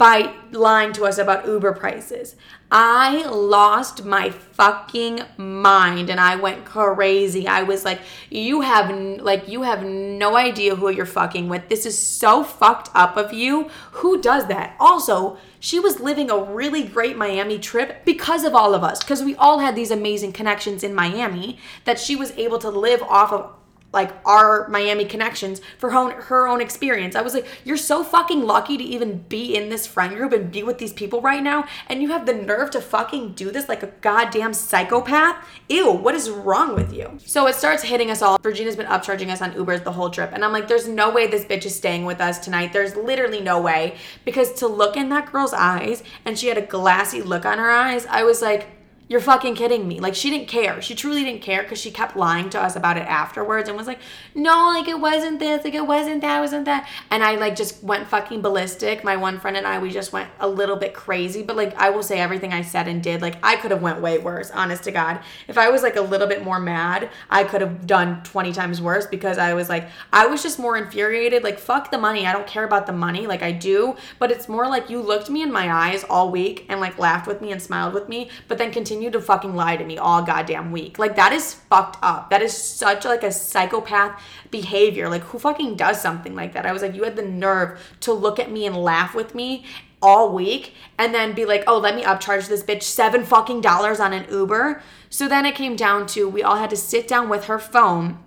by 0.00 0.32
lying 0.50 0.94
to 0.94 1.04
us 1.04 1.18
about 1.18 1.46
Uber 1.46 1.74
prices. 1.74 2.34
I 2.70 3.26
lost 3.26 4.02
my 4.02 4.30
fucking 4.30 5.20
mind 5.36 6.08
and 6.08 6.18
I 6.18 6.36
went 6.36 6.64
crazy. 6.64 7.46
I 7.46 7.64
was 7.64 7.84
like, 7.84 8.00
you 8.30 8.62
have 8.62 8.88
like 9.20 9.46
you 9.46 9.60
have 9.60 9.84
no 9.84 10.38
idea 10.38 10.74
who 10.74 10.88
you're 10.88 11.04
fucking 11.04 11.50
with. 11.50 11.68
This 11.68 11.84
is 11.84 11.98
so 11.98 12.42
fucked 12.42 12.88
up 12.94 13.18
of 13.18 13.34
you. 13.34 13.68
Who 13.92 14.22
does 14.22 14.46
that? 14.48 14.74
Also, 14.80 15.36
she 15.58 15.78
was 15.78 16.00
living 16.00 16.30
a 16.30 16.38
really 16.38 16.84
great 16.84 17.18
Miami 17.18 17.58
trip 17.58 18.02
because 18.06 18.44
of 18.44 18.54
all 18.54 18.72
of 18.74 18.82
us 18.82 19.00
because 19.00 19.22
we 19.22 19.36
all 19.36 19.58
had 19.58 19.76
these 19.76 19.90
amazing 19.90 20.32
connections 20.32 20.82
in 20.82 20.94
Miami 20.94 21.58
that 21.84 21.98
she 21.98 22.16
was 22.16 22.30
able 22.38 22.58
to 22.60 22.70
live 22.70 23.02
off 23.02 23.32
of 23.32 23.52
like 23.92 24.12
our 24.24 24.68
Miami 24.68 25.04
connections 25.04 25.60
for 25.78 25.90
her 25.90 25.96
own, 25.96 26.10
her 26.12 26.46
own 26.46 26.60
experience. 26.60 27.16
I 27.16 27.22
was 27.22 27.34
like, 27.34 27.46
you're 27.64 27.76
so 27.76 28.04
fucking 28.04 28.42
lucky 28.42 28.76
to 28.76 28.84
even 28.84 29.24
be 29.28 29.56
in 29.56 29.68
this 29.68 29.86
friend 29.86 30.16
group 30.16 30.32
and 30.32 30.50
be 30.50 30.62
with 30.62 30.78
these 30.78 30.92
people 30.92 31.20
right 31.20 31.42
now, 31.42 31.66
and 31.88 32.02
you 32.02 32.08
have 32.08 32.26
the 32.26 32.32
nerve 32.32 32.70
to 32.70 32.80
fucking 32.80 33.32
do 33.32 33.50
this 33.50 33.68
like 33.68 33.82
a 33.82 33.88
goddamn 34.00 34.54
psychopath. 34.54 35.44
Ew, 35.68 35.90
what 35.90 36.14
is 36.14 36.30
wrong 36.30 36.74
with 36.74 36.92
you? 36.92 37.18
So 37.24 37.46
it 37.46 37.54
starts 37.54 37.82
hitting 37.82 38.10
us 38.10 38.22
all. 38.22 38.38
Regina's 38.42 38.76
been 38.76 38.86
upcharging 38.86 39.30
us 39.30 39.42
on 39.42 39.52
Ubers 39.52 39.84
the 39.84 39.92
whole 39.92 40.10
trip, 40.10 40.30
and 40.32 40.44
I'm 40.44 40.52
like, 40.52 40.68
there's 40.68 40.88
no 40.88 41.10
way 41.10 41.26
this 41.26 41.44
bitch 41.44 41.66
is 41.66 41.74
staying 41.74 42.04
with 42.04 42.20
us 42.20 42.38
tonight. 42.38 42.72
There's 42.72 42.96
literally 42.96 43.40
no 43.40 43.60
way 43.60 43.96
because 44.24 44.52
to 44.54 44.68
look 44.68 44.96
in 44.96 45.08
that 45.08 45.30
girl's 45.30 45.52
eyes 45.52 46.02
and 46.24 46.38
she 46.38 46.48
had 46.48 46.58
a 46.58 46.62
glassy 46.62 47.22
look 47.22 47.44
on 47.44 47.58
her 47.58 47.70
eyes, 47.70 48.06
I 48.06 48.22
was 48.22 48.40
like 48.42 48.68
you're 49.10 49.20
fucking 49.20 49.56
kidding 49.56 49.88
me. 49.88 49.98
Like, 49.98 50.14
she 50.14 50.30
didn't 50.30 50.46
care. 50.46 50.80
She 50.80 50.94
truly 50.94 51.24
didn't 51.24 51.42
care 51.42 51.64
because 51.64 51.80
she 51.80 51.90
kept 51.90 52.16
lying 52.16 52.48
to 52.50 52.60
us 52.60 52.76
about 52.76 52.96
it 52.96 53.00
afterwards 53.08 53.68
and 53.68 53.76
was 53.76 53.88
like, 53.88 53.98
no, 54.36 54.68
like, 54.68 54.86
it 54.86 55.00
wasn't 55.00 55.40
this, 55.40 55.64
like, 55.64 55.74
it 55.74 55.84
wasn't 55.84 56.20
that, 56.20 56.38
it 56.38 56.40
wasn't 56.40 56.66
that. 56.66 56.88
And 57.10 57.24
I, 57.24 57.34
like, 57.34 57.56
just 57.56 57.82
went 57.82 58.06
fucking 58.06 58.40
ballistic. 58.40 59.02
My 59.02 59.16
one 59.16 59.40
friend 59.40 59.56
and 59.56 59.66
I, 59.66 59.80
we 59.80 59.90
just 59.90 60.12
went 60.12 60.30
a 60.38 60.46
little 60.46 60.76
bit 60.76 60.94
crazy. 60.94 61.42
But, 61.42 61.56
like, 61.56 61.74
I 61.76 61.90
will 61.90 62.04
say 62.04 62.20
everything 62.20 62.52
I 62.52 62.62
said 62.62 62.86
and 62.86 63.02
did, 63.02 63.20
like, 63.20 63.34
I 63.42 63.56
could 63.56 63.72
have 63.72 63.82
went 63.82 64.00
way 64.00 64.18
worse, 64.18 64.52
honest 64.52 64.84
to 64.84 64.92
God. 64.92 65.18
If 65.48 65.58
I 65.58 65.70
was, 65.70 65.82
like, 65.82 65.96
a 65.96 66.02
little 66.02 66.28
bit 66.28 66.44
more 66.44 66.60
mad, 66.60 67.10
I 67.28 67.42
could 67.42 67.62
have 67.62 67.88
done 67.88 68.22
20 68.22 68.52
times 68.52 68.80
worse 68.80 69.08
because 69.08 69.38
I 69.38 69.54
was, 69.54 69.68
like, 69.68 69.88
I 70.12 70.28
was 70.28 70.40
just 70.40 70.60
more 70.60 70.76
infuriated. 70.76 71.42
Like, 71.42 71.58
fuck 71.58 71.90
the 71.90 71.98
money. 71.98 72.28
I 72.28 72.32
don't 72.32 72.46
care 72.46 72.64
about 72.64 72.86
the 72.86 72.92
money. 72.92 73.26
Like, 73.26 73.42
I 73.42 73.50
do. 73.50 73.96
But 74.20 74.30
it's 74.30 74.48
more 74.48 74.68
like 74.68 74.88
you 74.88 75.02
looked 75.02 75.28
me 75.28 75.42
in 75.42 75.50
my 75.50 75.68
eyes 75.68 76.04
all 76.04 76.30
week 76.30 76.64
and, 76.68 76.78
like, 76.78 76.96
laughed 76.96 77.26
with 77.26 77.40
me 77.40 77.50
and 77.50 77.60
smiled 77.60 77.92
with 77.92 78.08
me, 78.08 78.30
but 78.46 78.56
then 78.56 78.70
continued 78.70 78.99
to 79.08 79.20
fucking 79.20 79.54
lie 79.54 79.76
to 79.76 79.84
me 79.84 79.96
all 79.96 80.22
goddamn 80.22 80.72
week. 80.72 80.98
Like 80.98 81.14
that 81.14 81.32
is 81.32 81.54
fucked 81.54 81.96
up. 82.02 82.28
That 82.30 82.42
is 82.42 82.54
such 82.54 83.04
like 83.04 83.22
a 83.22 83.30
psychopath 83.30 84.20
behavior. 84.50 85.08
Like 85.08 85.22
who 85.22 85.38
fucking 85.38 85.76
does 85.76 86.02
something 86.02 86.34
like 86.34 86.54
that? 86.54 86.66
I 86.66 86.72
was 86.72 86.82
like, 86.82 86.96
you 86.96 87.04
had 87.04 87.14
the 87.14 87.22
nerve 87.22 87.80
to 88.00 88.12
look 88.12 88.40
at 88.40 88.50
me 88.50 88.66
and 88.66 88.76
laugh 88.76 89.14
with 89.14 89.34
me 89.34 89.64
all 90.02 90.34
week 90.34 90.74
and 90.98 91.14
then 91.14 91.34
be 91.34 91.44
like, 91.44 91.64
oh, 91.66 91.78
let 91.78 91.94
me 91.94 92.02
upcharge 92.02 92.48
this 92.48 92.62
bitch 92.62 92.82
seven 92.82 93.24
fucking 93.24 93.60
dollars 93.60 94.00
on 94.00 94.12
an 94.12 94.26
Uber. 94.30 94.82
So 95.08 95.28
then 95.28 95.46
it 95.46 95.54
came 95.54 95.76
down 95.76 96.06
to 96.08 96.28
we 96.28 96.42
all 96.42 96.56
had 96.56 96.70
to 96.70 96.76
sit 96.76 97.06
down 97.06 97.28
with 97.28 97.44
her 97.44 97.58
phone 97.58 98.18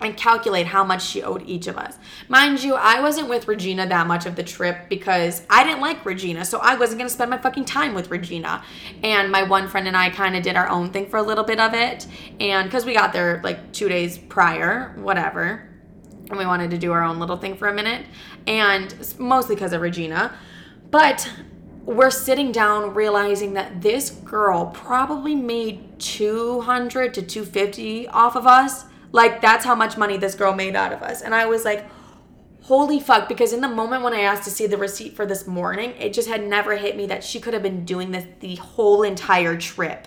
and 0.00 0.16
calculate 0.16 0.66
how 0.66 0.84
much 0.84 1.02
she 1.06 1.22
owed 1.22 1.42
each 1.48 1.66
of 1.66 1.78
us. 1.78 1.98
Mind 2.28 2.62
you, 2.62 2.74
I 2.74 3.00
wasn't 3.00 3.28
with 3.28 3.48
Regina 3.48 3.86
that 3.86 4.06
much 4.06 4.26
of 4.26 4.36
the 4.36 4.42
trip 4.42 4.88
because 4.88 5.42
I 5.48 5.64
didn't 5.64 5.80
like 5.80 6.04
Regina, 6.04 6.44
so 6.44 6.58
I 6.58 6.76
wasn't 6.76 6.98
gonna 6.98 7.10
spend 7.10 7.30
my 7.30 7.38
fucking 7.38 7.64
time 7.64 7.94
with 7.94 8.10
Regina. 8.10 8.62
And 9.02 9.32
my 9.32 9.42
one 9.42 9.68
friend 9.68 9.88
and 9.88 9.96
I 9.96 10.10
kind 10.10 10.36
of 10.36 10.42
did 10.42 10.56
our 10.56 10.68
own 10.68 10.90
thing 10.90 11.08
for 11.08 11.16
a 11.16 11.22
little 11.22 11.44
bit 11.44 11.60
of 11.60 11.72
it, 11.74 12.06
and 12.40 12.68
because 12.68 12.84
we 12.84 12.92
got 12.92 13.12
there 13.12 13.40
like 13.42 13.72
two 13.72 13.88
days 13.88 14.18
prior, 14.18 14.94
whatever, 14.96 15.68
and 16.28 16.38
we 16.38 16.44
wanted 16.44 16.70
to 16.72 16.78
do 16.78 16.92
our 16.92 17.02
own 17.02 17.18
little 17.18 17.36
thing 17.36 17.56
for 17.56 17.68
a 17.68 17.74
minute, 17.74 18.04
and 18.46 18.94
mostly 19.18 19.54
because 19.54 19.72
of 19.72 19.80
Regina. 19.80 20.36
But 20.90 21.30
we're 21.84 22.10
sitting 22.10 22.50
down 22.52 22.94
realizing 22.94 23.54
that 23.54 23.80
this 23.80 24.10
girl 24.10 24.66
probably 24.66 25.36
made 25.36 25.98
200 26.00 27.14
to 27.14 27.22
250 27.22 28.08
off 28.08 28.34
of 28.34 28.46
us 28.46 28.86
like 29.16 29.40
that's 29.40 29.64
how 29.64 29.74
much 29.74 29.96
money 29.96 30.18
this 30.18 30.34
girl 30.34 30.52
made 30.52 30.76
out 30.76 30.92
of 30.92 31.02
us. 31.02 31.22
And 31.22 31.34
i 31.34 31.46
was 31.46 31.64
like 31.64 31.84
holy 32.62 33.00
fuck 33.00 33.28
because 33.28 33.52
in 33.52 33.60
the 33.60 33.68
moment 33.68 34.02
when 34.02 34.12
i 34.12 34.20
asked 34.20 34.44
to 34.44 34.50
see 34.50 34.66
the 34.66 34.76
receipt 34.76 35.14
for 35.14 35.24
this 35.24 35.46
morning 35.46 35.90
it 36.00 36.12
just 36.12 36.28
had 36.28 36.44
never 36.46 36.76
hit 36.76 36.96
me 36.96 37.06
that 37.06 37.22
she 37.22 37.40
could 37.40 37.54
have 37.54 37.62
been 37.62 37.84
doing 37.84 38.10
this 38.10 38.26
the 38.40 38.56
whole 38.56 39.02
entire 39.02 39.56
trip. 39.56 40.06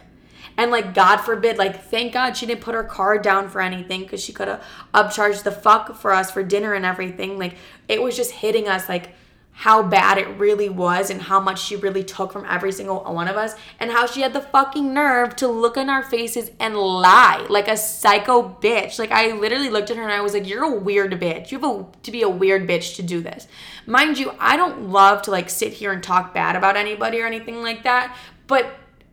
And 0.57 0.71
like 0.71 0.93
god 0.93 1.17
forbid 1.17 1.57
like 1.57 1.83
thank 1.85 2.13
god 2.13 2.37
she 2.37 2.45
didn't 2.45 2.61
put 2.61 2.75
her 2.75 2.83
card 2.83 3.23
down 3.23 3.49
for 3.49 3.61
anything 3.61 4.01
because 4.01 4.23
she 4.23 4.31
could 4.31 4.47
have 4.47 4.63
upcharged 4.93 5.43
the 5.43 5.51
fuck 5.51 5.95
for 5.95 6.11
us 6.11 6.31
for 6.31 6.43
dinner 6.43 6.73
and 6.73 6.85
everything. 6.85 7.39
Like 7.39 7.55
it 7.87 8.01
was 8.01 8.15
just 8.15 8.31
hitting 8.31 8.67
us 8.67 8.87
like 8.87 9.15
how 9.59 9.83
bad 9.83 10.17
it 10.17 10.27
really 10.37 10.69
was 10.69 11.09
and 11.09 11.21
how 11.21 11.37
much 11.37 11.61
she 11.61 11.75
really 11.75 12.01
took 12.01 12.31
from 12.31 12.45
every 12.47 12.71
single 12.71 13.03
one 13.03 13.27
of 13.27 13.35
us 13.35 13.55
and 13.77 13.91
how 13.91 14.05
she 14.05 14.21
had 14.21 14.31
the 14.31 14.39
fucking 14.39 14.93
nerve 14.93 15.35
to 15.35 15.49
look 15.49 15.75
in 15.75 15.89
our 15.89 16.01
faces 16.01 16.49
and 16.61 16.77
lie 16.77 17.45
like 17.49 17.67
a 17.67 17.75
psycho 17.75 18.57
bitch. 18.61 18.97
Like 18.97 19.11
I 19.11 19.33
literally 19.33 19.69
looked 19.69 19.91
at 19.91 19.97
her 19.97 20.03
and 20.03 20.13
I 20.13 20.21
was 20.21 20.33
like, 20.33 20.47
"You're 20.47 20.63
a 20.63 20.79
weird 20.79 21.11
bitch. 21.19 21.51
You 21.51 21.59
have 21.59 21.69
a, 21.69 21.85
to 22.03 22.09
be 22.09 22.21
a 22.21 22.29
weird 22.29 22.69
bitch 22.69 22.95
to 22.95 23.03
do 23.03 23.19
this." 23.19 23.49
Mind 23.85 24.17
you, 24.17 24.31
I 24.39 24.55
don't 24.55 24.91
love 24.91 25.23
to 25.23 25.31
like 25.31 25.49
sit 25.49 25.73
here 25.73 25.91
and 25.91 26.01
talk 26.01 26.33
bad 26.33 26.55
about 26.55 26.77
anybody 26.77 27.19
or 27.19 27.25
anything 27.25 27.61
like 27.61 27.83
that, 27.83 28.15
but 28.47 28.65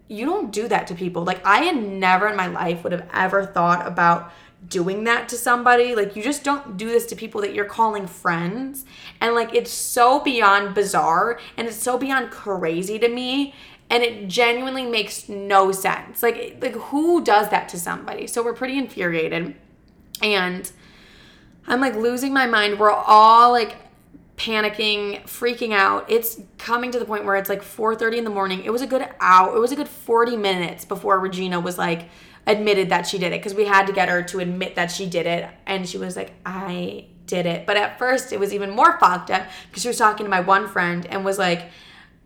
you 0.06 0.26
don't 0.26 0.52
do 0.52 0.68
that 0.68 0.86
to 0.86 0.94
people. 0.94 1.24
Like 1.24 1.44
I 1.44 1.64
had 1.64 1.74
never 1.74 2.28
in 2.28 2.36
my 2.36 2.46
life 2.46 2.84
would 2.84 2.92
have 2.92 3.08
ever 3.12 3.44
thought 3.44 3.84
about 3.84 4.30
doing 4.68 5.04
that 5.04 5.28
to 5.30 5.36
somebody. 5.36 5.94
Like 5.94 6.16
you 6.16 6.22
just 6.22 6.44
don't 6.44 6.76
do 6.76 6.88
this 6.88 7.06
to 7.06 7.16
people 7.16 7.40
that 7.42 7.54
you're 7.54 7.64
calling 7.64 8.06
friends. 8.06 8.84
And 9.20 9.34
like 9.34 9.54
it's 9.54 9.70
so 9.70 10.20
beyond 10.20 10.74
bizarre 10.74 11.38
and 11.56 11.66
it's 11.68 11.76
so 11.76 11.98
beyond 11.98 12.30
crazy 12.30 12.98
to 12.98 13.08
me 13.08 13.54
and 13.88 14.02
it 14.02 14.28
genuinely 14.28 14.86
makes 14.86 15.28
no 15.28 15.72
sense. 15.72 16.22
Like 16.22 16.58
like 16.60 16.74
who 16.74 17.22
does 17.22 17.50
that 17.50 17.68
to 17.70 17.78
somebody? 17.78 18.26
So 18.26 18.42
we're 18.42 18.54
pretty 18.54 18.78
infuriated. 18.78 19.54
And 20.22 20.70
I'm 21.66 21.80
like 21.80 21.94
losing 21.94 22.32
my 22.32 22.46
mind. 22.46 22.78
We're 22.78 22.90
all 22.90 23.52
like 23.52 23.76
panicking, 24.36 25.22
freaking 25.24 25.72
out. 25.72 26.10
It's 26.10 26.40
coming 26.58 26.90
to 26.92 26.98
the 26.98 27.04
point 27.04 27.24
where 27.24 27.36
it's 27.36 27.48
like 27.48 27.62
4:30 27.62 28.18
in 28.18 28.24
the 28.24 28.30
morning. 28.30 28.64
It 28.64 28.70
was 28.70 28.82
a 28.82 28.86
good 28.86 29.08
hour. 29.20 29.56
It 29.56 29.60
was 29.60 29.72
a 29.72 29.76
good 29.76 29.88
40 29.88 30.36
minutes 30.36 30.84
before 30.84 31.18
Regina 31.18 31.58
was 31.60 31.78
like 31.78 32.08
admitted 32.46 32.90
that 32.90 33.06
she 33.06 33.18
did 33.18 33.32
it 33.32 33.40
because 33.40 33.54
we 33.54 33.64
had 33.64 33.86
to 33.86 33.92
get 33.92 34.08
her 34.08 34.22
to 34.22 34.40
admit 34.40 34.76
that 34.76 34.90
she 34.90 35.06
did 35.06 35.26
it 35.26 35.48
and 35.66 35.88
she 35.88 35.98
was 35.98 36.16
like, 36.16 36.32
"I 36.44 37.06
did 37.26 37.46
it." 37.46 37.66
But 37.66 37.76
at 37.76 37.98
first 37.98 38.32
it 38.32 38.40
was 38.40 38.54
even 38.54 38.70
more 38.70 38.98
fucked 38.98 39.30
up 39.30 39.46
because 39.68 39.82
she 39.82 39.88
was 39.88 39.98
talking 39.98 40.24
to 40.24 40.30
my 40.30 40.40
one 40.40 40.68
friend 40.68 41.06
and 41.06 41.24
was 41.24 41.38
like 41.38 41.70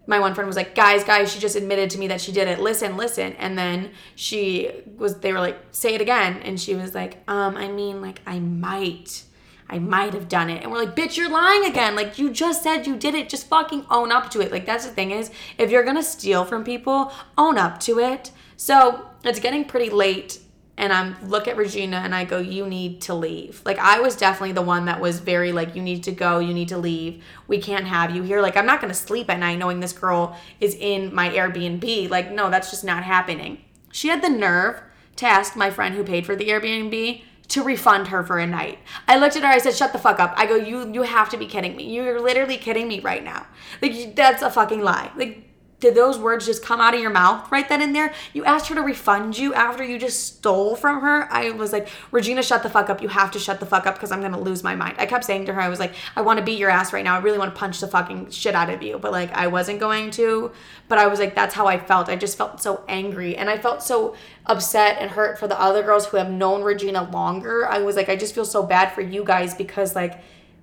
my 0.06 0.18
one 0.18 0.34
friend 0.34 0.48
was 0.48 0.56
like, 0.56 0.74
guys, 0.74 1.04
guys, 1.04 1.32
she 1.32 1.38
just 1.38 1.54
admitted 1.54 1.88
to 1.90 1.98
me 1.98 2.08
that 2.08 2.20
she 2.20 2.32
did 2.32 2.48
it. 2.48 2.58
Listen, 2.58 2.96
listen. 2.96 3.32
And 3.34 3.56
then 3.56 3.90
she 4.16 4.68
was, 4.96 5.20
they 5.20 5.32
were 5.32 5.38
like, 5.38 5.56
say 5.70 5.94
it 5.94 6.00
again. 6.00 6.40
And 6.42 6.60
she 6.60 6.74
was 6.74 6.96
like, 6.96 7.18
um, 7.28 7.56
I 7.56 7.68
mean, 7.68 8.02
like, 8.02 8.20
I 8.26 8.40
might 8.40 9.22
I 9.70 9.78
might 9.78 10.14
have 10.14 10.28
done 10.28 10.50
it. 10.50 10.62
And 10.62 10.72
we're 10.72 10.84
like, 10.84 10.96
bitch, 10.96 11.16
you're 11.16 11.30
lying 11.30 11.64
again. 11.64 11.94
Like, 11.94 12.18
you 12.18 12.30
just 12.30 12.64
said 12.64 12.88
you 12.88 12.96
did 12.96 13.14
it. 13.14 13.28
Just 13.28 13.46
fucking 13.46 13.86
own 13.88 14.10
up 14.10 14.28
to 14.32 14.40
it. 14.40 14.50
Like, 14.50 14.66
that's 14.66 14.84
the 14.84 14.90
thing 14.90 15.12
is, 15.12 15.30
if 15.58 15.70
you're 15.70 15.84
gonna 15.84 16.02
steal 16.02 16.44
from 16.44 16.64
people, 16.64 17.12
own 17.38 17.56
up 17.56 17.78
to 17.80 18.00
it. 18.00 18.32
So 18.56 19.06
it's 19.24 19.40
getting 19.40 19.64
pretty 19.64 19.90
late. 19.90 20.40
And 20.76 20.94
I'm 20.94 21.16
look 21.28 21.46
at 21.46 21.58
Regina 21.58 21.98
and 21.98 22.14
I 22.14 22.24
go, 22.24 22.38
you 22.38 22.66
need 22.66 23.02
to 23.02 23.14
leave. 23.14 23.60
Like 23.66 23.78
I 23.78 24.00
was 24.00 24.16
definitely 24.16 24.52
the 24.52 24.62
one 24.62 24.86
that 24.86 24.98
was 24.98 25.20
very 25.20 25.52
like, 25.52 25.76
you 25.76 25.82
need 25.82 26.02
to 26.04 26.12
go, 26.12 26.38
you 26.38 26.54
need 26.54 26.68
to 26.68 26.78
leave. 26.78 27.22
We 27.48 27.60
can't 27.60 27.86
have 27.86 28.16
you 28.16 28.22
here. 28.22 28.40
Like 28.40 28.56
I'm 28.56 28.64
not 28.64 28.80
gonna 28.80 28.94
sleep 28.94 29.28
at 29.28 29.38
night 29.38 29.58
knowing 29.58 29.80
this 29.80 29.92
girl 29.92 30.38
is 30.58 30.74
in 30.74 31.14
my 31.14 31.28
Airbnb. 31.28 32.08
Like, 32.08 32.32
no, 32.32 32.48
that's 32.48 32.70
just 32.70 32.84
not 32.84 33.04
happening. 33.04 33.62
She 33.92 34.08
had 34.08 34.22
the 34.22 34.30
nerve 34.30 34.80
to 35.16 35.26
ask 35.26 35.54
my 35.54 35.70
friend 35.70 35.94
who 35.94 36.02
paid 36.02 36.24
for 36.24 36.34
the 36.34 36.48
Airbnb 36.48 37.22
to 37.48 37.62
refund 37.64 38.08
her 38.08 38.22
for 38.22 38.38
a 38.38 38.46
night. 38.46 38.78
I 39.06 39.18
looked 39.18 39.36
at 39.36 39.42
her, 39.42 39.48
I 39.48 39.58
said, 39.58 39.74
shut 39.74 39.92
the 39.92 39.98
fuck 39.98 40.20
up. 40.20 40.32
I 40.36 40.46
go, 40.46 40.54
you 40.54 40.90
you 40.92 41.02
have 41.02 41.28
to 41.30 41.36
be 41.36 41.46
kidding 41.46 41.76
me. 41.76 41.94
You're 41.94 42.20
literally 42.20 42.56
kidding 42.56 42.88
me 42.88 43.00
right 43.00 43.22
now. 43.22 43.46
Like 43.82 44.14
that's 44.16 44.40
a 44.42 44.50
fucking 44.50 44.80
lie. 44.80 45.10
Like 45.16 45.49
did 45.80 45.94
those 45.94 46.18
words 46.18 46.46
just 46.46 46.62
come 46.62 46.80
out 46.80 46.94
of 46.94 47.00
your 47.00 47.10
mouth 47.10 47.50
right 47.50 47.68
then 47.68 47.82
and 47.82 47.94
there? 47.94 48.12
You 48.32 48.44
asked 48.44 48.68
her 48.68 48.74
to 48.74 48.82
refund 48.82 49.38
you 49.38 49.54
after 49.54 49.82
you 49.82 49.98
just 49.98 50.36
stole 50.36 50.76
from 50.76 51.00
her. 51.00 51.26
I 51.32 51.50
was 51.50 51.72
like, 51.72 51.88
Regina, 52.10 52.42
shut 52.42 52.62
the 52.62 52.70
fuck 52.70 52.90
up. 52.90 53.02
You 53.02 53.08
have 53.08 53.30
to 53.32 53.38
shut 53.38 53.60
the 53.60 53.66
fuck 53.66 53.86
up 53.86 53.94
because 53.94 54.12
I'm 54.12 54.20
gonna 54.20 54.40
lose 54.40 54.62
my 54.62 54.74
mind. 54.74 54.96
I 54.98 55.06
kept 55.06 55.24
saying 55.24 55.46
to 55.46 55.54
her, 55.54 55.60
I 55.60 55.68
was 55.68 55.80
like, 55.80 55.94
I 56.14 56.20
want 56.20 56.38
to 56.38 56.44
beat 56.44 56.58
your 56.58 56.70
ass 56.70 56.92
right 56.92 57.02
now. 57.02 57.16
I 57.16 57.20
really 57.20 57.38
want 57.38 57.54
to 57.54 57.58
punch 57.58 57.80
the 57.80 57.88
fucking 57.88 58.30
shit 58.30 58.54
out 58.54 58.70
of 58.70 58.82
you, 58.82 58.98
but 58.98 59.12
like 59.12 59.32
I 59.32 59.46
wasn't 59.46 59.80
going 59.80 60.10
to. 60.12 60.52
But 60.88 60.98
I 60.98 61.06
was 61.06 61.18
like, 61.18 61.34
that's 61.34 61.54
how 61.54 61.66
I 61.66 61.78
felt. 61.78 62.08
I 62.08 62.16
just 62.16 62.36
felt 62.36 62.60
so 62.60 62.84
angry 62.88 63.36
and 63.36 63.48
I 63.48 63.58
felt 63.58 63.82
so 63.82 64.14
upset 64.46 64.98
and 65.00 65.10
hurt 65.10 65.38
for 65.38 65.48
the 65.48 65.60
other 65.60 65.82
girls 65.82 66.06
who 66.06 66.16
have 66.16 66.30
known 66.30 66.62
Regina 66.62 67.10
longer. 67.10 67.66
I 67.66 67.78
was 67.78 67.96
like, 67.96 68.08
I 68.08 68.16
just 68.16 68.34
feel 68.34 68.44
so 68.44 68.62
bad 68.62 68.92
for 68.92 69.00
you 69.00 69.24
guys 69.24 69.54
because 69.54 69.94
like 69.94 70.20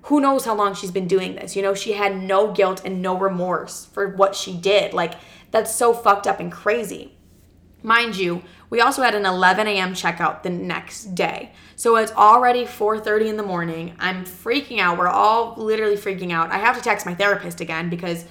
who 0.07 0.21
knows 0.21 0.45
how 0.45 0.55
long 0.55 0.73
she's 0.73 0.91
been 0.91 1.07
doing 1.07 1.35
this. 1.35 1.55
You 1.55 1.61
know, 1.61 1.73
she 1.73 1.93
had 1.93 2.15
no 2.15 2.53
guilt 2.53 2.81
and 2.85 3.01
no 3.01 3.17
remorse 3.17 3.85
for 3.85 4.07
what 4.07 4.35
she 4.35 4.55
did. 4.55 4.93
Like, 4.93 5.15
that's 5.51 5.73
so 5.75 5.93
fucked 5.93 6.25
up 6.25 6.39
and 6.39 6.49
crazy. 6.49 7.17
Mind 7.83 8.15
you, 8.15 8.41
we 8.69 8.79
also 8.79 9.01
had 9.01 9.15
an 9.15 9.25
11 9.25 9.67
a.m. 9.67 9.93
checkout 9.93 10.43
the 10.43 10.49
next 10.49 11.13
day. 11.13 11.51
So 11.75 11.97
it's 11.97 12.11
already 12.13 12.65
4:30 12.65 13.27
in 13.27 13.37
the 13.37 13.43
morning. 13.43 13.95
I'm 13.99 14.23
freaking 14.23 14.79
out. 14.79 14.97
We're 14.97 15.09
all 15.09 15.55
literally 15.57 15.97
freaking 15.97 16.31
out. 16.31 16.51
I 16.51 16.57
have 16.57 16.77
to 16.77 16.81
text 16.81 17.05
my 17.05 17.13
therapist 17.13 17.59
again 17.59 17.89
because 17.89 18.25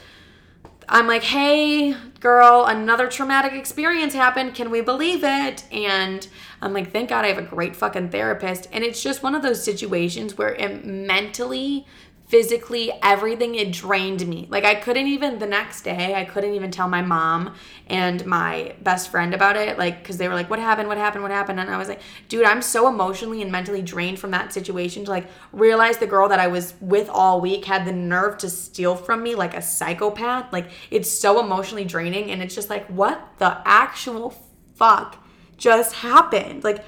I'm 0.88 1.06
like, 1.06 1.24
hey, 1.24 1.94
girl, 2.20 2.64
another 2.64 3.08
traumatic 3.08 3.52
experience 3.52 4.14
happened. 4.14 4.54
Can 4.54 4.70
we 4.70 4.80
believe 4.80 5.24
it? 5.24 5.64
And 5.72 6.26
I'm 6.60 6.72
like, 6.72 6.92
thank 6.92 7.10
God 7.10 7.24
I 7.24 7.28
have 7.28 7.38
a 7.38 7.42
great 7.42 7.76
fucking 7.76 8.10
therapist. 8.10 8.68
And 8.72 8.82
it's 8.84 9.02
just 9.02 9.22
one 9.22 9.34
of 9.34 9.42
those 9.42 9.62
situations 9.62 10.38
where 10.38 10.54
it 10.54 10.84
mentally, 10.84 11.86
physically, 12.28 12.92
everything, 13.02 13.54
it 13.54 13.70
drained 13.70 14.26
me. 14.26 14.48
Like, 14.50 14.64
I 14.64 14.74
couldn't 14.74 15.06
even, 15.06 15.38
the 15.38 15.46
next 15.46 15.82
day, 15.82 16.14
I 16.14 16.24
couldn't 16.24 16.54
even 16.54 16.72
tell 16.72 16.88
my 16.88 17.02
mom 17.02 17.54
and 17.86 18.26
my 18.26 18.74
best 18.82 19.10
friend 19.10 19.32
about 19.32 19.56
it. 19.56 19.78
Like, 19.78 20.00
because 20.02 20.16
they 20.16 20.26
were 20.26 20.34
like, 20.34 20.50
what 20.50 20.58
happened? 20.58 20.88
What 20.88 20.98
happened? 20.98 21.22
What 21.22 21.30
happened? 21.30 21.60
And 21.60 21.70
I 21.70 21.78
was 21.78 21.88
like, 21.88 22.00
dude, 22.28 22.44
I'm 22.44 22.62
so 22.62 22.88
emotionally 22.88 23.42
and 23.42 23.52
mentally 23.52 23.82
drained 23.82 24.18
from 24.18 24.32
that 24.32 24.52
situation 24.52 25.04
to 25.04 25.10
like 25.10 25.28
realize 25.52 25.98
the 25.98 26.06
girl 26.06 26.28
that 26.28 26.40
I 26.40 26.48
was 26.48 26.74
with 26.80 27.08
all 27.08 27.40
week 27.40 27.64
had 27.64 27.84
the 27.84 27.92
nerve 27.92 28.38
to 28.38 28.50
steal 28.50 28.96
from 28.96 29.22
me 29.22 29.36
like 29.36 29.54
a 29.54 29.62
psychopath. 29.62 30.52
Like, 30.52 30.70
it's 30.90 31.10
so 31.10 31.38
emotionally 31.38 31.84
draining. 31.84 32.32
And 32.32 32.42
it's 32.42 32.54
just 32.54 32.70
like, 32.70 32.86
what 32.86 33.24
the 33.38 33.60
actual 33.64 34.30
fuck 34.74 35.22
just 35.56 35.94
happened? 35.94 36.64
Like, 36.64 36.84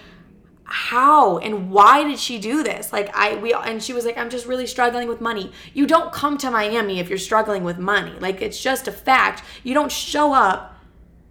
how 0.70 1.38
and 1.38 1.70
why 1.70 2.04
did 2.04 2.18
she 2.18 2.38
do 2.38 2.62
this? 2.62 2.92
Like 2.92 3.08
i 3.16 3.36
we 3.36 3.54
and 3.54 3.82
she 3.82 3.94
was 3.94 4.04
like 4.04 4.18
i'm 4.18 4.28
just 4.28 4.46
really 4.46 4.66
struggling 4.66 5.08
with 5.08 5.20
money. 5.20 5.50
You 5.72 5.86
don't 5.86 6.12
come 6.12 6.36
to 6.38 6.50
miami 6.50 7.00
if 7.00 7.08
you're 7.08 7.16
struggling 7.16 7.64
with 7.64 7.78
money. 7.78 8.12
Like 8.20 8.42
it's 8.42 8.60
just 8.60 8.86
a 8.86 8.92
fact. 8.92 9.42
You 9.64 9.72
don't 9.72 9.90
show 9.90 10.34
up 10.34 10.78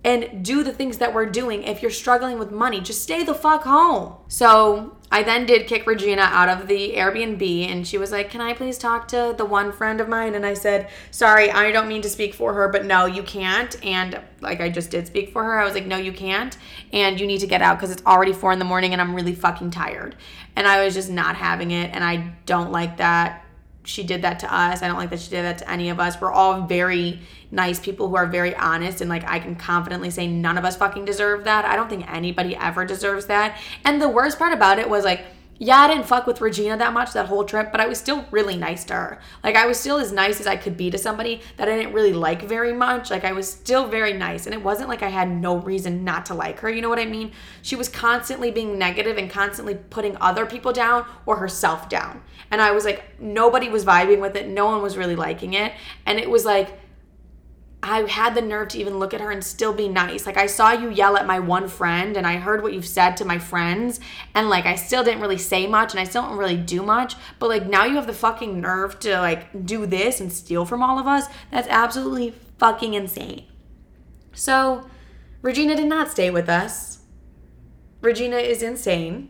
and 0.03 0.45
do 0.45 0.63
the 0.63 0.71
things 0.71 0.99
that 0.99 1.13
we're 1.13 1.25
doing. 1.25 1.63
If 1.63 1.81
you're 1.81 1.91
struggling 1.91 2.39
with 2.39 2.51
money 2.51 2.79
just 2.79 3.01
stay 3.01 3.23
the 3.23 3.33
fuck 3.33 3.63
home. 3.63 4.15
So 4.27 4.93
i 5.09 5.23
then 5.23 5.45
did 5.45 5.67
kick 5.67 5.87
regina 5.87 6.23
out 6.23 6.49
of 6.49 6.67
the 6.67 6.93
airbnb 6.95 7.67
and 7.69 7.87
she 7.87 7.97
was 7.97 8.11
like 8.11 8.29
can 8.29 8.41
i 8.41 8.51
please 8.53 8.77
talk 8.77 9.07
to 9.07 9.33
the 9.37 9.45
one 9.45 9.71
friend 9.71 10.01
of 10.01 10.09
mine? 10.09 10.35
And 10.35 10.45
i 10.45 10.53
said 10.53 10.89
sorry 11.11 11.49
i 11.49 11.71
don't 11.71 11.87
mean 11.87 12.01
to 12.01 12.09
speak 12.09 12.33
for 12.33 12.53
her 12.53 12.69
but 12.69 12.85
no 12.85 13.05
you 13.05 13.23
can't. 13.23 13.83
And 13.85 14.19
like 14.41 14.61
i 14.61 14.69
just 14.69 14.91
did 14.91 15.07
speak 15.07 15.31
for 15.31 15.43
her. 15.43 15.59
I 15.59 15.65
was 15.65 15.73
like 15.73 15.85
no 15.85 15.97
you 15.97 16.13
can't 16.13 16.57
and 16.93 17.19
you 17.19 17.27
need 17.27 17.39
to 17.39 17.47
get 17.47 17.61
out 17.61 17.77
because 17.77 17.91
it's 17.91 18.05
already 18.05 18.33
four 18.33 18.51
in 18.51 18.59
the 18.59 18.65
morning 18.65 18.93
and 18.93 19.01
i'm 19.01 19.15
really 19.15 19.35
fucking 19.35 19.71
tired. 19.71 20.15
And 20.55 20.67
i 20.67 20.83
was 20.83 20.93
just 20.93 21.09
not 21.09 21.35
having 21.35 21.71
it 21.71 21.91
and 21.93 22.03
i 22.03 22.33
don't 22.45 22.71
like 22.71 22.97
that 22.97 23.43
she 23.87 24.03
did 24.03 24.21
that 24.23 24.39
to 24.39 24.53
us. 24.53 24.83
I 24.83 24.87
don't 24.87 24.97
like 24.97 25.09
that 25.11 25.19
she 25.21 25.29
did 25.29 25.43
that 25.43 25.59
to 25.59 25.71
any 25.71 25.89
of 25.89 25.99
us. 25.99 26.19
We're 26.19 26.31
all 26.31 26.61
very 26.67 27.19
nice 27.51 27.79
people 27.79 28.09
who 28.09 28.15
are 28.17 28.27
very 28.27 28.53
honest 28.55 28.99
and 28.99 29.09
like 29.09 29.23
I 29.25 29.39
can 29.39 29.55
confidently 29.55 30.09
say 30.09 30.27
none 30.27 30.57
of 30.57 30.65
us 30.65 30.75
fucking 30.75 31.05
deserve 31.05 31.45
that. 31.45 31.63
I 31.63 31.77
don't 31.77 31.89
think 31.89 32.11
anybody 32.11 32.55
ever 32.57 32.85
deserves 32.85 33.27
that. 33.27 33.57
And 33.85 34.01
the 34.01 34.09
worst 34.09 34.37
part 34.37 34.51
about 34.51 34.77
it 34.77 34.89
was 34.89 35.05
like 35.05 35.21
yeah, 35.59 35.77
I 35.77 35.87
didn't 35.87 36.05
fuck 36.05 36.27
with 36.27 36.39
Regina 36.39 36.77
that 36.77 36.93
much 36.93 37.13
that 37.13 37.27
whole 37.27 37.43
trip, 37.43 37.71
but 37.71 37.81
I 37.81 37.87
was 37.87 37.97
still 37.97 38.25
really 38.29 38.55
nice 38.57 38.83
to 38.85 38.93
her. 38.93 39.19
Like 39.43 39.55
I 39.55 39.65
was 39.65 39.79
still 39.79 39.97
as 39.97 40.11
nice 40.11 40.39
as 40.39 40.47
I 40.47 40.55
could 40.55 40.77
be 40.77 40.91
to 40.91 40.97
somebody 40.97 41.41
that 41.57 41.67
I 41.67 41.75
didn't 41.75 41.93
really 41.93 42.13
like 42.13 42.43
very 42.43 42.73
much. 42.73 43.09
Like 43.09 43.23
I 43.23 43.31
was 43.31 43.51
still 43.51 43.87
very 43.87 44.13
nice 44.13 44.45
and 44.45 44.53
it 44.53 44.63
wasn't 44.63 44.89
like 44.89 45.01
I 45.01 45.09
had 45.09 45.29
no 45.29 45.57
reason 45.57 46.03
not 46.03 46.25
to 46.27 46.33
like 46.33 46.59
her, 46.59 46.69
you 46.69 46.81
know 46.81 46.89
what 46.89 46.99
I 46.99 47.05
mean? 47.05 47.31
She 47.61 47.75
was 47.75 47.89
constantly 47.89 48.51
being 48.51 48.77
negative 48.77 49.17
and 49.17 49.29
constantly 49.29 49.75
putting 49.75 50.15
other 50.21 50.45
people 50.45 50.71
down 50.71 51.05
or 51.25 51.37
herself 51.37 51.89
down. 51.89 52.21
And 52.51 52.61
I 52.61 52.71
was 52.71 52.85
like 52.85 53.19
nobody 53.19 53.69
was 53.69 53.83
vibing 53.83 54.21
with 54.21 54.35
it. 54.35 54.47
No 54.47 54.65
one 54.65 54.81
was 54.81 54.97
really 54.97 55.15
liking 55.15 55.53
it. 55.53 55.73
And 56.05 56.19
it 56.19 56.29
was 56.29 56.45
like 56.45 56.79
I 57.83 58.01
had 58.01 58.33
the 58.33 58.41
nerve 58.41 58.69
to 58.69 58.79
even 58.79 58.97
look 58.97 59.13
at 59.13 59.21
her 59.21 59.29
and 59.29 59.43
still 59.43 59.71
be 59.71 59.87
nice. 59.87 60.25
Like 60.25 60.37
I 60.37 60.47
saw 60.47 60.71
you 60.71 60.89
yell 60.89 61.15
at 61.15 61.27
my 61.27 61.39
one 61.39 61.67
friend 61.67 62.17
and 62.17 62.25
I 62.25 62.37
heard 62.37 62.63
what 62.63 62.73
you've 62.73 62.87
said 62.87 63.15
to 63.17 63.25
my 63.25 63.37
friends 63.37 63.99
and 64.33 64.49
like 64.49 64.65
I 64.65 64.75
still 64.75 65.03
didn't 65.03 65.21
really 65.21 65.37
say 65.37 65.67
much 65.67 65.91
and 65.91 65.99
I 65.99 66.03
still 66.03 66.23
don't 66.23 66.37
really 66.37 66.57
do 66.57 66.81
much, 66.81 67.15
but 67.37 67.49
like 67.49 67.67
now 67.67 67.85
you 67.85 67.95
have 67.95 68.07
the 68.07 68.13
fucking 68.13 68.59
nerve 68.59 68.99
to 69.01 69.19
like 69.19 69.65
do 69.65 69.85
this 69.85 70.19
and 70.19 70.33
steal 70.33 70.65
from 70.65 70.81
all 70.81 70.97
of 70.97 71.05
us. 71.05 71.27
That's 71.51 71.67
absolutely 71.67 72.33
fucking 72.57 72.95
insane. 72.95 73.45
So, 74.33 74.87
Regina 75.41 75.75
did 75.75 75.87
not 75.87 76.11
stay 76.11 76.29
with 76.29 76.49
us. 76.49 76.99
Regina 78.01 78.37
is 78.37 78.61
insane 78.61 79.29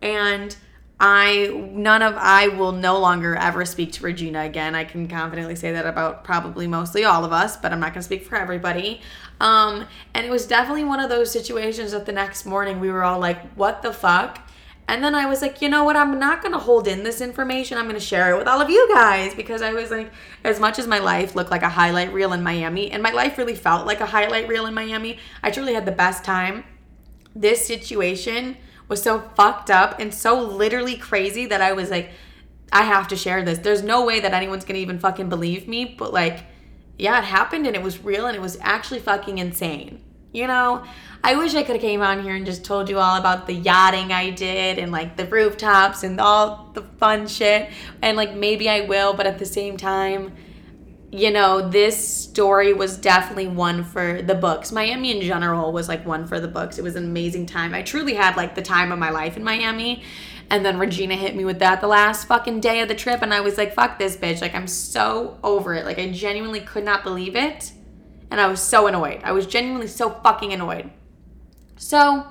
and 0.00 0.56
I 0.98 1.48
none 1.72 2.00
of 2.00 2.14
I 2.16 2.48
will 2.48 2.72
no 2.72 2.98
longer 2.98 3.36
ever 3.36 3.66
speak 3.66 3.92
to 3.92 4.04
Regina 4.04 4.40
again. 4.40 4.74
I 4.74 4.84
can 4.84 5.08
confidently 5.08 5.54
say 5.54 5.72
that 5.72 5.86
about 5.86 6.24
probably 6.24 6.66
mostly 6.66 7.04
all 7.04 7.24
of 7.24 7.32
us, 7.32 7.56
but 7.56 7.72
I'm 7.72 7.80
not 7.80 7.92
going 7.92 8.00
to 8.00 8.02
speak 8.02 8.24
for 8.24 8.36
everybody. 8.36 9.02
Um, 9.38 9.86
and 10.14 10.24
it 10.24 10.30
was 10.30 10.46
definitely 10.46 10.84
one 10.84 11.00
of 11.00 11.10
those 11.10 11.30
situations 11.30 11.92
that 11.92 12.06
the 12.06 12.12
next 12.12 12.46
morning 12.46 12.80
we 12.80 12.90
were 12.90 13.04
all 13.04 13.18
like, 13.18 13.52
"What 13.52 13.82
the 13.82 13.92
fuck?" 13.92 14.40
And 14.88 15.02
then 15.02 15.14
I 15.14 15.26
was 15.26 15.42
like, 15.42 15.60
you 15.60 15.68
know 15.68 15.82
what? 15.82 15.96
I'm 15.96 16.18
not 16.18 16.42
going 16.42 16.52
to 16.52 16.60
hold 16.60 16.86
in 16.86 17.02
this 17.02 17.20
information. 17.20 17.76
I'm 17.76 17.86
going 17.86 17.96
to 17.96 18.00
share 18.00 18.32
it 18.32 18.38
with 18.38 18.46
all 18.46 18.60
of 18.60 18.70
you 18.70 18.88
guys 18.94 19.34
because 19.34 19.60
I 19.60 19.72
was 19.72 19.90
like, 19.90 20.12
as 20.44 20.60
much 20.60 20.78
as 20.78 20.86
my 20.86 21.00
life 21.00 21.34
looked 21.34 21.50
like 21.50 21.62
a 21.62 21.68
highlight 21.68 22.12
reel 22.12 22.32
in 22.32 22.42
Miami, 22.42 22.92
and 22.92 23.02
my 23.02 23.10
life 23.10 23.36
really 23.36 23.56
felt 23.56 23.84
like 23.84 24.00
a 24.00 24.06
highlight 24.06 24.46
reel 24.46 24.66
in 24.66 24.74
Miami, 24.74 25.18
I 25.42 25.50
truly 25.50 25.74
had 25.74 25.86
the 25.86 25.92
best 25.92 26.24
time. 26.24 26.64
This 27.34 27.66
situation 27.66 28.56
was 28.88 29.02
so 29.02 29.20
fucked 29.36 29.70
up 29.70 29.98
and 29.98 30.12
so 30.12 30.40
literally 30.40 30.96
crazy 30.96 31.46
that 31.46 31.60
I 31.60 31.72
was 31.72 31.90
like, 31.90 32.10
I 32.72 32.82
have 32.82 33.08
to 33.08 33.16
share 33.16 33.44
this. 33.44 33.58
There's 33.58 33.82
no 33.82 34.04
way 34.04 34.20
that 34.20 34.34
anyone's 34.34 34.64
gonna 34.64 34.78
even 34.78 34.98
fucking 34.98 35.28
believe 35.28 35.68
me, 35.68 35.96
but 35.98 36.12
like, 36.12 36.44
yeah, 36.98 37.18
it 37.18 37.24
happened 37.24 37.66
and 37.66 37.76
it 37.76 37.82
was 37.82 38.02
real 38.02 38.26
and 38.26 38.36
it 38.36 38.40
was 38.40 38.58
actually 38.60 39.00
fucking 39.00 39.38
insane. 39.38 40.02
You 40.32 40.46
know, 40.46 40.84
I 41.24 41.34
wish 41.36 41.54
I 41.54 41.62
could 41.62 41.76
have 41.76 41.82
came 41.82 42.02
on 42.02 42.22
here 42.22 42.34
and 42.34 42.44
just 42.44 42.64
told 42.64 42.90
you 42.90 42.98
all 42.98 43.16
about 43.16 43.46
the 43.46 43.54
yachting 43.54 44.12
I 44.12 44.30
did 44.30 44.78
and 44.78 44.92
like 44.92 45.16
the 45.16 45.26
rooftops 45.26 46.02
and 46.02 46.20
all 46.20 46.70
the 46.74 46.82
fun 46.82 47.26
shit. 47.26 47.70
And 48.02 48.16
like 48.16 48.34
maybe 48.34 48.68
I 48.68 48.82
will, 48.82 49.14
but 49.14 49.26
at 49.26 49.38
the 49.38 49.46
same 49.46 49.76
time, 49.76 50.34
you 51.16 51.30
know, 51.30 51.66
this 51.66 51.96
story 51.96 52.74
was 52.74 52.98
definitely 52.98 53.46
one 53.46 53.84
for 53.84 54.20
the 54.20 54.34
books. 54.34 54.70
Miami 54.70 55.16
in 55.16 55.22
general 55.22 55.72
was 55.72 55.88
like 55.88 56.04
one 56.04 56.26
for 56.26 56.40
the 56.40 56.48
books. 56.48 56.76
It 56.76 56.82
was 56.82 56.94
an 56.94 57.04
amazing 57.04 57.46
time. 57.46 57.72
I 57.72 57.80
truly 57.80 58.12
had 58.12 58.36
like 58.36 58.54
the 58.54 58.60
time 58.60 58.92
of 58.92 58.98
my 58.98 59.08
life 59.08 59.38
in 59.38 59.42
Miami. 59.42 60.02
And 60.50 60.62
then 60.62 60.78
Regina 60.78 61.16
hit 61.16 61.34
me 61.34 61.46
with 61.46 61.58
that 61.60 61.80
the 61.80 61.86
last 61.86 62.28
fucking 62.28 62.60
day 62.60 62.82
of 62.82 62.88
the 62.88 62.94
trip. 62.94 63.22
And 63.22 63.32
I 63.32 63.40
was 63.40 63.56
like, 63.56 63.72
fuck 63.72 63.98
this 63.98 64.14
bitch. 64.14 64.42
Like, 64.42 64.54
I'm 64.54 64.66
so 64.66 65.38
over 65.42 65.72
it. 65.72 65.86
Like, 65.86 65.98
I 65.98 66.10
genuinely 66.10 66.60
could 66.60 66.84
not 66.84 67.02
believe 67.02 67.34
it. 67.34 67.72
And 68.30 68.38
I 68.38 68.46
was 68.46 68.60
so 68.60 68.86
annoyed. 68.86 69.22
I 69.24 69.32
was 69.32 69.46
genuinely 69.46 69.88
so 69.88 70.10
fucking 70.10 70.52
annoyed. 70.52 70.90
So, 71.76 72.26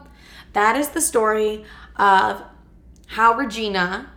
that 0.54 0.78
is 0.78 0.90
the 0.90 1.02
story 1.02 1.66
of 1.96 2.44
how 3.08 3.34
Regina 3.34 4.12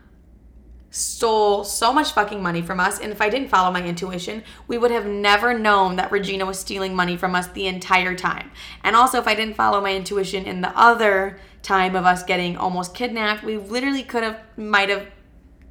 stole 0.91 1.65
so 1.65 1.93
much 1.93 2.13
fucking 2.13 2.43
money 2.43 2.63
from 2.63 2.81
us. 2.81 2.99
And 2.99 3.13
if 3.13 3.21
I 3.21 3.29
didn't 3.29 3.49
follow 3.49 3.71
my 3.71 3.83
intuition, 3.83 4.43
we 4.67 4.79
would 4.79 4.91
have 4.91 5.07
never 5.07 5.59
known 5.59 5.97
that 5.97 6.11
Regina 6.11 6.47
was 6.47 6.59
stealing 6.59 6.95
money 6.95 7.17
from 7.17 7.35
us 7.35 7.49
the 7.49 7.67
entire 7.67 8.15
time. 8.15 8.51
And 8.83 8.97
also, 8.97 9.19
if 9.19 9.27
I 9.27 9.35
didn't 9.35 9.55
follow 9.55 9.81
my 9.81 9.95
intuition 9.95 10.45
in 10.45 10.61
the 10.61 10.77
other 10.79 11.39
time 11.63 11.95
of 11.95 12.07
us 12.07 12.23
getting 12.23 12.57
almost 12.57 12.95
kidnapped, 12.95 13.45
we 13.45 13.59
literally 13.59 14.03
could 14.03 14.23
have, 14.23 14.41
might 14.57 14.89
have 14.89 15.07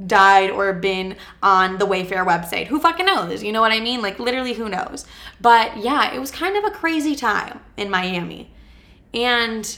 died 0.05 0.51
or 0.51 0.71
been 0.73 1.15
on 1.41 1.79
the 1.79 1.87
Wayfair 1.87 2.25
website. 2.25 2.67
Who 2.67 2.79
fucking 2.79 3.05
knows? 3.05 3.43
You 3.43 3.51
know 3.51 3.61
what 3.61 3.71
I 3.71 3.79
mean? 3.79 4.01
Like 4.01 4.19
literally 4.19 4.53
who 4.53 4.69
knows. 4.69 5.05
But 5.41 5.77
yeah, 5.77 6.13
it 6.13 6.19
was 6.19 6.29
kind 6.29 6.55
of 6.55 6.63
a 6.65 6.71
crazy 6.71 7.15
time 7.15 7.59
in 7.77 7.89
Miami. 7.89 8.51
And 9.13 9.77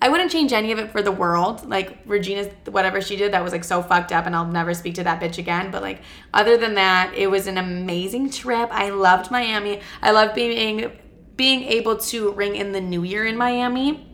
I 0.00 0.08
wouldn't 0.10 0.30
change 0.30 0.52
any 0.52 0.72
of 0.72 0.78
it 0.78 0.90
for 0.90 1.00
the 1.00 1.12
world. 1.12 1.68
Like 1.68 1.98
Regina's 2.04 2.52
whatever 2.66 3.00
she 3.00 3.16
did 3.16 3.32
that 3.32 3.42
was 3.42 3.52
like 3.52 3.64
so 3.64 3.82
fucked 3.82 4.12
up 4.12 4.26
and 4.26 4.36
I'll 4.36 4.46
never 4.46 4.74
speak 4.74 4.94
to 4.96 5.04
that 5.04 5.20
bitch 5.20 5.38
again. 5.38 5.70
But 5.70 5.82
like 5.82 6.02
other 6.34 6.56
than 6.56 6.74
that, 6.74 7.14
it 7.14 7.30
was 7.30 7.46
an 7.46 7.58
amazing 7.58 8.30
trip. 8.30 8.68
I 8.70 8.90
loved 8.90 9.30
Miami. 9.30 9.80
I 10.02 10.10
loved 10.10 10.34
being 10.34 10.92
being 11.36 11.64
able 11.64 11.96
to 11.96 12.32
ring 12.32 12.56
in 12.56 12.72
the 12.72 12.80
new 12.80 13.04
year 13.04 13.26
in 13.26 13.36
Miami. 13.36 14.06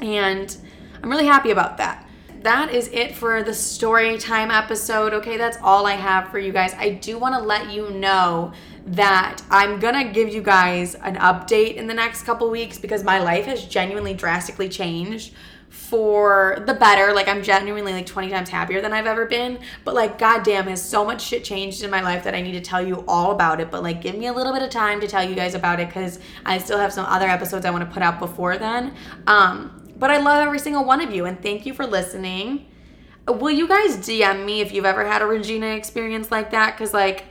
And 0.00 0.56
I'm 1.02 1.10
really 1.10 1.26
happy 1.26 1.50
about 1.50 1.76
that. 1.78 2.08
That 2.42 2.72
is 2.72 2.88
it 2.88 3.16
for 3.16 3.42
the 3.42 3.52
story 3.52 4.16
time 4.16 4.50
episode. 4.50 5.12
Okay, 5.12 5.36
that's 5.36 5.58
all 5.62 5.86
I 5.86 5.94
have 5.94 6.30
for 6.30 6.38
you 6.38 6.52
guys. 6.52 6.72
I 6.74 6.90
do 6.90 7.18
want 7.18 7.34
to 7.34 7.40
let 7.40 7.70
you 7.70 7.90
know 7.90 8.52
that 8.88 9.42
I'm 9.50 9.78
gonna 9.78 10.12
give 10.12 10.32
you 10.32 10.42
guys 10.42 10.94
an 10.94 11.16
update 11.16 11.74
in 11.74 11.86
the 11.86 11.94
next 11.94 12.22
couple 12.22 12.48
weeks 12.50 12.78
because 12.78 13.04
my 13.04 13.18
life 13.18 13.44
has 13.44 13.66
genuinely 13.66 14.14
drastically 14.14 14.68
changed 14.68 15.34
for 15.68 16.62
the 16.66 16.72
better. 16.72 17.12
Like 17.12 17.28
I'm 17.28 17.42
genuinely 17.42 17.92
like 17.92 18.06
20 18.06 18.30
times 18.30 18.48
happier 18.48 18.80
than 18.80 18.94
I've 18.94 19.06
ever 19.06 19.26
been. 19.26 19.58
But 19.84 19.94
like 19.94 20.18
goddamn 20.18 20.66
has 20.68 20.82
so 20.82 21.04
much 21.04 21.20
shit 21.20 21.44
changed 21.44 21.82
in 21.82 21.90
my 21.90 22.00
life 22.00 22.24
that 22.24 22.34
I 22.34 22.40
need 22.40 22.52
to 22.52 22.60
tell 22.60 22.84
you 22.84 23.04
all 23.06 23.32
about 23.32 23.60
it. 23.60 23.70
But 23.70 23.82
like 23.82 24.00
give 24.00 24.16
me 24.16 24.26
a 24.26 24.32
little 24.32 24.52
bit 24.52 24.62
of 24.62 24.70
time 24.70 25.00
to 25.00 25.06
tell 25.06 25.22
you 25.22 25.34
guys 25.34 25.54
about 25.54 25.80
it 25.80 25.88
because 25.88 26.18
I 26.46 26.58
still 26.58 26.78
have 26.78 26.92
some 26.92 27.04
other 27.06 27.28
episodes 27.28 27.66
I 27.66 27.70
want 27.70 27.86
to 27.86 27.92
put 27.92 28.02
out 28.02 28.18
before 28.18 28.56
then. 28.56 28.94
Um, 29.26 29.92
but 29.98 30.10
I 30.10 30.18
love 30.18 30.46
every 30.46 30.58
single 30.58 30.84
one 30.84 31.02
of 31.02 31.12
you 31.12 31.26
and 31.26 31.40
thank 31.42 31.66
you 31.66 31.74
for 31.74 31.86
listening. 31.86 32.66
Will 33.26 33.50
you 33.50 33.68
guys 33.68 33.98
DM 33.98 34.46
me 34.46 34.62
if 34.62 34.72
you've 34.72 34.86
ever 34.86 35.06
had 35.06 35.20
a 35.20 35.26
Regina 35.26 35.66
experience 35.66 36.30
like 36.30 36.50
that? 36.52 36.78
Cause 36.78 36.94
like 36.94 37.24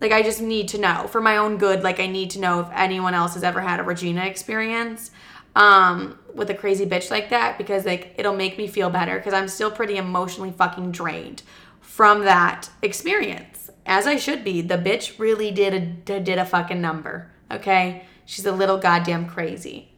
like 0.00 0.12
I 0.12 0.22
just 0.22 0.40
need 0.40 0.68
to 0.68 0.78
know 0.78 1.06
for 1.08 1.20
my 1.20 1.36
own 1.36 1.56
good. 1.56 1.82
Like 1.82 2.00
I 2.00 2.06
need 2.06 2.30
to 2.30 2.40
know 2.40 2.60
if 2.60 2.68
anyone 2.72 3.14
else 3.14 3.34
has 3.34 3.44
ever 3.44 3.60
had 3.60 3.80
a 3.80 3.82
Regina 3.82 4.24
experience 4.24 5.10
um, 5.56 6.18
with 6.34 6.50
a 6.50 6.54
crazy 6.54 6.84
bitch 6.84 7.10
like 7.10 7.30
that 7.30 7.58
because 7.58 7.84
like 7.84 8.14
it'll 8.18 8.34
make 8.34 8.58
me 8.58 8.66
feel 8.66 8.90
better 8.90 9.16
because 9.16 9.34
I'm 9.34 9.48
still 9.48 9.70
pretty 9.70 9.96
emotionally 9.96 10.52
fucking 10.52 10.92
drained 10.92 11.42
from 11.80 12.24
that 12.24 12.70
experience. 12.82 13.70
As 13.86 14.06
I 14.06 14.16
should 14.16 14.44
be. 14.44 14.62
The 14.62 14.78
bitch 14.78 15.18
really 15.18 15.50
did 15.50 15.74
a 15.74 16.20
did 16.20 16.38
a 16.38 16.44
fucking 16.44 16.80
number. 16.80 17.30
Okay, 17.50 18.06
she's 18.24 18.46
a 18.46 18.52
little 18.52 18.78
goddamn 18.78 19.28
crazy. 19.28 19.93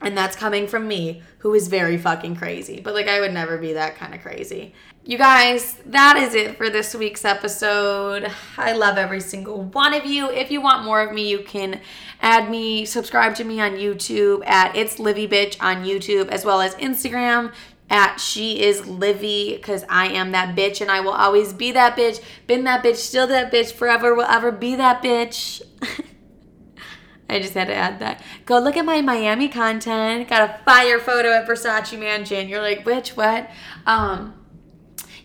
And 0.00 0.16
that's 0.16 0.36
coming 0.36 0.68
from 0.68 0.86
me, 0.86 1.22
who 1.38 1.54
is 1.54 1.68
very 1.68 1.98
fucking 1.98 2.36
crazy. 2.36 2.80
But 2.80 2.94
like, 2.94 3.08
I 3.08 3.20
would 3.20 3.32
never 3.32 3.58
be 3.58 3.72
that 3.72 3.96
kind 3.96 4.14
of 4.14 4.20
crazy. 4.20 4.74
You 5.04 5.16
guys, 5.16 5.74
that 5.86 6.18
is 6.18 6.34
it 6.34 6.56
for 6.56 6.68
this 6.68 6.94
week's 6.94 7.24
episode. 7.24 8.30
I 8.56 8.72
love 8.72 8.98
every 8.98 9.20
single 9.20 9.62
one 9.62 9.94
of 9.94 10.04
you. 10.04 10.30
If 10.30 10.50
you 10.50 10.60
want 10.60 10.84
more 10.84 11.00
of 11.00 11.12
me, 11.12 11.28
you 11.28 11.38
can 11.40 11.80
add 12.20 12.50
me, 12.50 12.84
subscribe 12.84 13.34
to 13.36 13.44
me 13.44 13.60
on 13.60 13.72
YouTube 13.72 14.46
at 14.46 14.76
It's 14.76 14.98
Livy 14.98 15.26
Bitch 15.26 15.56
on 15.60 15.84
YouTube, 15.84 16.28
as 16.28 16.44
well 16.44 16.60
as 16.60 16.74
Instagram 16.74 17.52
at 17.90 18.18
She 18.18 18.60
Is 18.60 18.86
Livy, 18.86 19.56
because 19.56 19.84
I 19.88 20.08
am 20.08 20.32
that 20.32 20.54
bitch 20.54 20.80
and 20.80 20.90
I 20.90 21.00
will 21.00 21.12
always 21.12 21.52
be 21.52 21.72
that 21.72 21.96
bitch. 21.96 22.20
Been 22.46 22.64
that 22.64 22.84
bitch, 22.84 22.96
still 22.96 23.26
that 23.28 23.50
bitch, 23.50 23.72
forever 23.72 24.14
will 24.14 24.24
ever 24.24 24.52
be 24.52 24.76
that 24.76 25.02
bitch. 25.02 25.62
I 27.28 27.40
just 27.40 27.54
had 27.54 27.68
to 27.68 27.74
add 27.74 27.98
that. 28.00 28.22
Go 28.46 28.58
look 28.58 28.76
at 28.76 28.84
my 28.84 29.00
Miami 29.02 29.48
content. 29.48 30.28
Got 30.28 30.48
a 30.48 30.64
fire 30.64 30.98
photo 30.98 31.30
at 31.32 31.46
Versace 31.46 31.98
Mansion. 31.98 32.48
You're 32.48 32.62
like, 32.62 32.86
which 32.86 33.10
what? 33.10 33.50
Um, 33.86 34.34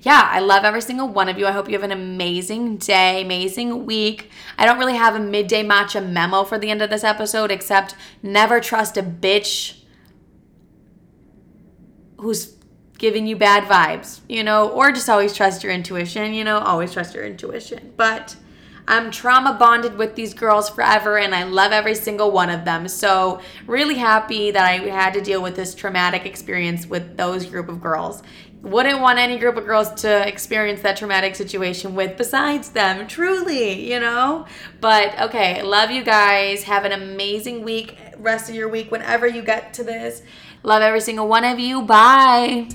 yeah, 0.02 0.28
I 0.30 0.40
love 0.42 0.66
every 0.66 0.82
single 0.82 1.08
one 1.08 1.30
of 1.30 1.38
you. 1.38 1.48
I 1.48 1.52
hope 1.52 1.68
you 1.68 1.76
have 1.76 1.84
an 1.84 1.92
amazing 1.92 2.76
day, 2.78 3.22
amazing 3.22 3.86
week. 3.86 4.30
I 4.58 4.66
don't 4.66 4.78
really 4.78 4.98
have 4.98 5.16
a 5.16 5.20
midday 5.20 5.64
matcha 5.64 6.06
memo 6.06 6.44
for 6.44 6.60
the 6.60 6.70
end 6.70 6.82
of 6.82 6.90
this 6.90 7.06
episode, 7.06 7.52
except 7.52 7.96
never 8.22 8.60
trust 8.60 8.98
a 8.98 9.04
bitch 9.04 9.80
who's 12.18 12.58
giving 12.98 13.28
you 13.28 13.38
bad 13.38 13.64
vibes, 13.64 14.20
you 14.28 14.44
know, 14.44 14.70
or 14.70 14.92
just 14.92 15.10
always 15.10 15.34
trust 15.34 15.64
your 15.64 15.72
intuition, 15.72 16.34
you 16.34 16.44
know, 16.44 16.60
always 16.60 16.92
trust 16.92 17.16
your 17.16 17.24
intuition. 17.24 17.94
But 17.96 18.36
I'm 18.88 19.12
trauma 19.12 19.54
bonded 19.54 19.98
with 19.98 20.16
these 20.16 20.34
girls 20.34 20.70
forever 20.70 21.18
and 21.18 21.34
I 21.34 21.44
love 21.44 21.72
every 21.72 21.96
single 21.96 22.32
one 22.32 22.50
of 22.50 22.66
them. 22.66 22.88
So, 22.88 23.42
really 23.66 23.96
happy 23.96 24.52
that 24.52 24.66
I 24.66 24.74
had 24.90 25.14
to 25.14 25.22
deal 25.22 25.42
with 25.42 25.56
this 25.56 25.74
traumatic 25.74 26.26
experience 26.26 26.86
with 26.86 27.16
those 27.16 27.46
group 27.46 27.70
of 27.70 27.82
girls. 27.82 28.24
Wouldn't 28.62 29.02
want 29.02 29.20
any 29.20 29.38
group 29.38 29.58
of 29.58 29.66
girls 29.66 29.94
to 30.02 30.28
experience 30.28 30.82
that 30.82 30.96
traumatic 30.96 31.36
situation 31.36 31.96
with 31.96 32.18
besides 32.18 32.70
them, 32.70 33.08
truly, 33.08 33.92
you 33.92 34.00
know? 34.00 34.46
But 34.80 35.20
okay, 35.20 35.62
love 35.62 35.92
you 35.92 36.04
guys. 36.04 36.64
Have 36.64 36.86
an 36.86 36.94
amazing 36.94 37.64
week, 37.64 37.98
rest 38.18 38.50
of 38.50 38.56
your 38.56 38.70
week, 38.70 38.90
whenever 38.90 39.28
you 39.28 39.42
get 39.42 39.74
to 39.76 39.84
this. 39.84 40.22
Love 40.64 40.82
every 40.82 41.02
single 41.02 41.28
one 41.28 41.44
of 41.44 41.60
you. 41.60 41.82
Bye. 41.82 42.70